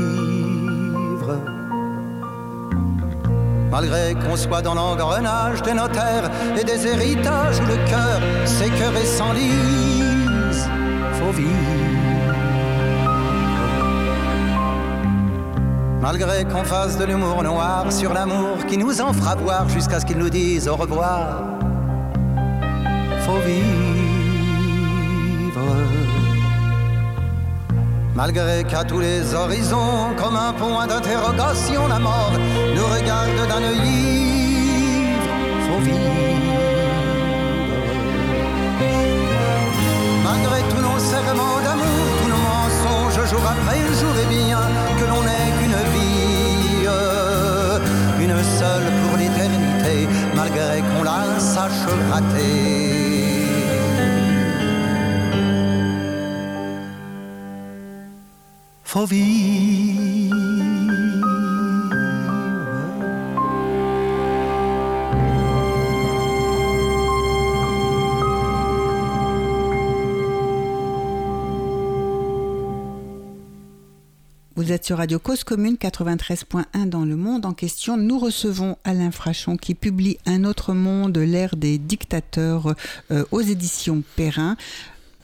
Malgré 3.69 4.15
qu'on 4.15 4.37
soit 4.37 4.63
dans 4.63 4.75
l'engrenage 4.75 5.61
des 5.63 5.75
notaires 5.75 6.31
et 6.57 6.63
des 6.63 6.87
héritages 6.87 7.59
où 7.59 7.67
le 7.67 7.79
cœur 7.91 8.21
s'écœure 8.45 8.97
et 8.97 9.05
s'enlise, 9.05 10.69
faut 11.15 11.33
vivre. 11.33 11.84
Malgré 16.05 16.45
qu'on 16.45 16.65
fasse 16.65 16.99
de 16.99 17.05
l'humour 17.07 17.43
noir 17.43 17.91
sur 17.91 18.13
l'amour 18.13 18.67
qui 18.69 18.77
nous 18.77 19.01
en 19.01 19.15
fera 19.15 19.37
voir 19.37 19.67
jusqu'à 19.71 20.01
ce 20.01 20.05
qu'ils 20.05 20.19
nous 20.19 20.29
disent 20.29 20.69
au 20.69 20.77
revoir, 20.77 21.45
faut 23.21 23.41
vivre. 23.47 23.65
Malgré 28.15 28.65
qu'à 28.65 28.85
tous 28.85 29.01
les 29.01 29.35
horizons, 29.35 30.15
comme 30.19 30.37
un 30.37 30.53
point 30.53 30.87
d'interrogation, 30.87 31.89
la 31.89 31.99
mort 31.99 32.35
nous 32.77 32.87
regarde 32.97 33.49
d'un 33.49 33.63
œil 33.63 33.81
faut 35.67 35.81
vivre. 35.81 36.05
Malgré 40.23 40.61
tous 40.69 40.83
nos 40.83 40.99
serments 40.99 41.61
d'amour, 41.65 42.05
tous 42.21 42.29
nos 42.29 42.43
mensonges, 42.53 43.31
jour 43.31 43.45
après 43.55 43.81
jour, 43.99 44.15
et 44.23 44.27
bien 44.27 44.61
que 44.99 45.05
l'on 45.07 45.23
vie, 45.23 45.64
une 48.45 48.59
seule 48.59 48.93
pour 49.03 49.17
l'éternité, 49.19 50.09
malgré 50.35 50.81
qu'on 50.81 51.03
la 51.03 51.39
sache 51.39 51.87
rater. 52.11 53.45
Faut 58.83 59.07
vivre. 59.07 60.14
Vous 74.65 74.73
êtes 74.73 74.87
sur 74.87 74.97
Radio 74.97 75.19
Cause 75.19 75.45
Commune 75.45 75.75
93.1 75.75 76.89
dans 76.89 77.05
le 77.05 77.17
monde 77.17 77.45
en 77.45 77.53
question. 77.53 77.99
Nous 77.99 78.19
recevons 78.19 78.79
Alain 78.85 79.11
Frachon 79.11 79.59
qui 79.59 79.75
publie 79.75 80.17
Un 80.25 80.45
autre 80.45 80.73
monde, 80.73 81.19
l'ère 81.19 81.55
des 81.57 81.77
dictateurs 81.77 82.75
euh, 83.11 83.27
aux 83.31 83.43
éditions 83.43 84.03
Perrin. 84.17 84.57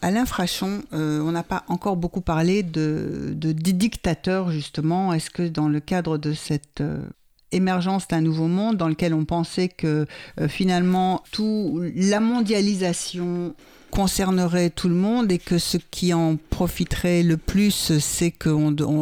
Alain 0.03 0.27
Frachon, 0.27 0.83
euh, 0.93 1.21
on 1.21 1.31
n'a 1.31 1.41
pas 1.41 1.63
encore 1.69 1.97
beaucoup 1.97 2.21
parlé 2.21 2.61
de, 2.61 3.31
de- 3.33 3.51
des 3.51 3.73
dictateurs 3.73 4.51
justement. 4.51 5.11
Est-ce 5.11 5.31
que 5.31 5.47
dans 5.47 5.69
le 5.69 5.79
cadre 5.79 6.19
de 6.19 6.33
cette 6.33 6.81
euh, 6.81 6.99
émergence 7.51 8.07
d'un 8.07 8.21
nouveau 8.21 8.45
monde 8.47 8.77
dans 8.77 8.89
lequel 8.89 9.15
on 9.15 9.25
pensait 9.25 9.69
que 9.69 10.05
finalement 10.49 11.23
tout 11.31 11.81
la 11.95 12.19
mondialisation 12.19 13.55
concernerait 13.91 14.69
tout 14.71 14.87
le 14.89 14.95
monde 14.95 15.31
et 15.31 15.37
que 15.37 15.57
ce 15.59 15.77
qui 15.77 16.13
en 16.13 16.37
profiterait 16.49 17.21
le 17.23 17.37
plus, 17.37 17.99
c'est 17.99 18.31
que 18.31 18.49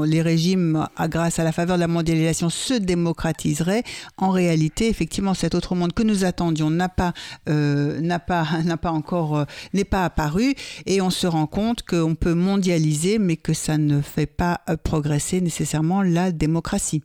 les 0.06 0.22
régimes, 0.22 0.88
à- 0.98 1.08
grâce 1.08 1.40
à 1.40 1.44
la 1.44 1.52
faveur 1.52 1.78
de 1.78 1.82
la 1.82 1.88
mondialisation, 1.88 2.50
se 2.50 2.74
démocratiseraient. 2.74 3.84
En 4.18 4.32
réalité, 4.32 4.90
effectivement, 4.90 5.34
cet 5.34 5.56
autre 5.56 5.76
monde 5.76 5.94
que 5.94 6.04
nous 6.04 6.26
attendions 6.26 6.70
n'a 6.70 6.90
pas, 6.90 7.14
euh, 7.48 8.02
pas, 8.28 8.46
pas 8.82 8.92
encore, 8.92 9.38
euh, 9.38 9.46
n'est 9.74 9.86
pas 9.86 10.04
apparu, 10.06 10.56
et 10.86 11.00
on 11.02 11.10
se 11.12 11.28
rend 11.28 11.48
compte 11.48 11.84
qu'on 11.84 12.16
peut 12.16 12.34
mondialiser, 12.34 13.20
mais 13.20 13.38
que 13.38 13.54
ça 13.54 13.78
ne 13.78 14.02
fait 14.02 14.26
pas 14.26 14.62
euh, 14.70 14.76
progresser 14.76 15.40
nécessairement 15.40 16.02
la 16.02 16.32
démocratie. 16.32 17.04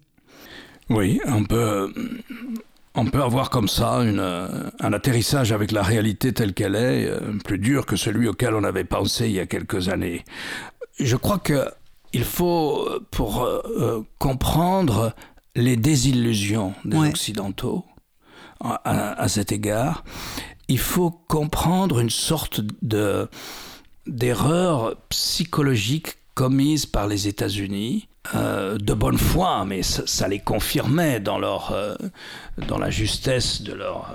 Oui, 0.91 1.21
on 1.27 1.45
peut, 1.45 1.93
on 2.95 3.07
peut 3.07 3.23
avoir 3.23 3.51
comme 3.51 3.69
ça 3.69 3.99
une, 4.03 4.21
euh, 4.21 4.71
un 4.81 4.93
atterrissage 4.93 5.53
avec 5.53 5.73
la 5.73 5.83
réalité 5.83 6.33
telle 6.33 6.55
qu'elle 6.55 6.77
est, 6.77 7.07
euh, 7.09 7.39
plus 7.45 7.59
dur 7.59 7.87
que 7.87 7.97
celui 7.97 8.29
auquel 8.29 8.55
on 8.55 8.65
avait 8.65 8.85
pensé 8.85 9.27
il 9.27 9.33
y 9.33 9.41
a 9.41 9.47
quelques 9.47 9.89
années. 9.89 10.25
Je 11.01 11.17
crois 11.17 11.39
que 11.39 11.67
il 12.13 12.23
faut, 12.25 12.87
euh, 12.89 13.01
pour 13.11 13.43
euh, 13.45 14.03
comprendre 14.19 15.13
les 15.57 15.77
désillusions 15.77 16.75
des 16.85 16.97
Ouais. 16.97 17.09
Occidentaux 17.09 17.85
à, 18.61 18.75
à- 18.85 19.21
à 19.21 19.29
cet 19.29 19.51
égard, 19.51 20.05
il 20.69 20.79
faut 20.79 21.11
comprendre 21.11 21.99
une 22.01 22.11
sorte 22.11 22.61
de 22.83 23.29
d'erreur 24.07 24.97
psychologique 25.09 26.17
commise 26.35 26.85
par 26.87 27.07
les 27.07 27.27
États-Unis 27.27 28.09
euh, 28.35 28.79
de 28.79 28.95
bonne 28.95 29.19
foi, 29.19 29.65
mais 29.67 29.83
ça, 29.83 30.03
ça 30.07 30.29
les 30.29 30.41
confirmait 30.41 31.21
dans 31.21 31.39
leur 31.39 31.73
euh, 31.73 31.95
dans 32.69 32.79
la 32.79 32.91
justesse 32.91 33.63
de 33.63 33.73
leur 33.75 34.15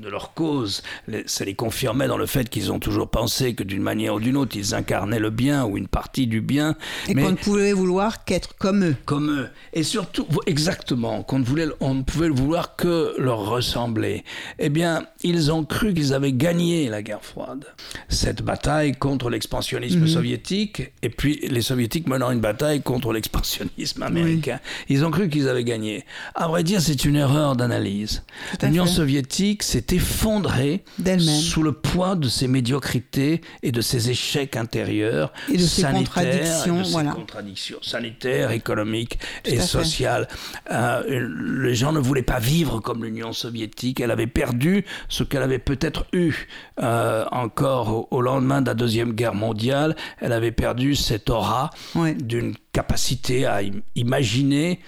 de 0.00 0.08
leur 0.08 0.34
cause. 0.34 0.82
Ça 1.26 1.44
les 1.44 1.54
confirmait 1.54 2.08
dans 2.08 2.16
le 2.16 2.26
fait 2.26 2.48
qu'ils 2.48 2.72
ont 2.72 2.78
toujours 2.78 3.08
pensé 3.08 3.54
que 3.54 3.62
d'une 3.62 3.82
manière 3.82 4.14
ou 4.14 4.20
d'une 4.20 4.36
autre, 4.36 4.56
ils 4.56 4.74
incarnaient 4.74 5.18
le 5.18 5.30
bien 5.30 5.64
ou 5.64 5.76
une 5.76 5.88
partie 5.88 6.26
du 6.26 6.40
bien. 6.40 6.76
Et 7.08 7.14
qu'on 7.14 7.30
ne 7.30 7.36
pouvait 7.36 7.72
vouloir 7.72 8.24
qu'être 8.24 8.56
comme 8.56 8.84
eux. 8.84 8.96
comme 9.04 9.30
eux. 9.30 9.48
Et 9.72 9.82
surtout, 9.82 10.26
exactement, 10.46 11.22
qu'on 11.22 11.38
ne, 11.38 11.44
voulait, 11.44 11.68
on 11.80 11.94
ne 11.94 12.02
pouvait 12.02 12.28
vouloir 12.28 12.76
que 12.76 13.14
leur 13.18 13.48
ressembler. 13.48 14.24
Eh 14.58 14.68
bien, 14.68 15.06
ils 15.22 15.52
ont 15.52 15.64
cru 15.64 15.94
qu'ils 15.94 16.14
avaient 16.14 16.32
gagné 16.32 16.88
la 16.88 17.02
guerre 17.02 17.24
froide. 17.24 17.64
Cette 18.08 18.42
bataille 18.42 18.92
contre 18.92 19.30
l'expansionnisme 19.30 20.06
soviétique, 20.06 20.92
et 21.02 21.10
puis 21.10 21.40
les 21.48 21.62
soviétiques 21.62 22.08
menant 22.08 22.30
une 22.30 22.40
bataille 22.40 22.82
contre 22.82 23.12
l'expansionnisme 23.12 24.02
américain. 24.02 24.60
Ils 24.88 25.04
ont 25.04 25.10
cru 25.10 25.28
qu'ils 25.28 25.48
avaient 25.48 25.64
gagné. 25.64 26.04
À 26.34 26.48
vrai 26.48 26.62
dire, 26.62 26.80
c'est 26.80 27.04
une 27.04 27.16
erreur 27.16 27.56
d'analyse. 27.56 28.22
L'Union 28.62 28.86
soviétique 28.86 29.62
s'est 29.90 29.96
effondrée 29.96 30.84
sous 31.18 31.62
le 31.62 31.72
poids 31.72 32.14
de 32.16 32.28
ses 32.28 32.46
médiocrités 32.48 33.40
et 33.62 33.72
de 33.72 33.80
ses 33.80 34.10
échecs 34.10 34.56
intérieurs 34.56 35.32
Et 35.48 35.54
de 35.56 35.58
ses 35.58 35.82
sanitaires, 35.82 36.14
contradictions, 36.14 36.76
et 36.76 36.78
de 36.80 36.84
ses 36.84 36.90
voilà. 36.92 37.10
contradictions 37.12 37.78
sanitaires, 37.82 38.50
économiques 38.50 39.18
Tout 39.44 39.50
et 39.50 39.60
sociales. 39.60 40.28
Euh, 40.70 41.28
les 41.62 41.74
gens 41.74 41.92
ne 41.92 41.98
voulaient 42.00 42.22
pas 42.22 42.38
vivre 42.38 42.80
comme 42.80 43.04
l'Union 43.04 43.32
soviétique. 43.32 44.00
Elle 44.00 44.10
avait 44.10 44.26
perdu 44.26 44.84
ce 45.08 45.24
qu'elle 45.24 45.42
avait 45.42 45.58
peut-être 45.58 46.06
eu 46.12 46.46
euh, 46.82 47.24
encore 47.32 48.12
au, 48.12 48.20
lendemain 48.20 48.60
de 48.62 48.66
la 48.66 48.74
Deuxième 48.74 49.12
Guerre 49.12 49.34
mondiale. 49.34 49.96
Elle 50.20 50.32
avait 50.32 50.52
perdu 50.52 50.94
cette 50.94 51.30
aura 51.30 51.70
Ouais. 51.94 52.14
d'une 52.14 52.54
capacité 52.72 53.46
à 53.46 53.56
im- 53.56 53.80
imaginer 53.96 54.80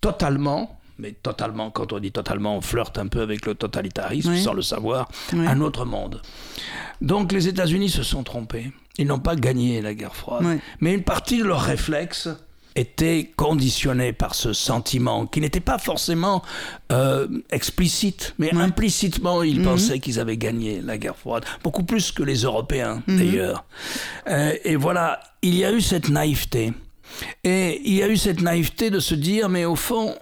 totalement, 0.00 0.79
mais 1.00 1.12
totalement, 1.12 1.70
quand 1.70 1.92
on 1.92 1.98
dit 1.98 2.12
totalement, 2.12 2.56
on 2.56 2.60
flirte 2.60 2.98
un 2.98 3.06
peu 3.08 3.20
avec 3.22 3.46
le 3.46 3.54
totalitarisme 3.54 4.30
Oui. 4.32 4.42
sans 4.42 4.52
le 4.52 4.62
savoir, 4.62 5.08
Oui. 5.32 5.46
un 5.46 5.60
autre 5.60 5.84
monde. 5.84 6.20
Donc 7.00 7.32
les 7.32 7.48
États-Unis 7.48 7.88
se 7.90 8.02
sont 8.02 8.22
trompés. 8.22 8.70
Ils 8.98 9.06
n'ont 9.06 9.18
pas 9.18 9.36
gagné 9.36 9.80
la 9.80 9.94
guerre 9.94 10.14
froide. 10.14 10.42
Oui. 10.44 10.58
Mais 10.80 10.92
une 10.94 11.02
partie 11.02 11.38
de 11.38 11.44
leurs 11.44 11.62
réflexes 11.62 12.28
était 12.76 13.32
conditionnée 13.36 14.12
par 14.12 14.34
ce 14.36 14.52
sentiment 14.52 15.26
qui 15.26 15.40
n'était 15.40 15.58
pas 15.60 15.78
forcément 15.78 16.42
euh, 16.92 17.26
explicite, 17.50 18.34
mais 18.38 18.52
implicitement 18.54 19.42
ils 19.42 19.60
pensaient 19.62 19.98
qu'ils 19.98 20.20
avaient 20.20 20.36
gagné 20.36 20.80
la 20.80 20.96
guerre 20.96 21.16
froide, 21.16 21.44
beaucoup 21.64 21.82
plus 21.82 22.12
que 22.12 22.22
les 22.22 22.42
Européens 22.42 23.02
d'ailleurs. 23.08 23.64
Euh, 24.28 24.54
et 24.64 24.76
voilà, 24.76 25.18
il 25.42 25.56
y 25.56 25.64
a 25.64 25.72
eu 25.72 25.80
cette 25.80 26.10
naïveté. 26.10 26.72
Et 27.42 27.80
il 27.84 27.94
y 27.94 28.02
a 28.04 28.08
eu 28.08 28.16
cette 28.16 28.40
naïveté 28.40 28.88
de 28.90 29.00
se 29.00 29.16
dire, 29.16 29.48
mais 29.48 29.64
au 29.64 29.74
fond, 29.74 30.14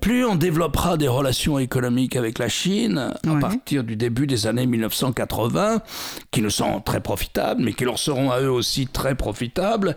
plus 0.00 0.24
on 0.24 0.34
développera 0.36 0.96
des 0.96 1.08
relations 1.08 1.58
économiques 1.58 2.16
avec 2.16 2.38
la 2.38 2.48
Chine, 2.48 2.98
à 2.98 3.30
Ouais. 3.32 3.40
partir 3.40 3.84
du 3.84 3.96
début 3.96 4.26
des 4.26 4.46
années 4.46 4.66
1980, 4.66 5.82
qui 6.30 6.42
nous 6.42 6.50
sont 6.50 6.80
très 6.80 7.00
profitables, 7.00 7.62
mais 7.62 7.72
qui 7.72 7.84
leur 7.84 7.98
seront 7.98 8.30
à 8.30 8.40
eux 8.40 8.50
aussi 8.50 8.86
très 8.86 9.14
profitables, 9.14 9.96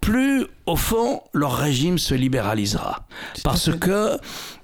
plus, 0.00 0.46
au 0.66 0.76
fond, 0.76 1.22
leur 1.34 1.56
régime 1.56 1.98
se 1.98 2.14
libéralisera. 2.14 3.06
Parce 3.42 3.70
que 3.76 4.16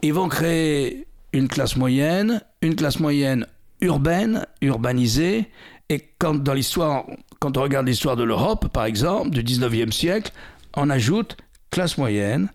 ils 0.03 0.13
vont 0.15 0.29
créer 0.29 1.07
une 1.33 1.49
classe 1.49 1.77
moyenne, 1.77 2.41
une 2.63 2.77
classe 2.77 3.01
moyenne 3.01 3.47
urbaine, 3.81 4.47
urbanisée, 4.63 5.51
et 5.91 6.01
quand 6.19 6.35
dans 6.43 6.55
l'histoire, 6.55 7.05
quand 7.41 7.57
on 7.59 7.63
regarde 7.63 7.87
l'histoire 7.87 8.17
de 8.17 8.23
l'Europe, 8.25 8.69
par 8.73 8.85
exemple, 8.85 9.31
du 9.31 9.43
19e 9.43 9.93
siècle, 9.93 10.31
on 10.77 10.89
ajoute 10.89 11.37
classe 11.71 11.99
moyenne, 11.99 12.49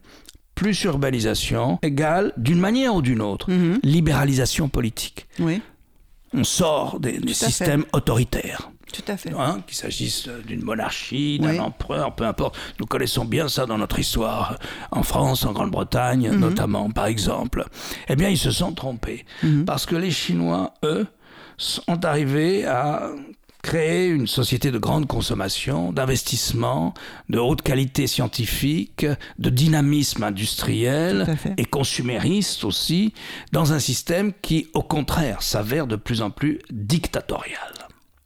plus 0.59 0.83
urbanisation, 0.83 1.79
égale, 1.81 2.33
d'une 2.35 2.59
manière 2.59 2.93
ou 2.93 3.01
d'une 3.01 3.21
autre, 3.21 3.49
Mhm. 3.49 3.79
libéralisation 3.81 4.67
politique. 4.67 5.25
Oui, 5.39 5.61
On 6.33 6.43
sort 6.43 6.99
des, 6.99 7.17
des 7.17 7.33
systèmes 7.33 7.85
autoritaires. 7.93 8.69
tout 8.91 9.01
à 9.07 9.17
fait. 9.17 9.31
Hein, 9.37 9.61
qu'il 9.67 9.77
s'agisse 9.77 10.27
d'une 10.47 10.63
monarchie, 10.63 11.39
d'un 11.39 11.51
Oui. 11.51 11.59
empereur, 11.59 12.13
peu 12.15 12.25
importe. 12.25 12.57
Nous 12.79 12.85
connaissons 12.87 13.23
bien 13.23 13.47
ça 13.47 13.65
dans 13.67 13.77
notre 13.77 13.99
histoire, 13.99 14.57
en 14.91 15.03
France, 15.03 15.45
en 15.45 15.53
Grande-Bretagne 15.53 16.29
Mhm. 16.31 16.39
notamment, 16.39 16.89
par 16.91 17.05
exemple. 17.05 17.65
Eh 18.09 18.15
bien, 18.15 18.29
ils 18.29 18.37
se 18.37 18.51
sont 18.51 18.73
trompés. 18.73 19.25
Mhm. 19.43 19.63
Parce 19.65 19.85
que 19.85 19.95
les 19.95 20.11
Chinois, 20.11 20.73
eux, 20.83 21.05
sont 21.57 22.03
arrivés 22.03 22.65
à 22.65 23.09
créer 23.61 24.07
une 24.07 24.27
société 24.27 24.71
de 24.71 24.77
grande 24.77 25.07
consommation, 25.07 25.91
d'investissement, 25.91 26.93
de 27.29 27.39
haute 27.39 27.61
qualité 27.61 28.07
scientifique, 28.07 29.05
de 29.37 29.49
dynamisme 29.49 30.23
industriel 30.23 31.37
et 31.57 31.65
consumériste 31.65 32.63
aussi, 32.63 33.13
dans 33.51 33.73
un 33.73 33.79
système 33.79 34.31
qui, 34.41 34.69
au 34.73 34.83
contraire, 34.83 35.41
s'avère 35.41 35.87
de 35.87 35.95
plus 35.95 36.21
en 36.21 36.29
plus 36.29 36.59
dictatorial, 36.71 37.73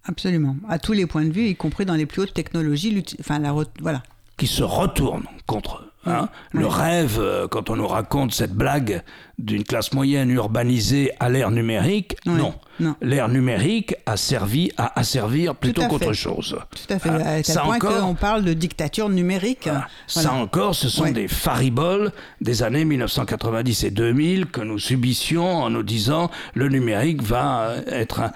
Absolument. 0.06 0.58
À 0.68 0.80
tous 0.80 0.92
les 0.92 1.06
points 1.06 1.24
de 1.24 1.32
vue, 1.32 1.48
y 1.48 1.56
compris 1.56 1.86
dans 1.86 1.96
les 1.96 2.06
plus 2.06 2.24
hautes 2.24 2.34
technologies. 2.34 3.04
Enfin, 3.20 3.40
la 3.40 3.56
voilà. 3.80 4.04
qui 4.38 4.48
se 4.48 4.64
retourne 4.64 5.24
contre 5.48 5.78
eux. 5.78 5.93
Hein. 6.06 6.30
Oui. 6.54 6.60
Le 6.62 6.68
rêve, 6.68 7.18
euh, 7.20 7.48
quand 7.48 7.70
on 7.70 7.76
nous 7.76 7.88
raconte 7.88 8.34
cette 8.34 8.54
blague 8.54 9.04
d'une 9.40 9.64
classe 9.64 9.94
moyenne 9.94 10.30
urbanisée 10.30 11.12
à 11.20 11.30
l'ère 11.30 11.52
numérique, 11.52 12.16
Oui. 12.26 12.34
non. 12.34 12.54
Non. 12.80 12.96
L'ère 13.02 13.30
numérique 13.30 13.96
a 14.08 14.18
servi 14.18 14.72
à 14.78 15.00
asservir 15.00 15.54
plutôt 15.56 15.84
qu'autre 15.88 16.14
chose. 16.14 16.58
Tout 16.72 16.94
à 16.94 16.98
fait. 17.00 17.10
Hein. 17.10 17.22
à 17.40 17.44
Ça 17.44 17.62
point 17.62 17.76
encore, 17.76 18.02
qu'on 18.02 18.16
parle 18.16 18.44
de 18.44 18.54
dictature 18.54 19.10
numérique. 19.10 19.66
Voilà. 19.66 19.88
Ça 20.08 20.34
encore, 20.34 20.74
ce 20.74 20.90
sont 20.90 21.12
des 21.12 21.28
fariboles 21.28 22.12
des 22.42 22.64
années 22.64 22.84
1990 22.86 23.84
et 23.84 23.92
2000 23.92 24.48
que 24.48 24.62
nous 24.62 24.80
subissions 24.80 25.58
en 25.64 25.70
nous 25.70 25.84
disant 25.84 26.32
le 26.56 26.68
numérique 26.68 27.22
va 27.22 27.74
être 27.88 28.22
un- 28.22 28.32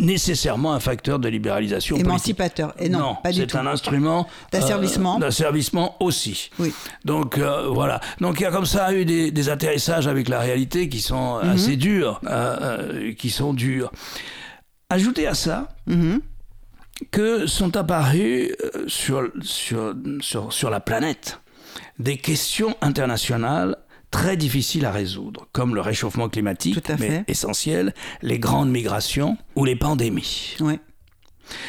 nécessairement 0.00 0.72
un 0.72 0.80
facteur 0.80 1.18
de 1.20 1.28
libéralisation 1.28 1.94
politique. 1.94 2.08
Émancipateur. 2.10 2.74
Et 2.78 2.88
non, 2.88 3.16
pas 3.22 3.30
du 3.30 3.40
c'est 3.40 3.46
tout. 3.46 3.58
un 3.58 3.66
instrument 3.66 4.26
D'asservissement. 4.50 5.16
euh, 5.16 5.20
d'asservissement 5.20 5.96
aussi. 6.00 6.50
Oui. 6.58 6.72
Donc 7.04 7.38
euh, 7.38 7.68
voilà. 7.68 8.00
Donc 8.20 8.40
il 8.40 8.42
y 8.42 8.46
a 8.46 8.50
comme 8.50 8.66
ça 8.66 8.92
eu 8.92 9.04
des, 9.04 9.30
des 9.30 9.48
atterrissages 9.48 10.08
avec 10.08 10.28
la 10.28 10.40
réalité 10.40 10.88
qui 10.88 11.00
sont 11.00 11.38
Mhm. 11.42 11.50
assez 11.50 11.76
durs, 11.76 12.20
euh, 12.28 13.12
qui 13.14 13.30
sont 13.30 13.54
durs. 13.54 13.92
Ajoutez 14.90 15.26
à 15.28 15.34
ça 15.34 15.68
Mhm. 15.86 16.20
que 17.12 17.46
sont 17.46 17.76
apparues 17.76 18.50
sur, 18.88 19.28
sur, 19.42 19.94
sur, 20.20 20.52
sur 20.52 20.70
la 20.70 20.80
planète 20.80 21.40
des 22.00 22.16
questions 22.16 22.76
internationales 22.80 23.76
très 24.10 24.36
difficiles 24.36 24.84
à 24.86 24.90
résoudre, 24.92 25.46
comme 25.52 25.74
le 25.74 25.80
réchauffement 25.80 26.28
climatique, 26.28 26.82
Tout 26.82 26.92
à 26.92 26.96
mais 26.96 27.08
fait. 27.08 27.24
essentiel, 27.28 27.94
les 28.22 28.38
grandes 28.38 28.70
migrations 28.70 29.36
ou 29.54 29.64
les 29.64 29.76
pandémies. 29.76 30.56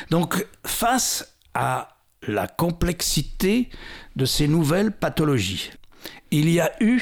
Donc, 0.09 0.45
face 0.65 1.35
à 1.53 1.97
la 2.27 2.47
complexité 2.47 3.69
de 4.15 4.25
ces 4.25 4.47
nouvelles 4.47 4.91
pathologies, 4.91 5.71
il 6.31 6.49
y 6.49 6.59
a 6.59 6.71
eu 6.81 7.01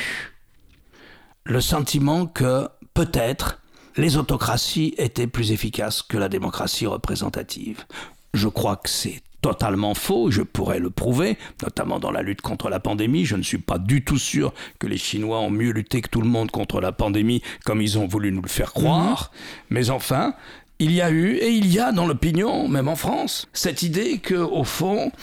le 1.43 1.61
sentiment 1.61 2.25
que 2.27 2.67
peut-être 2.93 3.61
les 3.95 4.17
autocraties 4.17 4.93
étaient 4.97 5.27
plus 5.27 5.51
efficaces 5.51 6.01
que 6.01 6.17
la 6.17 6.29
démocratie 6.29 6.85
représentative. 6.85 7.85
Je 8.33 8.47
crois 8.47 8.75
que 8.75 8.89
c'est 8.89 9.21
totalement 9.47 9.93
faux, 9.93 10.29
je 10.29 10.41
pourrais 10.41 10.79
le 10.79 10.89
prouver, 10.89 11.37
notamment 11.63 11.99
dans 11.99 12.11
la 12.11 12.21
lutte 12.21 12.41
contre 12.41 12.69
la 12.69 12.81
pandémie. 12.81 13.23
Je 13.23 13.37
ne 13.37 13.43
suis 13.43 13.59
pas 13.59 13.77
du 13.77 14.03
tout 14.03 14.17
sûr 14.17 14.53
que 14.77 14.87
les 14.87 14.97
Chinois 14.97 15.39
ont 15.39 15.49
mieux 15.49 15.71
lutté 15.71 16.01
que 16.01 16.09
tout 16.09 16.19
le 16.19 16.27
monde 16.27 16.51
contre 16.51 16.81
la 16.81 16.91
pandémie 16.91 17.41
comme 17.63 17.81
ils 17.81 17.97
ont 17.97 18.07
voulu 18.07 18.33
nous 18.33 18.41
le 18.41 18.49
faire 18.49 18.73
croire. 18.73 19.31
Mais 19.69 19.89
enfin, 19.89 20.33
il 20.79 20.91
y 20.91 21.01
a 21.01 21.11
eu, 21.11 21.35
et 21.35 21.47
il 21.47 21.71
y 21.71 21.79
a 21.79 21.93
dans 21.93 22.05
l'opinion, 22.05 22.67
même 22.67 22.89
en 22.89 22.97
France, 22.97 23.47
cette 23.53 23.83
idée 23.83 24.17
que, 24.17 24.35
au 24.35 24.65
fond, 24.65 25.13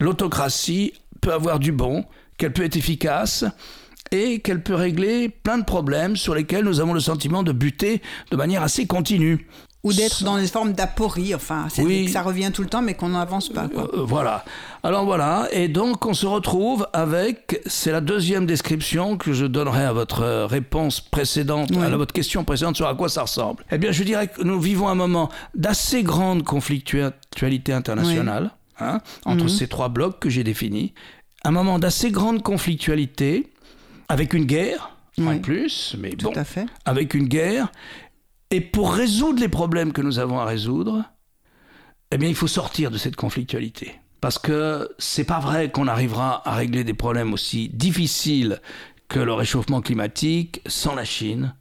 l'autocratie 0.00 0.94
peut 1.20 1.32
avoir 1.32 1.60
du 1.60 1.70
bon, 1.70 2.04
qu'elle 2.38 2.52
peut 2.52 2.64
être 2.64 2.76
efficace 2.76 3.44
et 4.10 4.40
qu'elle 4.40 4.64
peut 4.64 4.74
régler 4.74 5.28
plein 5.28 5.58
de 5.58 5.64
problèmes 5.64 6.16
sur 6.16 6.34
lesquels 6.34 6.64
nous 6.64 6.80
avons 6.80 6.92
le 6.92 6.98
sentiment 6.98 7.44
de 7.44 7.52
buter 7.52 8.02
de 8.32 8.36
manière 8.36 8.64
assez 8.64 8.88
continue. 8.88 9.46
Ou 9.82 9.94
d'être 9.94 10.24
dans 10.24 10.36
une 10.36 10.46
forme 10.46 10.72
d'aporie. 10.74 11.34
Enfin, 11.34 11.68
c'est 11.70 11.82
Oui. 11.82 12.04
que 12.04 12.10
ça 12.10 12.20
revient 12.20 12.50
tout 12.52 12.60
le 12.62 12.68
temps, 12.68 12.82
mais 12.82 12.92
qu'on 12.94 13.08
n'avance 13.10 13.48
pas. 13.48 13.66
Quoi. 13.68 13.88
Euh, 13.94 14.02
voilà. 14.04 14.44
Alors 14.82 15.06
voilà, 15.06 15.48
et 15.52 15.68
donc 15.68 16.04
on 16.04 16.12
se 16.12 16.26
retrouve 16.26 16.86
avec, 16.92 17.62
c'est 17.64 17.90
la 17.92 18.02
deuxième 18.02 18.44
description 18.44 19.16
que 19.16 19.32
je 19.32 19.46
donnerai 19.46 19.84
à 19.84 19.92
votre 19.94 20.22
euh, 20.22 20.46
réponse 20.46 21.00
précédente, 21.00 21.70
Oui. 21.74 21.82
à 21.82 21.96
votre 21.96 22.12
question 22.12 22.44
précédente 22.44 22.76
sur 22.76 22.86
à 22.88 22.94
quoi 22.94 23.08
ça 23.08 23.22
ressemble. 23.22 23.64
Eh 23.70 23.78
bien, 23.78 23.90
je 23.90 24.04
dirais 24.04 24.28
que 24.28 24.42
nous 24.42 24.60
vivons 24.60 24.88
un 24.88 24.94
moment 24.94 25.30
d'assez 25.54 26.02
grande 26.02 26.44
conflictualité 26.44 27.72
internationale 27.72 28.50
hein, 28.80 29.00
entre 29.24 29.44
Mhm. 29.44 29.48
ces 29.48 29.66
trois 29.68 29.88
blocs 29.88 30.18
que 30.18 30.28
j'ai 30.30 30.44
définis, 30.44 30.92
un 31.44 31.50
moment 31.52 31.78
d'assez 31.78 32.10
grande 32.10 32.42
conflictualité 32.42 33.50
avec 34.10 34.34
une 34.34 34.44
guerre 34.44 34.90
en 35.18 35.26
Oui. 35.28 35.38
plus, 35.40 35.96
mais 35.98 36.14
bon, 36.16 36.32
à 36.34 36.44
fait. 36.44 36.66
avec 36.84 37.14
une 37.14 37.28
guerre. 37.28 37.70
Et 38.50 38.60
pour 38.60 38.92
résoudre 38.92 39.40
les 39.40 39.48
problèmes 39.48 39.92
que 39.92 40.02
nous 40.02 40.18
avons 40.18 40.40
à 40.40 40.44
résoudre, 40.44 41.04
eh 42.10 42.18
bien, 42.18 42.28
il 42.28 42.34
faut 42.34 42.48
sortir 42.48 42.90
de 42.90 42.98
cette 42.98 43.14
conflictualité. 43.14 43.94
Parce 44.20 44.38
que 44.38 44.88
c'est 44.98 45.24
pas 45.24 45.38
vrai 45.38 45.70
qu'on 45.70 45.86
arrivera 45.86 46.46
à 46.48 46.56
régler 46.56 46.82
des 46.82 46.94
problèmes 46.94 47.32
aussi 47.32 47.68
difficiles 47.68 48.60
que 49.08 49.20
le 49.20 49.32
réchauffement 49.32 49.80
climatique 49.80 50.60
sans 50.66 50.94
la 50.94 51.04
Chine, 51.04 51.54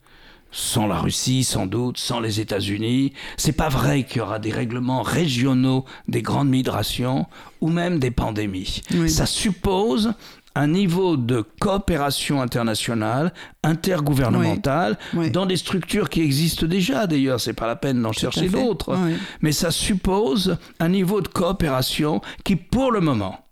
sans 0.52 0.88
la 0.88 1.00
Russie 1.00 1.44
sans 1.44 1.68
doute, 1.68 1.98
sans 1.98 2.20
les 2.20 2.40
États-Unis. 2.40 3.14
C'est 3.38 3.54
pas 3.54 3.70
vrai 3.70 4.04
qu'il 4.04 4.18
y 4.18 4.22
aura 4.22 4.40
des 4.40 4.52
règlements 4.52 5.02
régionaux 5.02 5.86
des 6.08 6.22
grandes 6.22 6.50
migrations 6.50 7.28
ou 7.62 7.70
même 7.70 8.00
des 8.00 8.12
pandémies. 8.12 8.82
Oui. 8.92 9.10
Ça 9.10 9.26
suppose 9.26 10.14
un 10.56 10.68
niveau 10.68 11.16
de 11.18 11.44
coopération 11.60 12.42
internationale, 12.42 13.34
intergouvernementale, 13.64 14.98
Oui. 15.14 15.20
Oui. 15.26 15.32
dans 15.32 15.46
des 15.46 15.58
structures 15.58 16.10
qui 16.10 16.22
existent 16.22 16.66
déjà 16.66 17.08
d'ailleurs, 17.08 17.40
c'est 17.40 17.54
pas 17.54 17.68
la 17.68 17.76
peine 17.76 18.02
d'en 18.02 18.12
chercher 18.12 18.50
d'autres. 18.50 18.96
Oui. 18.98 19.16
Mais 19.42 19.52
ça 19.52 19.72
suppose 19.72 20.58
un 20.80 20.90
niveau 20.90 21.22
de 21.22 21.28
coopération 21.28 22.22
qui, 22.44 22.56
pour 22.56 22.92
le 22.92 23.00
moment, 23.02 23.46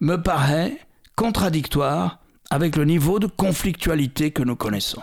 me 0.00 0.16
paraît 0.16 0.78
contradictoire 1.16 2.18
avec 2.50 2.76
le 2.76 2.84
niveau 2.84 3.18
de 3.18 3.26
conflictualité 3.26 4.32
que 4.32 4.42
nous 4.42 4.56
connaissons. 4.56 5.02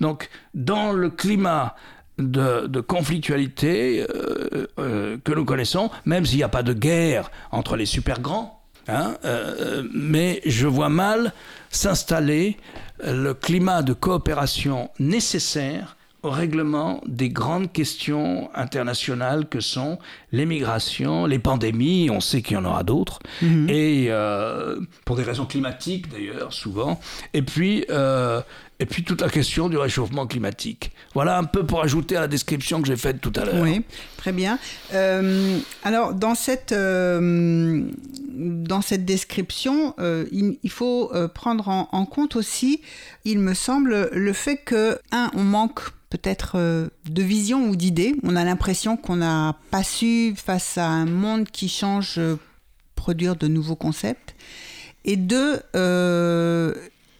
Donc, 0.00 0.30
dans 0.54 0.92
le 0.92 1.10
climat 1.10 1.74
de, 2.18 2.66
de 2.66 2.80
conflictualité 2.80 4.06
euh, 4.14 4.66
euh, 4.78 5.16
que 5.22 5.32
nous 5.32 5.44
connaissons, 5.44 5.90
même 6.06 6.24
s'il 6.24 6.38
n'y 6.38 6.42
a 6.42 6.48
pas 6.48 6.62
de 6.62 6.72
guerre 6.72 7.30
entre 7.50 7.76
les 7.76 7.86
super 7.86 8.20
grands, 8.20 8.59
hein, 8.88 9.16
euh, 9.24 9.82
mais 9.92 10.40
je 10.44 10.66
vois 10.66 10.88
mal 10.88 11.32
s'installer 11.70 12.56
le 13.02 13.32
climat 13.32 13.82
de 13.82 13.92
coopération 13.92 14.90
nécessaire 14.98 15.96
au 16.22 16.30
règlement 16.30 17.00
des 17.06 17.30
grandes 17.30 17.72
questions 17.72 18.50
internationales 18.54 19.48
que 19.48 19.60
sont 19.60 19.98
les 20.32 20.44
migrations, 20.44 21.26
les 21.26 21.38
pandémies, 21.38 22.10
on 22.10 22.20
sait 22.20 22.42
qu'il 22.42 22.54
y 22.54 22.60
en 22.60 22.64
aura 22.64 22.82
d'autres, 22.82 23.20
et 23.68 24.08
euh, 24.10 24.80
pour 25.04 25.16
des 25.16 25.22
raisons 25.22 25.46
climatiques 25.46 26.10
d'ailleurs 26.10 26.52
souvent, 26.52 27.00
et 27.32 27.42
puis, 27.42 27.86
euh, 27.90 28.42
et 28.80 28.86
puis 28.86 29.04
toute 29.04 29.20
la 29.20 29.28
question 29.28 29.68
du 29.68 29.76
réchauffement 29.76 30.26
climatique. 30.26 30.90
Voilà 31.12 31.36
un 31.36 31.44
peu 31.44 31.66
pour 31.66 31.82
ajouter 31.82 32.16
à 32.16 32.20
la 32.20 32.28
description 32.28 32.80
que 32.80 32.88
j'ai 32.88 32.96
faite 32.96 33.20
tout 33.20 33.32
à 33.36 33.44
l'heure. 33.44 33.60
Oui, 33.60 33.82
très 34.16 34.32
bien. 34.32 34.58
Euh, 34.94 35.58
alors, 35.84 36.14
dans 36.14 36.34
cette, 36.34 36.72
euh, 36.72 37.82
dans 38.30 38.80
cette 38.80 39.04
description, 39.04 39.94
euh, 39.98 40.24
il, 40.32 40.70
faut 40.70 41.12
prendre 41.34 41.68
en, 41.68 42.06
compte 42.06 42.36
aussi, 42.36 42.80
il 43.26 43.38
me 43.38 43.52
semble, 43.52 44.08
le 44.12 44.32
fait 44.32 44.56
que, 44.56 44.98
un, 45.12 45.30
on 45.34 45.44
manque 45.44 45.82
peut-être 46.08 46.56
de 46.56 47.22
vision 47.22 47.68
ou 47.68 47.76
d'idées. 47.76 48.16
On 48.22 48.34
a 48.34 48.44
l'impression 48.44 48.96
qu'on 48.96 49.16
n'a 49.16 49.56
pas 49.70 49.82
su, 49.82 50.34
face 50.36 50.78
à 50.78 50.86
un 50.86 51.04
monde 51.04 51.48
qui 51.50 51.68
change, 51.68 52.18
produire 52.94 53.36
de 53.36 53.46
nouveaux 53.46 53.76
concepts. 53.76 54.34
Et 55.04 55.16
deux, 55.16 55.60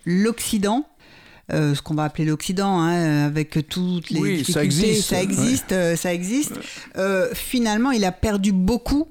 l'Occident, 0.07 0.87
euh, 1.53 1.74
ce 1.74 1.82
qu'on 1.82 1.94
va 1.94 2.05
appeler 2.05 2.24
l'Occident, 2.24 2.80
hein, 2.80 3.26
avec 3.26 3.68
toutes 3.68 4.11
les 4.11 4.20
Oui, 4.20 4.36
difficultés, 4.38 4.53
ça 4.53 4.62
existe, 4.62 5.09
ça 5.09 5.22
existe, 5.22 5.72
euh, 5.72 5.96
ça 5.96 6.14
existe. 6.14 6.53
Euh, 6.96 7.28
finalement, 7.34 7.90
il 7.90 8.05
a 8.05 8.12
perdu 8.12 8.53
beaucoup 8.53 9.09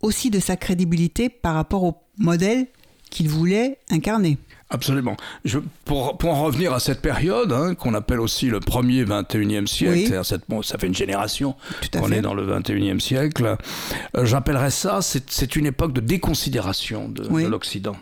aussi 0.00 0.30
de 0.30 0.40
sa 0.40 0.56
crédibilité 0.56 1.28
par 1.28 1.54
rapport 1.54 1.84
au 1.84 1.96
modèle 2.18 2.66
qu'il 3.10 3.28
voulait 3.28 3.78
incarner. 3.90 4.38
Absolument. 4.70 5.16
Je, 5.46 5.58
pour, 5.86 6.18
pour 6.18 6.30
en 6.34 6.42
revenir 6.44 6.74
à 6.74 6.80
cette 6.80 7.00
période, 7.00 7.52
hein, 7.52 7.74
qu'on 7.74 7.94
appelle 7.94 8.20
aussi 8.20 8.46
le 8.48 8.60
premier 8.60 9.02
21e 9.04 9.66
siècle, 9.66 9.92
Oui. 9.94 10.00
c'est-à-dire 10.06 10.26
cette, 10.26 10.42
bon, 10.48 10.60
ça 10.60 10.76
fait 10.76 10.86
une 10.86 10.94
génération 10.94 11.54
qu'on 11.92 12.12
est 12.12 12.20
dans 12.20 12.34
le 12.34 12.46
21e 12.46 13.00
siècle, 13.00 13.56
euh, 14.16 14.24
j'appellerais 14.26 14.70
ça, 14.70 15.00
c'est 15.00 15.56
une 15.56 15.64
époque 15.66 15.94
de 15.94 16.00
déconsidération 16.00 17.08
de, 17.08 17.26
Oui. 17.30 17.44
de 17.44 17.48
l'Occident. 17.48 17.96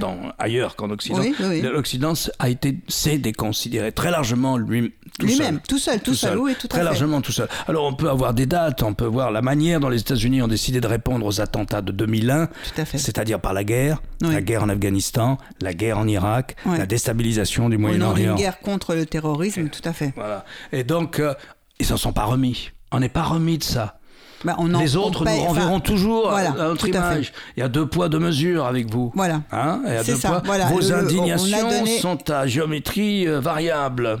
Dans- 0.00 0.16
ailleurs 0.38 0.76
qu'en 0.76 0.90
Occident. 0.90 1.20
Oui. 1.40 1.60
L'Occident 1.60 2.14
a 2.38 2.48
été, 2.48 2.78
s'est 2.88 3.18
déconsidéré 3.18 3.92
très 3.92 4.10
largement 4.10 4.56
lui 4.56 4.90
tout 4.90 4.94
Lui-même, 5.20 5.60
tout 5.66 5.78
seul, 5.78 6.00
tout 6.00 6.14
seul, 6.14 6.38
oui, 6.38 6.54
tout 6.58 6.66
à 6.66 6.68
Très 6.68 6.78
fait. 6.78 6.84
largement 6.84 7.20
tout 7.20 7.32
seul. 7.32 7.48
Alors 7.66 7.84
on 7.86 7.94
peut 7.94 8.08
avoir 8.08 8.34
des 8.34 8.46
dates, 8.46 8.82
on 8.82 8.94
peut 8.94 9.04
voir 9.06 9.30
la 9.32 9.42
manière 9.42 9.80
dont 9.80 9.88
les 9.88 10.00
États-Unis 10.00 10.42
ont 10.42 10.48
décidé 10.48 10.80
de 10.80 10.86
répondre 10.86 11.26
aux 11.26 11.40
attentats 11.40 11.82
de 11.82 11.90
2001, 11.92 12.46
Tout 12.46 12.52
à 12.80 12.84
fait. 12.84 12.98
c'est-à-dire 12.98 13.40
par 13.40 13.52
la 13.52 13.64
guerre, 13.64 14.00
Oui. 14.22 14.32
la 14.32 14.40
guerre 14.42 14.62
en 14.62 14.68
Afghanistan, 14.68 15.38
la 15.60 15.74
guerre 15.74 15.98
en 15.98 16.06
Irak, 16.06 16.56
la 16.66 16.86
déstabilisation 16.86 17.68
du 17.68 17.78
Moyen-Orient. 17.78 18.34
guerre 18.36 18.60
contre 18.60 18.94
le 18.94 19.06
terrorisme, 19.06 19.68
tout 19.68 19.86
à 19.88 19.92
fait. 19.92 20.12
Voilà. 20.16 20.44
Et 20.72 20.84
donc, 20.84 21.18
euh, 21.18 21.34
ils 21.80 21.86
s'en 21.86 21.96
sont 21.96 22.12
pas 22.12 22.24
remis. 22.24 22.70
On 22.92 23.00
n'est 23.00 23.08
pas 23.08 23.22
remis 23.24 23.58
de 23.58 23.64
ça. 23.64 23.96
Bah, 24.44 24.54
on 24.58 24.72
en- 24.72 24.78
les 24.80 24.96
on 24.96 25.04
autres 25.04 25.24
paye- 25.24 25.40
nous 25.40 25.46
renverront 25.46 25.70
enfin, 25.72 25.80
toujours 25.80 26.28
à- 26.28 26.30
voilà, 26.30 26.50
à 26.50 26.68
notre 26.68 26.84
à 26.86 26.88
image. 26.90 27.32
Il 27.56 27.60
y 27.60 27.62
a 27.64 27.68
deux 27.68 27.86
poids, 27.86 28.08
deux 28.08 28.20
mesures 28.20 28.66
avec 28.66 28.88
vous. 28.88 29.10
Voilà. 29.16 29.40
Hein 29.50 29.80
Il 29.84 29.92
y 29.92 29.96
a 29.96 30.04
C'est 30.04 30.12
deux 30.12 30.18
ça, 30.20 30.28
poids. 30.28 30.42
voilà. 30.44 30.66
Vos 30.66 30.78
Le- 30.80 30.94
indignations 30.94 31.68
donné- 31.68 31.98
sont 31.98 32.30
à 32.30 32.46
géométrie 32.46 33.26
euh, 33.26 33.40
variable. 33.40 34.18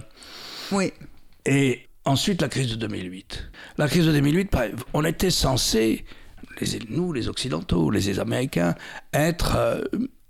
Oui. 0.72 0.92
Et 1.46 1.86
ensuite, 2.04 2.42
la 2.42 2.48
crise 2.48 2.68
de 2.70 2.74
2008. 2.76 3.50
La 3.78 3.88
crise 3.88 4.06
de 4.06 4.12
2008, 4.12 4.50
pareil, 4.50 4.72
on 4.92 5.04
était 5.04 5.30
censé, 5.30 6.04
les, 6.60 6.78
nous, 6.88 7.12
les 7.12 7.28
Occidentaux, 7.28 7.90
les 7.90 8.18
Américains, 8.18 8.74
être 9.12 9.56
euh, 9.56 9.82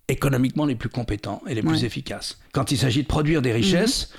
économiquement 0.08 0.64
les 0.66 0.74
plus 0.76 0.88
compétents 0.88 1.42
et 1.48 1.54
les 1.54 1.62
plus 1.62 1.80
Ouais. 1.80 1.84
efficaces. 1.86 2.38
Quand 2.52 2.70
il 2.70 2.78
s'agit 2.78 3.02
de 3.02 3.08
produire 3.08 3.42
des 3.42 3.52
richesses, 3.52 4.12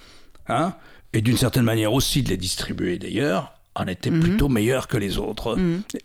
hein, 0.48 0.74
et 1.14 1.22
d'une 1.22 1.38
certaine 1.38 1.64
manière 1.64 1.94
aussi 1.94 2.22
de 2.22 2.30
les 2.30 2.38
distribuer 2.38 2.98
d'ailleurs, 3.00 3.54
on 3.76 3.88
était 3.88 4.12
plutôt 4.12 4.50
meilleurs 4.50 4.88
que 4.90 4.98
les 4.98 5.18
autres. 5.18 5.58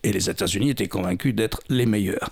Et 0.03 0.13
les 0.13 0.29
États-Unis 0.29 0.69
étaient 0.69 0.87
convaincus 0.87 1.35
d'être 1.35 1.59
les 1.67 1.85
meilleurs. 1.85 2.29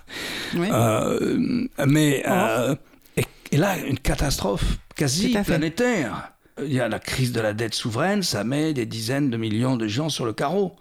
Oui. 0.55 0.67
Euh, 0.71 1.67
mais 1.85 2.23
euh, 2.27 2.75
et, 3.17 3.25
et 3.51 3.57
là, 3.57 3.77
une 3.79 3.99
catastrophe 3.99 4.77
quasi 4.95 5.35
planétaire. 5.43 6.32
Il 6.63 6.71
y 6.71 6.79
a 6.79 6.87
la 6.87 6.99
crise 6.99 7.31
de 7.31 7.41
la 7.41 7.53
dette 7.53 7.73
souveraine, 7.73 8.21
ça 8.21 8.43
met 8.43 8.73
des 8.73 8.85
dizaines 8.85 9.31
de 9.31 9.37
millions 9.37 9.75
de 9.75 9.87
gens 9.87 10.09
sur 10.09 10.23
le 10.23 10.33
carreau. 10.33 10.75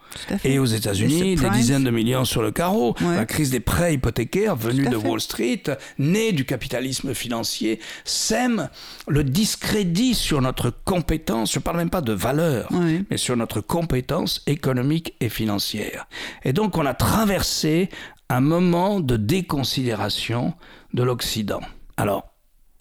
Et 0.45 0.59
aux 0.59 0.66
États-Unis, 0.66 1.37
des 1.37 1.49
dizaines 1.51 1.85
de 1.85 1.91
millions 1.91 2.27
sur 2.27 2.43
le 2.43 2.51
carreau. 2.51 2.95
Ouais. 3.01 3.16
La 3.16 3.25
crise 3.25 3.51
des 3.51 3.61
prêts 3.61 3.95
hypothécaires 3.95 4.53
à 4.53 4.57
de 4.57 4.70
fait. 4.70 4.97
Wall 4.97 5.20
Street, 5.20 5.62
née 5.99 6.33
du 6.33 6.45
capitalisme 6.45 7.14
financier, 7.14 7.81
sème 8.05 8.68
le 9.09 9.25
discrédit 9.25 10.14
sur 10.14 10.43
notre 10.43 10.70
compétence, 10.85 11.53
je 11.53 11.59
ne 11.59 11.62
parle 11.62 11.79
même 11.79 11.91
pas 11.91 12.03
de 12.03 12.12
valeur, 12.12 12.70
Ouais. 12.70 13.03
mais 13.11 13.16
sur 13.16 13.37
notre 13.37 13.61
compétence 13.62 14.43
économique 14.47 15.14
et 15.20 15.31
financière. 15.31 16.07
Et 16.45 16.53
donc 16.53 16.77
on 16.77 16.85
a 16.85 16.93
traversé 16.95 17.89
un 18.29 18.41
moment 18.41 19.01
de 19.01 19.16
déconsidération 19.16 20.55
de 20.93 21.03
l'Occident. 21.03 21.61
Alors, 21.97 22.32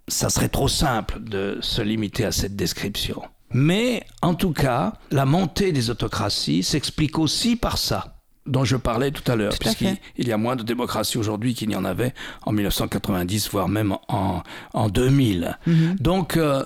ça 0.08 0.30
serait 0.30 0.50
trop 0.50 0.68
simple 0.68 1.20
de 1.22 1.58
se 1.62 1.82
limiter 1.82 2.26
à 2.26 2.32
cette 2.32 2.56
description. 2.56 3.22
Mais 3.54 4.04
en 4.22 4.34
tout 4.34 4.54
cas, 4.54 4.94
la 5.12 5.26
montée 5.26 5.72
des 5.72 5.90
autocraties 5.90 6.64
s'explique 6.64 7.18
aussi 7.20 7.56
par 7.56 7.78
ça 7.78 8.18
dont 8.48 8.64
je 8.66 8.76
parlais 8.76 9.12
tout 9.12 9.30
à 9.32 9.36
l'heure, 9.36 9.54
puisqu'il 9.60 10.28
y 10.28 10.32
a 10.32 10.38
moins 10.38 10.56
de 10.56 10.64
démocratie 10.64 11.18
aujourd'hui 11.20 11.54
qu'il 11.54 11.70
n'y 11.70 11.76
en 11.76 11.86
avait 11.86 12.14
en 12.46 12.52
1990, 12.54 13.50
voire 13.52 13.68
même 13.70 13.96
en, 14.08 14.42
en 14.74 14.90
2000. 14.90 15.58
Donc, 16.00 16.38
euh, 16.38 16.64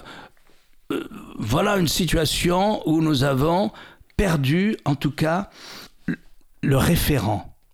euh, 0.92 1.04
voilà 1.38 1.78
une 1.78 1.88
situation 1.90 2.82
où 2.88 3.02
nous 3.02 3.24
avons 3.24 3.72
perdu, 4.16 4.78
en 4.86 4.96
tout 4.96 5.12
cas, 5.12 5.50
le- 6.06 6.18
le 6.62 6.78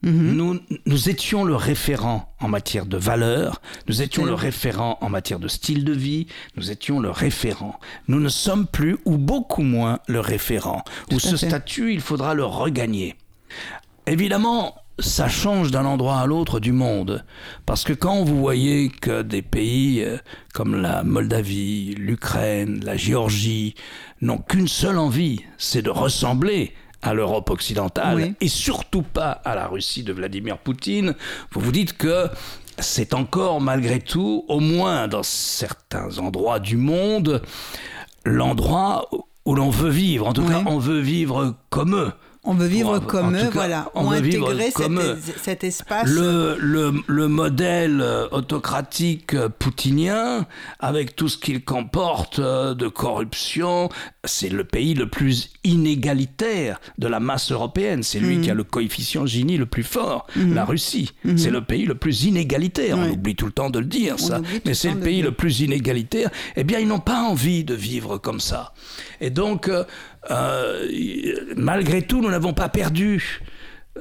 référent. 0.03 0.33
Nous, 0.33 0.59
nous 0.85 1.09
étions 1.09 1.43
le 1.43 1.55
référent 1.55 2.33
en 2.39 2.47
matière 2.47 2.85
de 2.85 2.97
valeurs, 2.97 3.61
nous 3.87 4.01
étions 4.01 4.25
le 4.25 4.33
référent 4.33 4.97
en 5.01 5.09
matière 5.09 5.39
de 5.39 5.47
style 5.47 5.85
de 5.85 5.93
vie, 5.93 6.27
nous 6.55 6.71
étions 6.71 6.99
le 6.99 7.09
référent. 7.09 7.79
Nous 8.07 8.19
ne 8.19 8.29
sommes 8.29 8.67
plus, 8.67 8.97
ou 9.05 9.17
beaucoup 9.17 9.63
moins, 9.63 9.99
le 10.07 10.19
référent. 10.19 10.83
Ou 11.11 11.19
ce 11.19 11.35
fait. 11.35 11.47
statut, 11.47 11.93
il 11.93 12.01
faudra 12.01 12.33
le 12.33 12.45
regagner. 12.45 13.15
Évidemment, 14.07 14.75
ça 14.99 15.27
change 15.27 15.71
d'un 15.71 15.85
endroit 15.85 16.19
à 16.19 16.25
l'autre 16.25 16.59
du 16.59 16.71
monde. 16.71 17.23
Parce 17.65 17.83
que 17.83 17.93
quand 17.93 18.23
vous 18.23 18.39
voyez 18.39 18.89
que 18.89 19.21
des 19.21 19.41
pays 19.41 20.03
euh, 20.03 20.17
comme 20.53 20.79
la 20.79 21.03
Moldavie, 21.03 21.95
l'Ukraine, 21.97 22.81
la 22.83 22.97
Géorgie 22.97 23.75
n'ont 24.21 24.37
qu'une 24.37 24.67
seule 24.67 24.97
envie, 24.97 25.41
c'est 25.57 25.81
de 25.81 25.89
ressembler 25.89 26.73
à 27.01 27.13
l'Europe 27.13 27.49
occidentale 27.49 28.15
Oui. 28.15 28.33
et 28.41 28.47
surtout 28.47 29.01
pas 29.01 29.31
à 29.31 29.55
la 29.55 29.67
Russie 29.67 30.03
de 30.03 30.13
Vladimir 30.13 30.57
Poutine, 30.57 31.15
vous 31.51 31.59
vous 31.61 31.71
dites 31.71 31.97
que 31.97 32.27
c'est 32.79 33.13
encore 33.13 33.59
malgré 33.61 33.99
tout, 33.99 34.45
au 34.47 34.59
moins 34.59 35.07
dans 35.07 35.23
certains 35.23 36.17
endroits 36.19 36.59
du 36.59 36.77
monde, 36.77 37.41
l'endroit 38.25 39.07
où- 39.11 39.25
l'on 39.55 39.69
veut 39.69 39.89
vivre. 39.89 40.27
En 40.27 40.33
tout 40.33 40.41
Oui. 40.43 40.49
cas, 40.49 40.63
on 40.67 40.77
veut 40.77 40.99
vivre 40.99 41.55
comme 41.69 41.95
eux. 41.95 42.11
On 42.43 42.55
veut 42.55 42.65
vivre 42.65 42.97
Pour- 42.97 43.07
comme 43.07 43.35
eux, 43.35 43.43
cas, 43.43 43.49
voilà. 43.51 43.91
on 43.93 44.09
veut 44.09 44.19
vivre 44.19 44.47
intégrer 44.49 44.71
comme 44.71 44.99
cet, 45.21 45.37
cet 45.43 45.63
espace. 45.63 46.09
Le, 46.09 46.57
le, 46.59 46.91
le 47.05 47.27
modèle 47.27 48.01
euh, 48.01 48.27
autocratique 48.31 49.35
euh, 49.35 49.47
poutinien, 49.47 50.47
avec 50.79 51.15
tout 51.15 51.29
ce 51.29 51.37
qu'il 51.37 51.63
comporte 51.63 52.39
euh, 52.39 52.73
de 52.73 52.87
corruption, 52.87 53.89
c'est 54.23 54.49
le 54.49 54.63
pays 54.63 54.95
le 54.95 55.07
plus 55.07 55.51
inégalitaire 55.63 56.79
de 56.97 57.07
la 57.07 57.19
masse 57.19 57.51
européenne. 57.51 58.01
C'est 58.01 58.19
lui 58.19 58.41
qui 58.41 58.49
a 58.49 58.53
le 58.55 58.63
coefficient 58.63 59.25
Gini 59.27 59.57
le 59.57 59.65
plus 59.67 59.83
fort, 59.83 60.25
la 60.35 60.65
Russie. 60.65 61.11
C'est 61.37 61.51
le 61.51 61.61
pays 61.61 61.85
le 61.85 61.95
plus 61.95 62.23
inégalitaire. 62.23 62.97
On 62.97 63.09
oublie 63.11 63.35
tout 63.35 63.45
le 63.45 63.51
temps 63.51 63.69
de 63.69 63.77
le 63.79 63.85
dire, 63.85 64.15
On 64.15 64.17
ça. 64.25 64.41
Mais 64.65 64.73
c'est 64.73 64.91
le 64.91 64.99
pays 64.99 65.21
le 65.21 65.31
plus 65.31 65.59
inégalitaire. 65.61 66.29
Eh 66.55 66.63
bien, 66.63 66.79
ils 66.79 66.87
n'ont 66.87 66.99
pas 66.99 67.21
envie 67.21 67.63
de 67.63 67.75
vivre 67.75 68.17
comme 68.17 68.39
ça. 68.39 68.73
Et 69.19 69.29
donc, 69.29 69.67
euh, 69.67 69.83
malgré 71.55 72.01
tout, 72.01 72.21
nous 72.21 72.29
n'avons 72.29 72.53
pas 72.53 72.69
perdu 72.69 73.41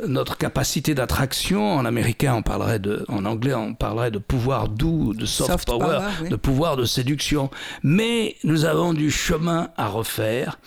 notre 0.06 0.36
capacité 0.36 0.94
d'attraction. 0.94 1.72
En 1.74 1.84
américain, 1.84 2.34
on 2.34 2.42
parlerait 2.42 2.78
de, 2.78 3.04
en 3.08 3.24
anglais, 3.24 3.54
on 3.54 3.74
parlerait 3.74 4.10
de 4.10 4.18
pouvoir 4.18 4.68
doux, 4.68 5.14
de 5.14 5.26
soft, 5.26 5.50
Soft 5.50 5.66
power, 5.66 5.78
power, 5.80 6.00
oui. 6.22 6.28
de 6.28 6.36
pouvoir 6.36 6.76
de 6.76 6.84
séduction. 6.84 7.50
Mais 7.82 8.36
nous 8.44 8.64
avons 8.64 8.92
du 8.92 9.10
chemin 9.10 9.70
à 9.76 9.88
refaire, 9.88 10.58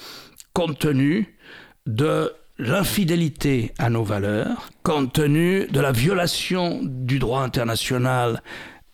compte 0.54 0.80
tenu 0.80 1.36
de 1.86 2.34
l'infidélité 2.60 3.74
à 3.78 3.90
nos 3.90 4.04
valeurs, 4.04 4.70
compte 4.84 5.14
tenu 5.14 5.68
de 5.68 5.80
la 5.80 5.92
violation 5.92 6.80
du 6.84 7.20
droit 7.20 7.42
international 7.42 8.42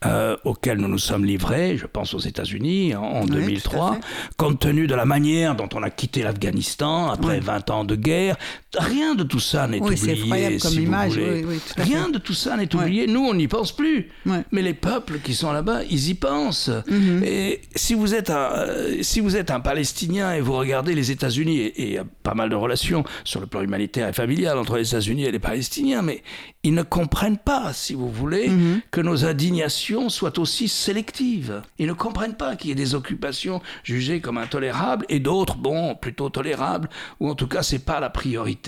euh, 0.05 0.37
auquel 0.45 0.77
nous 0.77 0.87
nous 0.87 0.97
sommes 0.97 1.25
livrés, 1.25 1.75
je 1.77 1.85
pense 1.85 2.13
aux 2.13 2.19
États-Unis 2.19 2.95
en, 2.95 3.03
en 3.03 3.21
Oui, 3.23 3.27
tout 3.27 3.33
à 3.33 3.39
2003, 3.41 3.93
fait. 3.95 3.99
compte 4.37 4.59
tenu 4.59 4.87
de 4.87 4.95
la 4.95 5.03
manière 5.05 5.55
dont 5.55 5.67
on 5.73 5.83
a 5.83 5.89
quitté 5.89 6.23
l'Afghanistan 6.23 7.09
après 7.09 7.39
Oui. 7.39 7.43
20 7.45 7.69
ans 7.69 7.83
de 7.83 7.95
guerre, 7.95 8.37
rien 8.77 9.15
de 9.15 9.23
tout 9.23 9.39
ça 9.39 9.67
n'est 9.67 9.79
Oui, 9.81 9.97
c'est 9.97 10.11
oublié. 10.19 10.57
comme 10.59 10.71
si 10.71 10.77
vous 10.77 10.83
image, 10.83 11.11
voulez. 11.13 11.43
oui, 11.43 11.45
oui, 11.47 11.59
tout 11.65 11.81
à 11.81 11.83
rien 11.83 12.05
fait. 12.05 12.11
de 12.11 12.17
tout 12.19 12.33
ça 12.33 12.55
n'est 12.55 12.73
Ouais. 12.75 12.83
oublié. 12.83 13.07
Nous, 13.07 13.21
on 13.21 13.33
n'y 13.33 13.47
pense 13.47 13.71
plus. 13.71 14.09
Ouais. 14.25 14.43
Mais 14.51 14.61
les 14.61 14.73
peuples 14.75 15.19
qui 15.23 15.33
sont 15.33 15.51
là-bas, 15.51 15.81
ils 15.89 16.09
y 16.09 16.13
pensent. 16.13 16.69
Mhm. 16.87 17.23
Et 17.25 17.61
si 17.75 17.93
vous 17.95 18.13
êtes 18.13 18.29
un, 18.29 18.49
euh, 18.53 18.97
si 19.01 19.19
vous 19.21 19.35
êtes 19.35 19.49
un 19.51 19.59
Palestinien 19.59 20.33
et 20.33 20.41
vous 20.41 20.53
regardez 20.53 20.93
les 20.93 21.09
États-Unis, 21.11 21.57
et 21.59 21.81
et 21.81 21.85
il 21.87 21.93
y 21.93 21.97
a 21.97 22.03
pas 22.23 22.33
mal 22.35 22.49
de 22.49 22.55
relations 22.55 23.03
sur 23.23 23.39
le 23.39 23.47
plan 23.47 23.61
humanitaire 23.61 24.07
et 24.09 24.13
familial 24.13 24.57
entre 24.57 24.75
les 24.77 24.87
États-Unis 24.89 25.23
et 25.25 25.31
les 25.31 25.39
Palestiniens, 25.39 26.01
mais 26.01 26.21
ils 26.63 26.73
ne 26.73 26.83
comprennent 26.83 27.37
pas, 27.37 27.73
si 27.73 27.93
vous 27.93 28.09
voulez, 28.11 28.49
Mhm. 28.49 28.81
que 28.91 29.01
nos 29.01 29.25
indignations 29.25 30.09
soient 30.09 30.37
aussi 30.39 30.67
sélectives. 30.67 31.61
Ils 31.79 31.87
ne 31.87 31.93
comprennent 31.93 32.35
pas 32.35 32.55
qu'il 32.55 32.69
y 32.69 32.71
ait 32.73 32.75
des 32.75 32.95
occupations 32.95 33.61
jugées 33.83 34.19
comme 34.19 34.37
intolérables 34.37 35.05
et 35.09 35.19
d'autres, 35.19 35.55
bon, 35.55 35.95
plutôt 35.95 36.29
tolérables, 36.29 36.89
ou 37.19 37.29
en 37.29 37.35
tout 37.35 37.47
cas, 37.47 37.63
c'est 37.63 37.79
pas 37.85 37.99
la 37.99 38.09
priorité. 38.09 38.58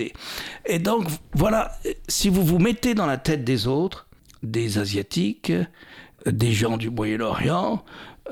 Et 0.66 0.80
donc, 0.80 1.06
voilà, 1.34 1.72
si 2.08 2.30
vous 2.30 2.44
vous 2.44 2.60
mettez 2.60 2.94
dans 2.94 3.06
la 3.06 3.18
tête 3.18 3.44
des 3.44 3.68
autres, 3.68 4.08
des 4.44 4.78
Asiatiques, 4.78 5.52
des 6.26 6.52
gens 6.52 6.78
du 6.78 6.90
Moyen-Orient, 6.90 7.84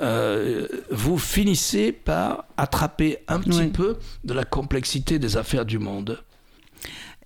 euh, 0.02 0.68
vous 0.92 1.18
finissez 1.18 1.92
par 1.92 2.46
attraper 2.58 3.18
un 3.28 3.40
petit 3.40 3.60
Oui. 3.62 3.68
peu 3.68 3.98
de 4.24 4.34
la 4.34 4.44
complexité 4.46 5.20
des 5.20 5.36
affaires 5.38 5.66
du 5.66 5.80
monde. 5.80 6.24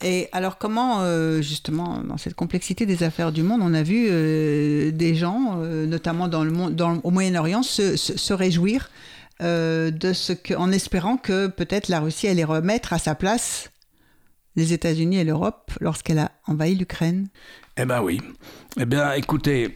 Et 0.02 0.28
alors 0.32 0.58
comment, 0.58 1.02
euh, 1.02 1.42
justement, 1.42 2.00
dans 2.00 2.18
cette 2.18 2.34
complexité 2.34 2.86
des 2.86 3.04
affaires 3.04 3.32
du 3.32 3.44
monde, 3.44 3.62
on 3.64 3.74
a 3.74 3.84
vu 3.84 4.08
euh, 4.10 4.92
des 4.92 5.16
gens, 5.16 5.58
notamment 5.58 6.28
dans 6.28 6.44
le 6.44 6.52
monde, 6.52 6.76
dans, 6.76 7.00
au 7.04 7.12
Moyen-Orient, 7.12 7.64
se, 7.64 7.96
se- 7.96 8.18
se 8.18 8.34
réjouir 8.34 8.90
de 9.42 10.14
ce 10.14 10.32
que, 10.32 10.54
en 10.54 10.72
espérant 10.72 11.18
que 11.18 11.48
peut-être 11.48 11.90
la 11.90 12.00
Russie 12.00 12.28
allait 12.30 12.46
remettre 12.46 12.94
à 12.94 12.98
sa 12.98 13.14
place 13.14 13.72
les 14.56 14.74
États-Unis 14.74 15.18
et 15.18 15.24
l'Europe 15.24 15.72
lorsqu'elle 15.80 16.20
a 16.20 16.32
envahi 16.48 16.76
l'Ukraine. 16.76 17.28
Eh 17.78 17.86
ben 17.86 18.02
oui. 18.02 18.22
Eh 18.80 18.86
bien, 18.86 19.14
écoutez, 19.14 19.76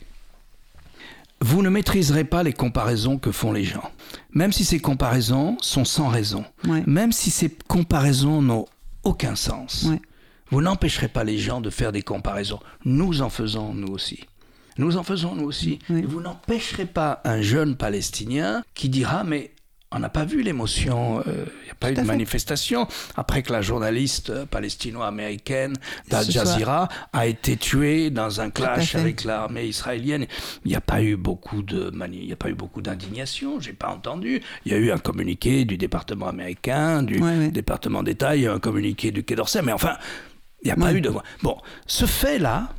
vous 1.42 1.62
ne 1.62 1.70
maîtriserez 1.70 2.24
pas 2.24 2.44
les 2.44 2.54
comparaisons 2.54 3.18
que 3.18 3.32
font 3.32 3.52
les 3.52 3.64
gens. 3.64 3.92
Même 4.32 4.52
si 4.52 4.66
ces 4.66 4.80
comparaisons 4.80 5.58
sont 5.62 5.86
sans 5.86 6.08
raison. 6.08 6.46
Ouais. 6.68 6.84
Même 6.88 7.12
si 7.12 7.30
ces 7.30 7.50
comparaisons 7.68 8.42
n'ont 8.42 8.66
aucun 9.04 9.36
sens. 9.36 9.86
Ouais. 9.90 10.02
Vous 10.50 10.62
n'empêcherez 10.62 11.10
pas 11.10 11.24
les 11.24 11.38
gens 11.38 11.62
de 11.62 11.70
faire 11.70 11.92
des 11.92 12.02
comparaisons. 12.02 12.60
Nous 12.86 13.22
en 13.22 13.30
faisons, 13.30 13.74
nous 13.74 13.90
aussi. 13.94 14.26
Nous 14.78 14.98
en 14.98 15.04
faisons, 15.04 15.36
nous 15.36 15.46
aussi. 15.46 15.80
Oui. 15.90 16.04
Vous 16.04 16.22
n'empêcherez 16.22 16.86
pas 16.86 17.22
un 17.24 17.42
jeune 17.42 17.76
Palestinien 17.76 18.64
qui 18.74 18.90
dira, 18.90 19.24
mais 19.24 19.52
on 19.92 20.00
n'a 20.00 20.10
pas 20.10 20.26
vu 20.26 20.42
l'émotion, 20.42 21.24
il 21.26 21.32
n'y 21.66 21.72
a 21.72 21.76
pas 21.80 21.92
eu 21.92 21.94
de 21.94 22.02
fait. 22.02 22.06
manifestation, 22.06 22.88
après 23.16 23.42
que 23.42 23.54
la 23.54 23.62
journaliste 23.62 24.30
euh, 24.32 24.46
palestino-américaine 24.46 25.74
d'Al 26.10 26.30
Jazeera 26.30 26.90
a 27.14 27.26
été 27.26 27.56
tuée 27.58 28.10
dans 28.10 28.42
un 28.42 28.50
clash 28.50 28.96
avec 28.96 29.24
l'armée 29.24 29.66
israélienne. 29.66 30.26
Il 30.66 30.70
n'y 30.70 30.76
a 30.76 30.82
pas 30.82 31.02
eu 31.02 31.16
beaucoup 31.16 31.62
de 31.62 31.90
mani- 31.92 32.20
il 32.20 32.28
n'y 32.28 32.34
a 32.34 32.38
pas 32.38 32.50
eu 32.50 32.54
beaucoup 32.56 32.82
d'indignation, 32.82 33.60
j'ai 33.60 33.74
pas 33.74 33.90
entendu. 33.90 34.42
Il 34.66 34.72
y 34.72 34.76
a 34.76 34.78
eu 34.78 34.92
un 34.92 34.98
communiqué 34.98 35.64
du 35.66 35.78
département 35.78 36.28
américain, 36.28 37.04
du 37.04 37.20
Ouais, 37.22 37.38
ouais. 37.38 37.52
département 37.52 38.04
d'État, 38.04 38.36
il 38.36 38.42
y 38.44 38.48
a 38.48 38.52
eu 38.52 38.54
un 38.54 38.60
communiqué 38.60 39.12
du 39.12 39.24
Quai 39.24 39.36
d'Orsay, 39.36 39.62
mais 39.62 39.72
enfin, 39.74 39.98
Il 40.64 40.66
n'y 40.66 40.72
a 40.72 40.76
pas 40.76 40.92
eu 40.92 41.02
de. 41.02 41.12
Bon, 41.44 41.56
ce 41.86 42.06
fait-là 42.06 42.70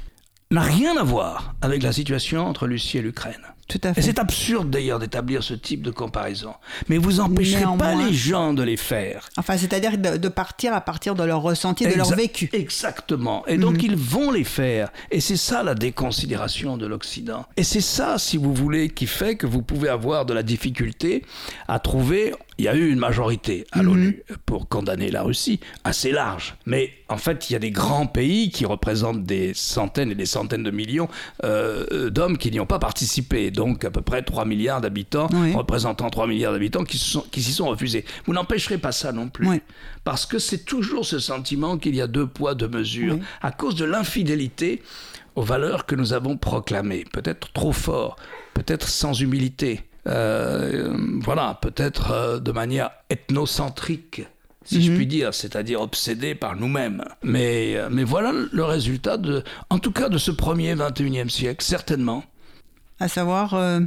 n'a 0.50 0.62
rien 0.62 0.96
à 0.96 1.04
voir 1.04 1.54
avec 1.62 1.82
la 1.84 1.92
situation 1.92 2.44
entre 2.46 2.66
Russie 2.66 2.98
et 2.98 3.02
l'Ukraine. 3.02 3.40
Tout 3.68 3.80
à 3.84 3.90
Et 3.90 4.02
c'est 4.02 4.18
absurde 4.18 4.70
d'ailleurs 4.70 4.98
d'établir 4.98 5.42
ce 5.42 5.52
type 5.52 5.82
de 5.82 5.90
comparaison. 5.90 6.54
Mais 6.88 6.96
vous 6.96 7.20
empêcherez 7.20 7.64
pas 7.78 7.94
les 7.94 8.14
gens 8.14 8.54
de 8.54 8.62
les 8.62 8.78
faire. 8.78 9.28
Enfin, 9.36 9.58
c'est-à-dire 9.58 9.98
de, 9.98 10.16
de 10.16 10.28
partir 10.28 10.72
à 10.72 10.80
partir 10.80 11.14
de 11.14 11.22
leur 11.22 11.42
ressenti, 11.42 11.84
de 11.84 11.92
leur 11.94 12.10
vécu. 12.14 12.48
Exactement. 12.54 13.46
Et 13.46 13.58
donc 13.58 13.82
ils 13.82 13.96
vont 13.96 14.30
les 14.30 14.44
faire. 14.44 14.90
Et 15.10 15.20
c'est 15.20 15.36
ça 15.36 15.62
la 15.62 15.74
déconsidération 15.74 16.76
de 16.78 16.86
l'Occident. 16.86 17.44
Et 17.58 17.62
c'est 17.62 17.82
ça, 17.82 18.18
si 18.18 18.38
vous 18.38 18.54
voulez, 18.54 18.88
qui 18.88 19.06
fait 19.06 19.36
que 19.36 19.46
vous 19.46 19.62
pouvez 19.62 19.90
avoir 19.90 20.24
de 20.24 20.32
la 20.32 20.42
difficulté 20.42 21.24
à 21.68 21.78
trouver. 21.78 22.34
Il 22.60 22.64
y 22.64 22.68
a 22.68 22.74
eu 22.74 22.90
une 22.90 22.98
majorité 22.98 23.66
à 23.70 23.84
l'ONU 23.84 24.24
pour 24.44 24.68
condamner 24.68 25.12
la 25.12 25.22
Russie, 25.22 25.60
assez 25.84 26.10
large. 26.10 26.56
Mais 26.66 26.92
en 27.08 27.16
fait, 27.16 27.48
il 27.48 27.52
y 27.52 27.56
a 27.56 27.60
des 27.60 27.70
grands 27.70 28.06
pays 28.08 28.50
qui 28.50 28.66
représentent 28.66 29.22
des 29.22 29.54
centaines 29.54 30.10
et 30.10 30.16
des 30.16 30.26
centaines 30.26 30.64
de 30.64 30.72
millions 30.72 31.08
euh, 31.44 32.10
d'hommes 32.10 32.36
qui 32.36 32.50
n'y 32.50 32.58
ont 32.58 32.66
pas 32.66 32.80
participé. 32.80 33.52
Donc 33.52 33.84
à 33.84 33.90
peu 33.92 34.00
près 34.00 34.22
3 34.22 34.44
milliards 34.44 34.80
d'habitants, 34.80 35.28
Oui. 35.32 35.52
représentant 35.54 36.10
3 36.10 36.26
milliards 36.26 36.52
d'habitants 36.52 36.82
qui 36.82 36.98
se 36.98 37.08
sont- 37.12 37.24
qui 37.30 37.42
s'y 37.42 37.52
sont 37.52 37.68
refusés. 37.68 38.04
Vous 38.26 38.32
n'empêcherez 38.32 38.78
pas 38.78 38.90
ça 38.92 39.12
non 39.12 39.28
plus. 39.28 39.46
Oui. 39.48 39.60
Parce 40.02 40.26
que 40.26 40.40
c'est 40.40 40.64
toujours 40.64 41.06
ce 41.06 41.20
sentiment 41.20 41.78
qu'il 41.78 41.94
y 41.94 42.00
a 42.00 42.08
deux 42.08 42.26
poids, 42.26 42.56
deux 42.56 42.68
mesures, 42.68 43.14
Oui. 43.14 43.22
à 43.40 43.52
cause 43.52 43.76
de 43.76 43.84
l'infidélité 43.84 44.82
aux 45.36 45.42
valeurs 45.42 45.86
que 45.86 45.94
nous 45.94 46.12
avons 46.12 46.36
proclamées. 46.36 47.04
Peut-être 47.12 47.52
trop 47.52 47.72
fort, 47.72 48.16
peut-être 48.54 48.88
sans 48.88 49.12
humilité, 49.20 49.82
euh, 50.08 50.96
voilà, 51.22 51.58
peut-être 51.60 52.10
euh, 52.10 52.38
de 52.40 52.52
manière 52.52 52.90
ethnocentrique. 53.10 54.22
Si 54.64 54.82
je 54.82 54.92
puis 54.92 55.06
dire, 55.06 55.32
c'est-à-dire 55.32 55.80
obsédé 55.80 56.34
par 56.34 56.54
nous-mêmes. 56.56 57.02
Mais, 57.22 57.74
euh, 57.76 57.88
mais 57.90 58.04
voilà 58.04 58.32
le 58.52 58.64
résultat, 58.64 59.16
de, 59.16 59.42
en 59.70 59.78
tout 59.78 59.92
cas 59.92 60.10
de 60.10 60.18
ce 60.18 60.30
premier 60.30 60.74
21e 60.74 61.30
siècle, 61.30 61.64
certainement. 61.64 62.22
À 63.00 63.08
savoir, 63.08 63.54
euh, 63.54 63.80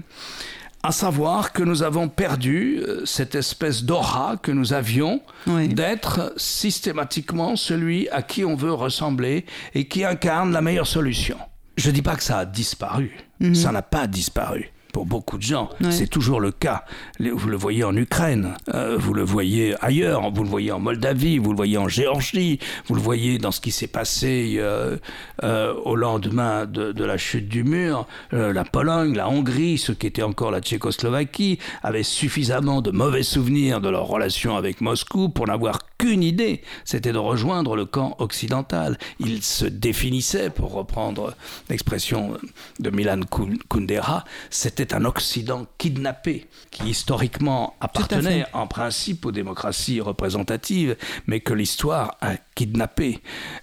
À 0.84 0.92
savoir 0.92 1.52
que 1.54 1.62
nous 1.62 1.84
avons 1.84 2.10
perdu 2.10 2.82
cette 3.06 3.36
espèce 3.36 3.84
d'aura 3.84 4.38
que 4.42 4.52
nous 4.52 4.74
avions 4.74 5.22
Oui. 5.46 5.68
d'être 5.68 6.34
systématiquement 6.38 7.56
celui 7.56 8.10
à 8.10 8.24
qui 8.24 8.44
on 8.44 8.56
veut 8.56 8.74
ressembler 8.74 9.46
et 9.76 9.88
qui 9.88 10.04
incarne 10.04 10.52
la 10.52 10.62
meilleure 10.62 10.88
solution. 10.88 11.38
Je 11.78 11.90
ne 11.90 11.94
dis 11.94 12.02
pas 12.02 12.16
que 12.16 12.24
ça 12.24 12.40
a 12.40 12.46
disparu. 12.46 13.12
Ça 13.54 13.72
n'a 13.72 13.84
pas 13.84 14.08
disparu. 14.08 14.71
Pour 14.94 15.06
beaucoup 15.06 15.38
de 15.38 15.44
gens, 15.44 15.70
Ouais. 15.82 15.92
c'est 15.92 16.08
toujours 16.08 16.40
le 16.42 16.52
cas. 16.52 16.84
Vous 17.20 17.48
le 17.50 17.56
voyez 17.58 17.84
en 17.84 17.96
Ukraine, 17.96 18.56
euh, 18.74 18.98
vous 19.00 19.14
le 19.14 19.24
voyez 19.24 19.76
ailleurs, 19.82 20.30
vous 20.32 20.44
le 20.44 20.50
voyez 20.50 20.72
en 20.72 20.80
Moldavie, 20.80 21.38
vous 21.38 21.52
le 21.52 21.56
voyez 21.56 21.78
en 21.78 21.88
Géorgie, 21.88 22.60
vous 22.88 22.96
le 22.96 23.02
voyez 23.02 23.38
dans 23.38 23.52
ce 23.52 23.62
qui 23.62 23.72
s'est 23.72 23.88
passé 23.88 24.56
euh, 24.58 24.98
euh, 25.44 25.74
au 25.86 25.96
lendemain 25.96 26.66
de, 26.66 26.92
de 26.92 27.04
la 27.06 27.18
chute 27.18 27.48
du 27.48 27.64
mur. 27.64 28.06
La 28.32 28.64
Pologne, 28.64 29.16
la 29.16 29.30
Hongrie, 29.30 29.78
ce 29.78 29.92
qui 29.94 30.08
était 30.08 30.24
encore 30.24 30.52
la 30.52 30.60
Tchécoslovaquie, 30.62 31.60
avaient 31.84 32.04
suffisamment 32.04 32.82
de 32.82 32.92
mauvais 32.92 33.24
souvenirs 33.24 33.82
de 33.82 33.90
leur 33.90 34.06
relation 34.08 34.56
avec 34.58 34.82
Moscou 34.82 35.30
pour 35.30 35.48
n'avoir 35.48 35.80
qu'une 35.98 36.24
idée, 36.24 36.62
c'était 36.84 37.12
de 37.14 37.18
rejoindre 37.20 37.76
le 37.76 37.86
camp 37.86 38.16
occidental. 38.20 38.98
Ils 39.20 39.44
se 39.44 39.66
définissaient, 39.66 40.50
pour 40.50 40.74
reprendre 40.74 41.36
l'expression 41.70 42.38
de 42.80 42.90
Milan 42.90 43.20
Kun- 43.30 43.58
Kundera, 43.70 44.24
c'était 44.50 44.81
un 44.94 45.06
Occident 45.06 45.66
kidnappé, 45.78 46.48
qui 46.72 46.90
historiquement 46.90 47.76
appartenait 47.80 48.46
en 48.54 48.68
principe 48.68 49.26
aux 49.26 49.32
démocraties 49.32 50.02
représentatives, 50.02 50.96
mais 51.28 51.40
que 51.40 51.54
l'histoire 51.54 52.18
a 52.22 52.34
kidnappé. 52.56 53.22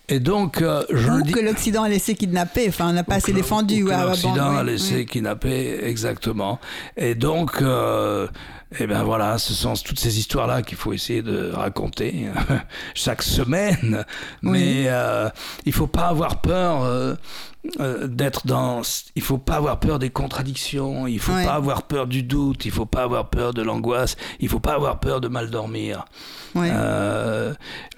Et 0.08 0.20
donc, 0.20 0.62
euh, 0.62 0.84
je 0.90 1.08
le 1.08 1.14
ou 1.14 1.22
dis... 1.22 1.32
que 1.32 1.40
l'Occident 1.40 1.82
a 1.82 1.88
laissé 1.88 2.14
kidnapper, 2.14 2.68
enfin, 2.68 2.90
on 2.90 2.92
n'a 2.92 3.04
pas 3.04 3.16
assez 3.16 3.32
défendu. 3.32 3.82
ou 3.82 3.88
l'Occident 3.88 4.56
a 4.56 4.60
oui, 4.62 4.70
laissé 4.70 4.96
oui. 4.96 5.06
kidnapper, 5.06 5.84
exactement. 5.84 6.60
Et 6.96 7.14
donc, 7.14 7.60
euh, 7.60 8.28
eh 8.78 8.86
ben 8.86 9.02
voilà, 9.02 9.38
ce 9.38 9.54
sont 9.54 9.74
toutes 9.74 9.98
ces 9.98 10.18
histoires-là 10.18 10.62
qu'il 10.62 10.76
faut 10.76 10.92
essayer 10.92 11.22
de 11.22 11.50
raconter 11.52 12.26
chaque 12.94 13.22
semaine. 13.22 14.04
Mais 14.42 14.84
euh, 14.86 15.28
il 15.64 15.72
faut 15.72 15.86
pas 15.86 16.08
avoir 16.08 16.40
peur. 16.40 17.16
Euh, 17.80 18.06
d'être 18.06 18.46
dans 18.46 18.80
il 19.14 19.22
faut 19.22 19.36
pas 19.38 19.56
avoir 19.56 19.78
peur 19.78 19.98
des 19.98 20.10
contradictions 20.10 21.06
il 21.06 21.18
faut 21.20 21.32
Ouais. 21.32 21.44
pas 21.44 21.54
avoir 21.54 21.82
peur 21.82 22.06
du 22.06 22.22
doute 22.22 22.64
il 22.64 22.70
faut 22.70 22.86
pas 22.86 23.02
avoir 23.02 23.28
peur 23.28 23.52
de 23.52 23.60
l'angoisse 23.62 24.16
il 24.40 24.48
faut 24.48 24.60
pas 24.60 24.72
avoir 24.74 25.00
peur 25.00 25.20
de 25.20 25.28
mal 25.28 25.50
dormir 25.50 26.04
Ouais. 26.54 26.70
euh, 26.72 27.52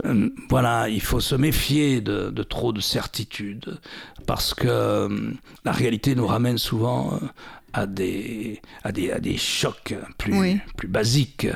euh, 0.05 0.29
voilà, 0.49 0.89
il 0.89 1.01
faut 1.01 1.21
se 1.21 1.37
méfier 1.37 2.01
de, 2.01 2.31
de 2.31 2.43
trop 2.43 2.73
de 2.73 2.81
certitudes 2.81 3.79
parce 4.27 4.55
que 4.55 5.09
la 5.65 5.71
réalité 5.73 6.17
nous 6.17 6.27
ramène 6.27 6.59
souvent 6.59 7.21
à 7.73 7.87
des, 7.87 8.61
à 8.83 8.91
des, 8.91 9.13
à 9.13 9.21
des 9.21 9.37
chocs 9.37 9.95
plus, 10.19 10.37
Oui. 10.37 10.59
plus 10.77 10.89
basiques. 10.89 11.47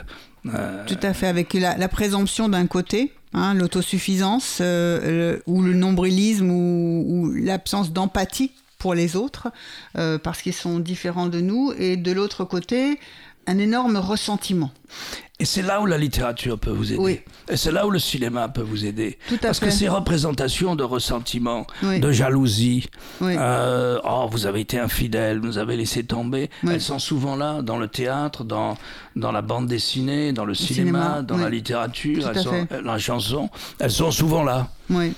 Tout 0.44 1.00
à 1.02 1.14
fait, 1.14 1.26
avec 1.26 1.52
la, 1.54 1.76
la 1.76 1.88
présomption 1.88 2.48
d'un 2.48 2.66
côté, 2.68 3.12
hein, 3.35 3.55
l'autosuffisance 3.55 4.59
euh, 4.61 5.39
ou 5.47 5.62
le 5.62 5.74
nombrilisme 5.74 6.51
ou, 6.51 7.05
ou 7.07 7.32
l'absence 7.32 7.93
d'empathie 7.93 8.53
pour 8.78 8.95
les 8.95 9.16
autres, 9.16 9.49
euh, 9.97 10.18
parce 10.18 10.43
qu'ils 10.43 10.53
sont 10.53 10.78
différents 10.78 11.28
de 11.28 11.41
nous, 11.41 11.72
et 11.78 11.97
de 11.97 12.12
l'autre 12.12 12.45
côté, 12.45 12.99
un 13.47 13.59
énorme 13.59 13.97
ressentiment. 13.97 14.70
Et 15.40 15.45
c'est 15.47 15.62
là 15.62 15.80
où 15.80 15.86
la 15.86 15.99
littérature 15.99 16.57
peut 16.61 16.70
vous 16.70 16.92
aider. 16.92 17.03
Oui. 17.03 17.20
Et 17.49 17.57
c'est 17.57 17.72
là 17.72 17.86
où 17.88 17.90
le 17.90 17.99
cinéma 17.99 18.49
peut 18.49 18.62
vous 18.62 18.86
aider. 18.86 19.18
Tout 19.28 19.34
à 19.34 19.38
Parce 19.49 19.59
fait. 19.59 19.66
que 19.66 19.72
ces 19.72 19.88
représentations 19.88 20.76
de 20.76 20.84
ressentiment, 20.84 21.66
Oui. 21.82 21.99
de 21.99 22.12
jalousie, 22.12 22.88
Oui. 23.20 23.34
euh, 23.36 23.99
oh, 24.05 24.28
vous 24.30 24.47
avez 24.47 24.61
été 24.61 24.78
infidèle, 24.78 25.40
vous 25.40 25.59
avez 25.59 25.76
laissé 25.76 26.05
tomber, 26.05 26.51
elles 26.68 26.80
sont 26.80 27.01
souvent 27.01 27.34
là 27.34 27.62
dans 27.62 27.78
le 27.78 27.88
théâtre, 27.88 28.45
dans, 28.45 28.78
dans 29.16 29.32
la 29.32 29.42
bande 29.42 29.66
dessinée, 29.66 30.32
dans 30.32 30.45
le, 30.45 30.55
cinéma, 30.55 30.84
cinéma, 31.03 31.22
dans 31.22 31.36
la 31.36 31.51
littérature, 31.51 32.28
elles 32.32 32.40
sont, 32.40 32.66
euh, 32.70 32.80
la 32.82 32.99
chanson. 32.99 33.51
Elles 33.80 33.90
sont 33.90 34.12
souvent 34.12 34.45
là. 34.45 34.68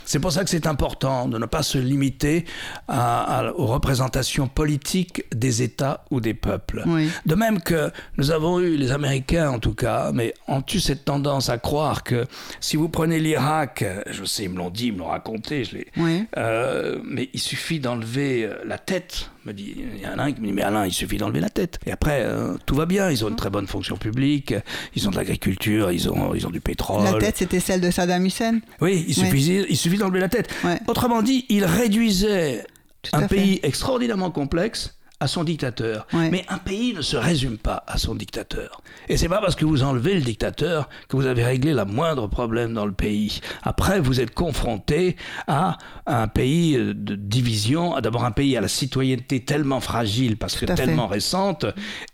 C'est 0.05 0.19
pour 0.19 0.31
ça 0.31 0.43
que 0.45 0.49
c'est 0.49 0.65
important 0.65 1.27
de 1.27 1.37
ne 1.37 1.45
pas 1.45 1.61
se 1.61 1.77
limiter 1.77 2.45
à- 2.87 3.39
à- 3.39 3.51
aux 3.51 3.65
représentations 3.67 4.47
politiques 4.47 5.25
des 5.35 5.61
États 5.61 6.05
ou 6.09 6.21
des 6.21 6.33
peuples. 6.33 6.83
De 7.25 7.35
même 7.35 7.61
que 7.61 7.91
nous 8.17 8.31
avons 8.31 8.59
eu, 8.61 8.77
les 8.77 8.91
Américains 8.91 9.49
en 9.51 9.59
tout 9.59 9.66
cas, 9.73 10.11
mais 10.13 10.33
ont 10.47 10.63
eu 10.73 10.79
cette 10.79 11.05
tendance 11.05 11.49
à 11.49 11.57
croire 11.57 12.03
que 12.03 12.25
si 12.59 12.77
vous 12.77 12.89
prenez 12.89 13.19
l'Irak, 13.19 13.83
je 14.09 14.23
sais, 14.23 14.43
ils 14.43 14.49
me 14.49 14.57
l'ont 14.57 14.69
dit, 14.69 14.87
ils 14.87 14.93
me 14.93 14.99
l'ont 14.99 15.07
raconté, 15.07 15.63
je 15.63 15.77
l'ai, 15.77 15.87
Oui. 15.97 16.25
euh, 16.37 16.99
mais 17.03 17.29
il 17.33 17.39
suffit 17.39 17.79
d'enlever 17.79 18.43
euh, 18.45 18.55
la 18.65 18.77
tête. 18.77 19.29
Me 19.45 19.53
dit, 19.53 19.75
il 19.95 20.01
y 20.01 20.05
en 20.07 20.19
a 20.19 20.23
un 20.23 20.31
qui 20.33 20.41
me 20.41 20.47
dit, 20.47 20.53
mais 20.53 20.61
Alain, 20.61 20.85
il 20.85 20.91
suffit 20.91 21.17
d'enlever 21.17 21.39
la 21.39 21.49
tête. 21.49 21.79
Et 21.85 21.91
après, 21.91 22.21
euh, 22.23 22.55
tout 22.65 22.75
va 22.75 22.85
bien. 22.85 23.09
Ils 23.09 23.23
ont 23.23 23.29
une 23.29 23.35
très 23.37 23.49
bonne 23.49 23.67
fonction 23.67 23.95
publique, 23.95 24.53
ils 24.95 25.07
ont 25.07 25.11
de 25.11 25.15
l'agriculture, 25.15 25.91
ils 25.91 26.09
ont, 26.09 26.35
ils 26.35 26.45
ont 26.45 26.49
du 26.49 26.59
pétrole. 26.59 27.03
La 27.05 27.13
tête, 27.13 27.37
c'était 27.37 27.61
celle 27.61 27.79
de 27.79 27.89
Saddam 27.89 28.25
Hussein? 28.25 28.59
Oui, 28.81 29.05
il 29.07 29.77
suffit 29.77 29.97
d'enlever 29.97 30.19
la 30.19 30.29
tête. 30.29 30.49
Ouais. 30.65 30.79
Autrement 30.87 31.21
dit, 31.21 31.45
il 31.49 31.63
réduisait 31.65 32.65
Tout 33.03 33.11
un 33.13 33.27
pays 33.27 33.59
extraordinairement 33.63 34.31
complexe 34.31 34.96
à 35.19 35.27
son 35.27 35.43
dictateur. 35.43 36.05
Ouais. 36.13 36.29
Mais 36.29 36.45
un 36.47 36.59
pays 36.59 36.93
ne 36.93 37.01
se 37.01 37.17
résume 37.17 37.57
pas 37.57 37.83
à 37.87 37.97
son 37.97 38.13
dictateur. 38.13 38.81
Et 39.09 39.17
c'est 39.17 39.29
pas 39.29 39.41
parce 39.41 39.55
que 39.55 39.65
vous 39.65 39.81
enlevez 39.83 40.13
le 40.13 40.21
dictateur 40.21 40.89
que 41.07 41.15
vous 41.15 41.25
avez 41.25 41.43
réglé 41.43 41.73
la 41.73 41.85
moindre 41.85 42.27
problème 42.27 42.73
dans 42.73 42.85
le 42.85 42.91
pays. 42.91 43.39
Après, 43.63 43.99
vous 43.99 44.19
êtes 44.19 44.33
confronté 44.33 45.15
à 45.47 45.77
un 46.05 46.27
pays 46.27 46.77
de 46.77 47.15
division, 47.15 47.99
d'abord 47.99 48.25
un 48.25 48.31
pays 48.31 48.55
à 48.57 48.61
la 48.61 48.67
citoyenneté 48.67 49.43
tellement 49.43 49.79
fragile 49.79 50.37
parce 50.37 50.55
que 50.55 50.67
fait. 50.67 50.75
tellement 50.75 51.07
récente, 51.07 51.65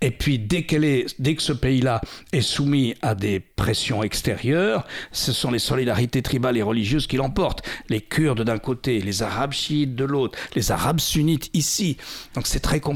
et 0.01 0.11
puis 0.11 0.39
dès 0.39 0.63
qu'elle 0.63 0.85
est, 0.85 1.13
dès 1.19 1.35
que 1.35 1.41
ce 1.41 1.53
pays-là 1.53 1.99
est 2.31 2.41
soumis 2.41 2.95
à 3.01 3.15
des 3.15 3.39
pressions 3.39 4.01
extérieures, 4.03 4.85
ce 5.11 5.33
sont 5.33 5.51
les 5.51 5.59
solidarités 5.59 6.21
tribales 6.21 6.57
et 6.57 6.61
religieuses 6.61 7.07
qui 7.07 7.17
l'emportent. 7.17 7.63
Les 7.89 8.01
Kurdes 8.01 8.43
d'un 8.43 8.59
côté, 8.59 9.01
les 9.01 9.23
Arabes 9.23 9.53
chiites 9.53 9.95
de 9.95 10.05
l'autre, 10.05 10.37
les 10.55 10.71
Arabes 10.71 10.99
sunnites 10.99 11.49
ici. 11.53 11.97
Donc 12.35 12.47
c'est 12.47 12.59
très 12.59 12.79
compliqué 12.79 12.92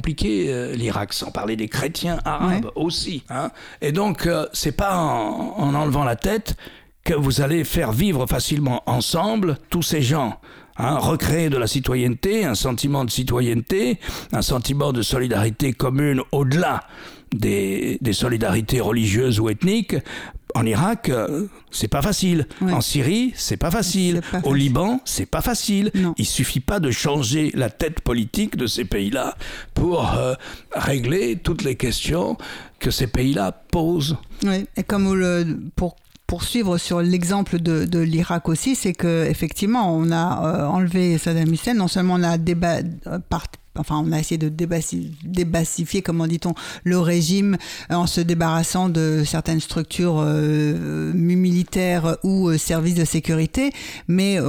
euh, 0.49 0.75
l'Irak, 0.75 1.13
sans 1.13 1.31
parler 1.31 1.55
des 1.55 1.67
chrétiens 1.67 2.19
arabes 2.25 2.71
aussi. 2.75 3.23
hein. 3.29 3.51
Et 3.81 3.91
donc 3.91 4.25
euh, 4.25 4.45
c'est 4.53 4.71
pas 4.75 4.97
en, 4.97 5.53
en 5.57 5.73
enlevant 5.75 6.03
la 6.03 6.15
tête 6.15 6.55
que 7.03 7.13
vous 7.13 7.41
allez 7.41 7.63
faire 7.63 7.91
vivre 7.91 8.25
facilement 8.27 8.83
ensemble 8.85 9.57
tous 9.69 9.81
ces 9.83 10.01
gens. 10.01 10.39
Hein, 10.79 10.97
recréer 10.99 11.49
de 11.49 11.57
la 11.57 11.65
citoyenneté, 11.65 12.45
un 12.45 12.53
sentiment 12.53 13.03
de 13.03 13.09
citoyenneté, 13.09 13.99
un 14.31 14.43
sentiment 14.43 14.93
de 14.93 15.01
solidarité 15.01 15.73
commune 15.73 16.21
au-delà 16.31 16.83
des, 17.35 17.97
des 17.99 18.13
solidarités 18.13 18.79
religieuses 18.79 19.39
ou 19.39 19.49
ethniques. 19.49 19.95
En 20.55 20.65
Irak, 20.65 21.09
euh, 21.09 21.47
c'est 21.71 21.87
pas 21.89 22.01
facile. 22.01 22.47
Ouais. 22.61 22.71
En 22.73 22.81
Syrie, 22.81 23.33
c'est 23.35 23.57
pas 23.57 23.69
facile. 23.69 24.21
Pas 24.31 24.39
Au. 24.43 24.53
Liban, 24.53 25.01
c'est 25.05 25.25
pas 25.25 25.41
facile. 25.41 25.91
Non. 25.93 26.13
Il 26.17 26.25
suffit 26.25 26.61
pas 26.61 26.79
de 26.79 26.89
changer 26.89 27.51
la 27.53 27.69
tête 27.69 28.01
politique 28.01 28.55
de 28.55 28.65
ces 28.65 28.85
pays-là 28.85 29.35
pour 29.73 30.13
euh, 30.17 30.33
régler 30.73 31.35
toutes 31.37 31.63
les 31.63 31.75
questions 31.75 32.37
que 32.79 32.91
ces 32.91 33.07
pays-là 33.07 33.51
posent. 33.71 34.15
Oui. 34.43 34.65
Et 34.77 34.83
comme 34.83 35.13
le, 35.13 35.45
pour 35.75 35.95
poursuivre 36.27 36.77
sur 36.77 37.01
l'exemple 37.01 37.59
de, 37.59 37.85
de 37.85 37.99
l'Irak 37.99 38.49
aussi, 38.49 38.75
c'est 38.75 38.93
que 38.93 39.25
effectivement, 39.29 39.95
on 39.95 40.11
a 40.11 40.63
euh, 40.63 40.65
enlevé 40.67 41.17
Saddam 41.17 41.51
Hussein. 41.53 41.73
Non 41.73 41.87
seulement 41.87 42.15
on 42.15 42.23
a 42.23 42.37
débat, 42.37 42.77
euh, 43.07 43.19
par- 43.29 43.45
enfin, 43.77 44.03
on 44.05 44.11
a 44.11 44.19
essayé 44.19 44.37
de 44.37 44.49
débassi- 44.49 45.11
débassifier, 45.23 46.01
comment 46.01 46.27
dit-on, 46.27 46.53
le 46.83 46.99
régime 46.99 47.57
euh, 47.91 47.95
en 47.95 48.07
se 48.07 48.21
débarrassant 48.21 48.89
de 48.89 49.23
certaines 49.25 49.59
structures 49.59 50.19
euh, 50.19 51.13
militaires 51.13 52.17
ou 52.23 52.49
euh, 52.49 52.57
services 52.57 52.95
de 52.95 53.05
sécurité, 53.05 53.71
mais 54.07 54.39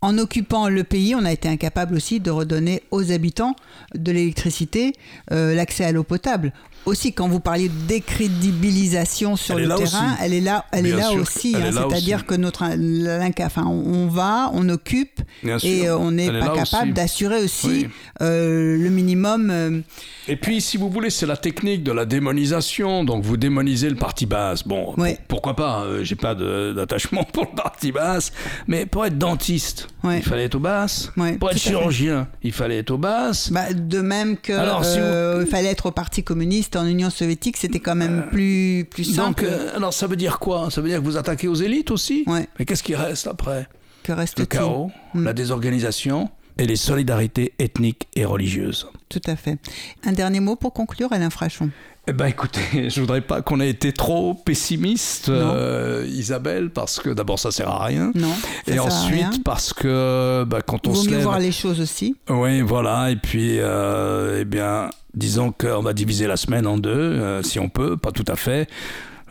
en 0.00 0.18
occupant 0.18 0.68
le 0.68 0.84
pays, 0.84 1.14
on 1.14 1.24
a 1.24 1.32
été 1.32 1.48
incapable 1.48 1.94
aussi 1.94 2.20
de 2.20 2.30
redonner 2.30 2.82
aux 2.90 3.10
habitants 3.12 3.56
de 3.94 4.12
l'électricité, 4.12 4.92
l'accès 5.30 5.84
à 5.84 5.92
l'eau 5.92 6.04
potable. 6.04 6.52
Aussi, 6.86 7.12
quand 7.12 7.28
vous 7.28 7.40
parliez 7.40 7.68
de 7.68 7.74
décrédibilisation 7.88 9.36
sur 9.36 9.56
le 9.56 9.66
terrain, 9.68 9.82
aussi. 9.82 9.96
elle 10.22 10.32
est 10.32 10.40
là, 10.40 10.64
elle 10.72 10.86
est 10.86 10.92
là 10.92 11.10
sûr, 11.10 11.20
aussi. 11.22 11.54
hein. 11.56 11.70
C'est-à-dire 11.72 12.26
que 12.26 12.34
notre 12.34 12.64
l'inca- 12.76 13.46
enfin, 13.46 13.66
on 13.66 14.06
va, 14.06 14.50
on 14.54 14.68
occupe 14.68 15.20
Bien 15.42 15.58
et 15.62 15.88
euh, 15.88 15.98
on 15.98 16.12
n'est 16.12 16.30
pas 16.38 16.50
capable 16.54 16.92
d'assurer 16.92 17.42
aussi 17.42 17.66
Oui. 17.66 17.88
euh, 18.22 18.76
le 18.78 18.88
minimum. 18.90 19.50
euh, 19.50 19.80
Et 20.28 20.36
puis, 20.36 20.60
si 20.60 20.76
vous 20.76 20.88
voulez, 20.88 21.10
c'est 21.10 21.26
la 21.26 21.36
technique 21.36 21.82
de 21.82 21.92
la 21.92 22.04
démonisation. 22.04 23.04
Donc, 23.04 23.24
vous 23.24 23.36
démonisez 23.36 23.90
le 23.90 23.96
parti 23.96 24.26
basse. 24.26 24.62
Bon, 24.66 24.92
pour- 24.94 25.04
pourquoi 25.28 25.56
pas 25.56 25.82
euh, 25.82 26.04
J'ai 26.04 26.14
pas 26.16 26.34
d'attachement 26.36 27.24
pour 27.32 27.44
le 27.44 27.54
parti 27.56 27.90
basse. 27.92 28.32
Mais 28.68 28.86
pour 28.86 29.04
être 29.06 29.18
dentiste, 29.18 29.88
il 30.04 30.22
fallait 30.22 30.44
être 30.44 30.54
aux 30.54 30.60
basses. 30.60 31.10
Ouais, 31.16 31.32
pour 31.32 31.50
être 31.50 31.58
chirurgien, 31.58 32.28
il 32.42 32.52
fallait 32.52 32.78
être 32.78 32.92
aux 32.92 32.98
basses. 32.98 33.50
bah, 33.50 33.72
de 33.72 34.00
même 34.00 34.36
que 34.36 34.52
Alors, 34.52 34.84
si 34.84 34.98
euh, 35.00 35.42
il 35.44 35.50
fallait 35.50 35.68
être 35.70 35.86
au 35.86 35.90
Parti 35.90 36.22
communiste 36.22 36.75
en 36.76 36.86
Union 36.86 37.10
soviétique, 37.10 37.56
c'était 37.56 37.80
quand 37.80 37.94
même 37.94 38.26
plus 38.30 38.86
plus 38.90 39.08
Donc, 39.16 39.40
simple. 39.40 39.44
euh, 39.46 39.76
alors, 39.76 39.92
ça 39.92 40.06
veut 40.06 40.16
dire 40.16 40.38
quoi? 40.38 40.70
Ça 40.70 40.80
veut 40.80 40.88
dire 40.88 40.98
que 41.00 41.04
vous 41.04 41.16
attaquez 41.16 41.48
aux 41.48 41.54
élites 41.54 41.90
aussi? 41.90 42.24
Ouais. 42.26 42.48
Mais 42.58 42.64
qu'est-ce 42.64 42.82
qui 42.82 42.94
reste 42.94 43.26
après? 43.26 43.66
Que 44.02 44.12
Le 44.12 44.18
reste-t-il 44.18 44.46
chaos, 44.48 44.90
Mm. 45.14 45.24
la 45.24 45.32
désorganisation 45.32 46.30
et 46.58 46.66
les 46.66 46.76
solidarités 46.76 47.52
ethniques 47.58 48.08
et 48.14 48.24
religieuses. 48.24 48.86
Tout 49.08 49.20
à 49.26 49.36
fait. 49.36 49.58
Un 50.04 50.12
dernier 50.12 50.40
mot 50.40 50.56
pour 50.56 50.72
conclure, 50.72 51.12
Alain 51.12 51.30
Frachon. 51.30 51.70
Eh 52.08 52.12
ben 52.12 52.26
écoutez, 52.26 52.88
je 52.90 53.00
voudrais 53.00 53.20
pas 53.20 53.42
qu'on 53.42 53.60
ait 53.60 53.68
été 53.68 53.92
trop 53.92 54.34
pessimiste, 54.34 55.28
euh, 55.28 56.06
Isabelle, 56.08 56.70
parce 56.70 57.00
que 57.00 57.10
d'abord 57.10 57.38
ça 57.38 57.50
sert 57.50 57.68
à 57.68 57.84
rien. 57.84 58.12
Non. 58.14 58.32
ça 58.32 58.72
Et 58.72 58.72
sert 58.74 58.86
à 58.86 59.06
rien. 59.06 59.28
ensuite 59.28 59.44
parce 59.44 59.72
que 59.72 60.44
bah, 60.48 60.60
quand 60.62 60.86
on 60.86 60.92
vaut 60.92 61.02
se 61.02 61.06
mieux 61.08 61.14
lève, 61.16 61.24
voir 61.24 61.38
les 61.40 61.50
choses 61.52 61.80
aussi. 61.80 62.16
oui 62.30 62.60
voilà, 62.62 63.10
et 63.10 63.16
puis 63.16 63.56
euh, 63.58 64.38
eh 64.40 64.44
bien 64.44 64.90
disons 65.14 65.50
qu'on 65.52 65.82
va 65.82 65.92
diviser 65.94 66.26
la 66.28 66.36
semaine 66.36 66.66
en 66.66 66.78
deux, 66.78 66.90
euh, 66.90 67.42
si 67.42 67.58
on 67.58 67.68
peut, 67.68 67.96
pas 67.96 68.12
tout 68.12 68.24
à 68.28 68.36
fait. 68.36 68.68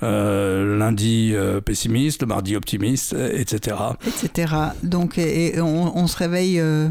Euh, 0.03 0.77
lundi 0.77 1.31
euh, 1.33 1.61
pessimiste, 1.61 2.21
le 2.21 2.27
mardi 2.27 2.57
optimiste, 2.57 3.13
etc. 3.13 3.77
etc. 4.05 4.53
Donc, 4.83 5.17
et, 5.17 5.55
et 5.55 5.61
on, 5.61 5.97
on 5.97 6.07
se 6.07 6.17
réveille 6.17 6.59
euh, 6.59 6.89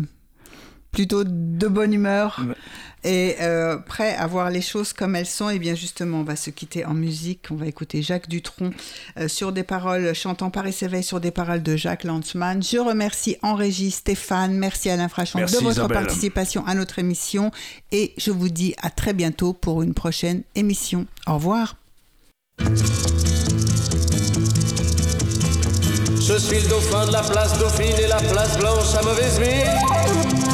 plutôt 0.95 1.25
de 1.25 1.67
bonne 1.69 1.93
humeur 1.93 2.41
Ouais. 2.47 2.55
et 3.11 3.37
euh, 3.43 3.77
prêt 3.77 4.15
à 4.17 4.27
voir 4.27 4.49
les 4.49 4.63
choses 4.63 4.93
comme 4.93 5.15
elles 5.17 5.27
sont. 5.27 5.51
Et 5.51 5.59
bien 5.59 5.75
justement, 5.75 6.21
on 6.21 6.23
va 6.25 6.37
se 6.37 6.51
quitter 6.51 6.85
en 6.87 6.95
musique. 6.95 7.47
On 7.51 7.57
va 7.57 7.67
écouter 7.67 8.01
Jacques 8.01 8.29
Dutronc 8.29 8.71
euh, 9.19 9.29
sur 9.29 9.53
des 9.53 9.63
paroles, 9.65 10.15
chantant 10.15 10.51
Paris 10.51 10.73
s'éveille 10.73 11.03
sur 11.03 11.21
des 11.21 11.31
paroles 11.31 11.63
de 11.63 11.77
Jacques 11.77 12.05
Lanzmann. 12.05 12.63
Je 12.63 12.79
remercie 12.79 13.37
en 13.43 13.55
régie 13.55 13.91
Stéphane, 13.91 14.55
merci 14.57 14.89
Alain 14.89 15.09
Frachon 15.09 15.39
Merci, 15.41 15.57
de 15.57 15.61
votre 15.61 15.79
Isabelle. 15.81 15.99
participation 16.05 16.65
à 16.67 16.75
notre 16.75 16.99
émission. 16.99 17.51
Et 17.93 18.15
je 18.17 18.31
vous 18.31 18.49
dis 18.49 18.75
à 18.81 18.89
très 18.91 19.13
bientôt 19.13 19.53
pour 19.53 19.83
une 19.83 19.93
prochaine 19.95 20.43
émission. 20.55 21.07
Au 21.27 21.35
revoir. 21.35 21.77
Je 26.27 26.39
suis 26.39 26.59
le 26.61 26.69
dauphin 26.71 27.07
de 27.07 27.13
la 27.13 27.23
place 27.23 27.59
Dauphine 27.59 27.97
et 28.03 28.07
la 28.07 28.17
place 28.17 28.57
Blanche 28.59 28.95
à 28.99 29.03
mauvaise 29.03 29.39
mine. 29.41 30.54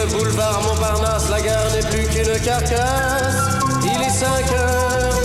Le 0.00 0.06
boulevard 0.12 0.62
Montparnasse, 0.62 1.28
la 1.30 1.40
gare 1.40 1.70
n'est 1.72 1.88
plus 1.88 2.06
qu'une 2.08 2.38
carcasse. 2.40 3.58
Il 3.82 4.02
est 4.02 4.10
5 4.10 4.52
heures, 4.52 5.19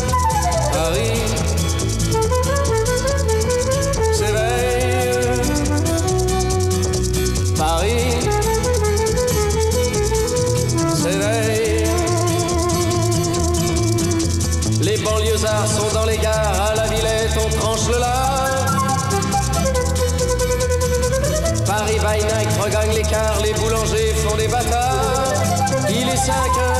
Il 26.28 26.32
est 26.32 26.75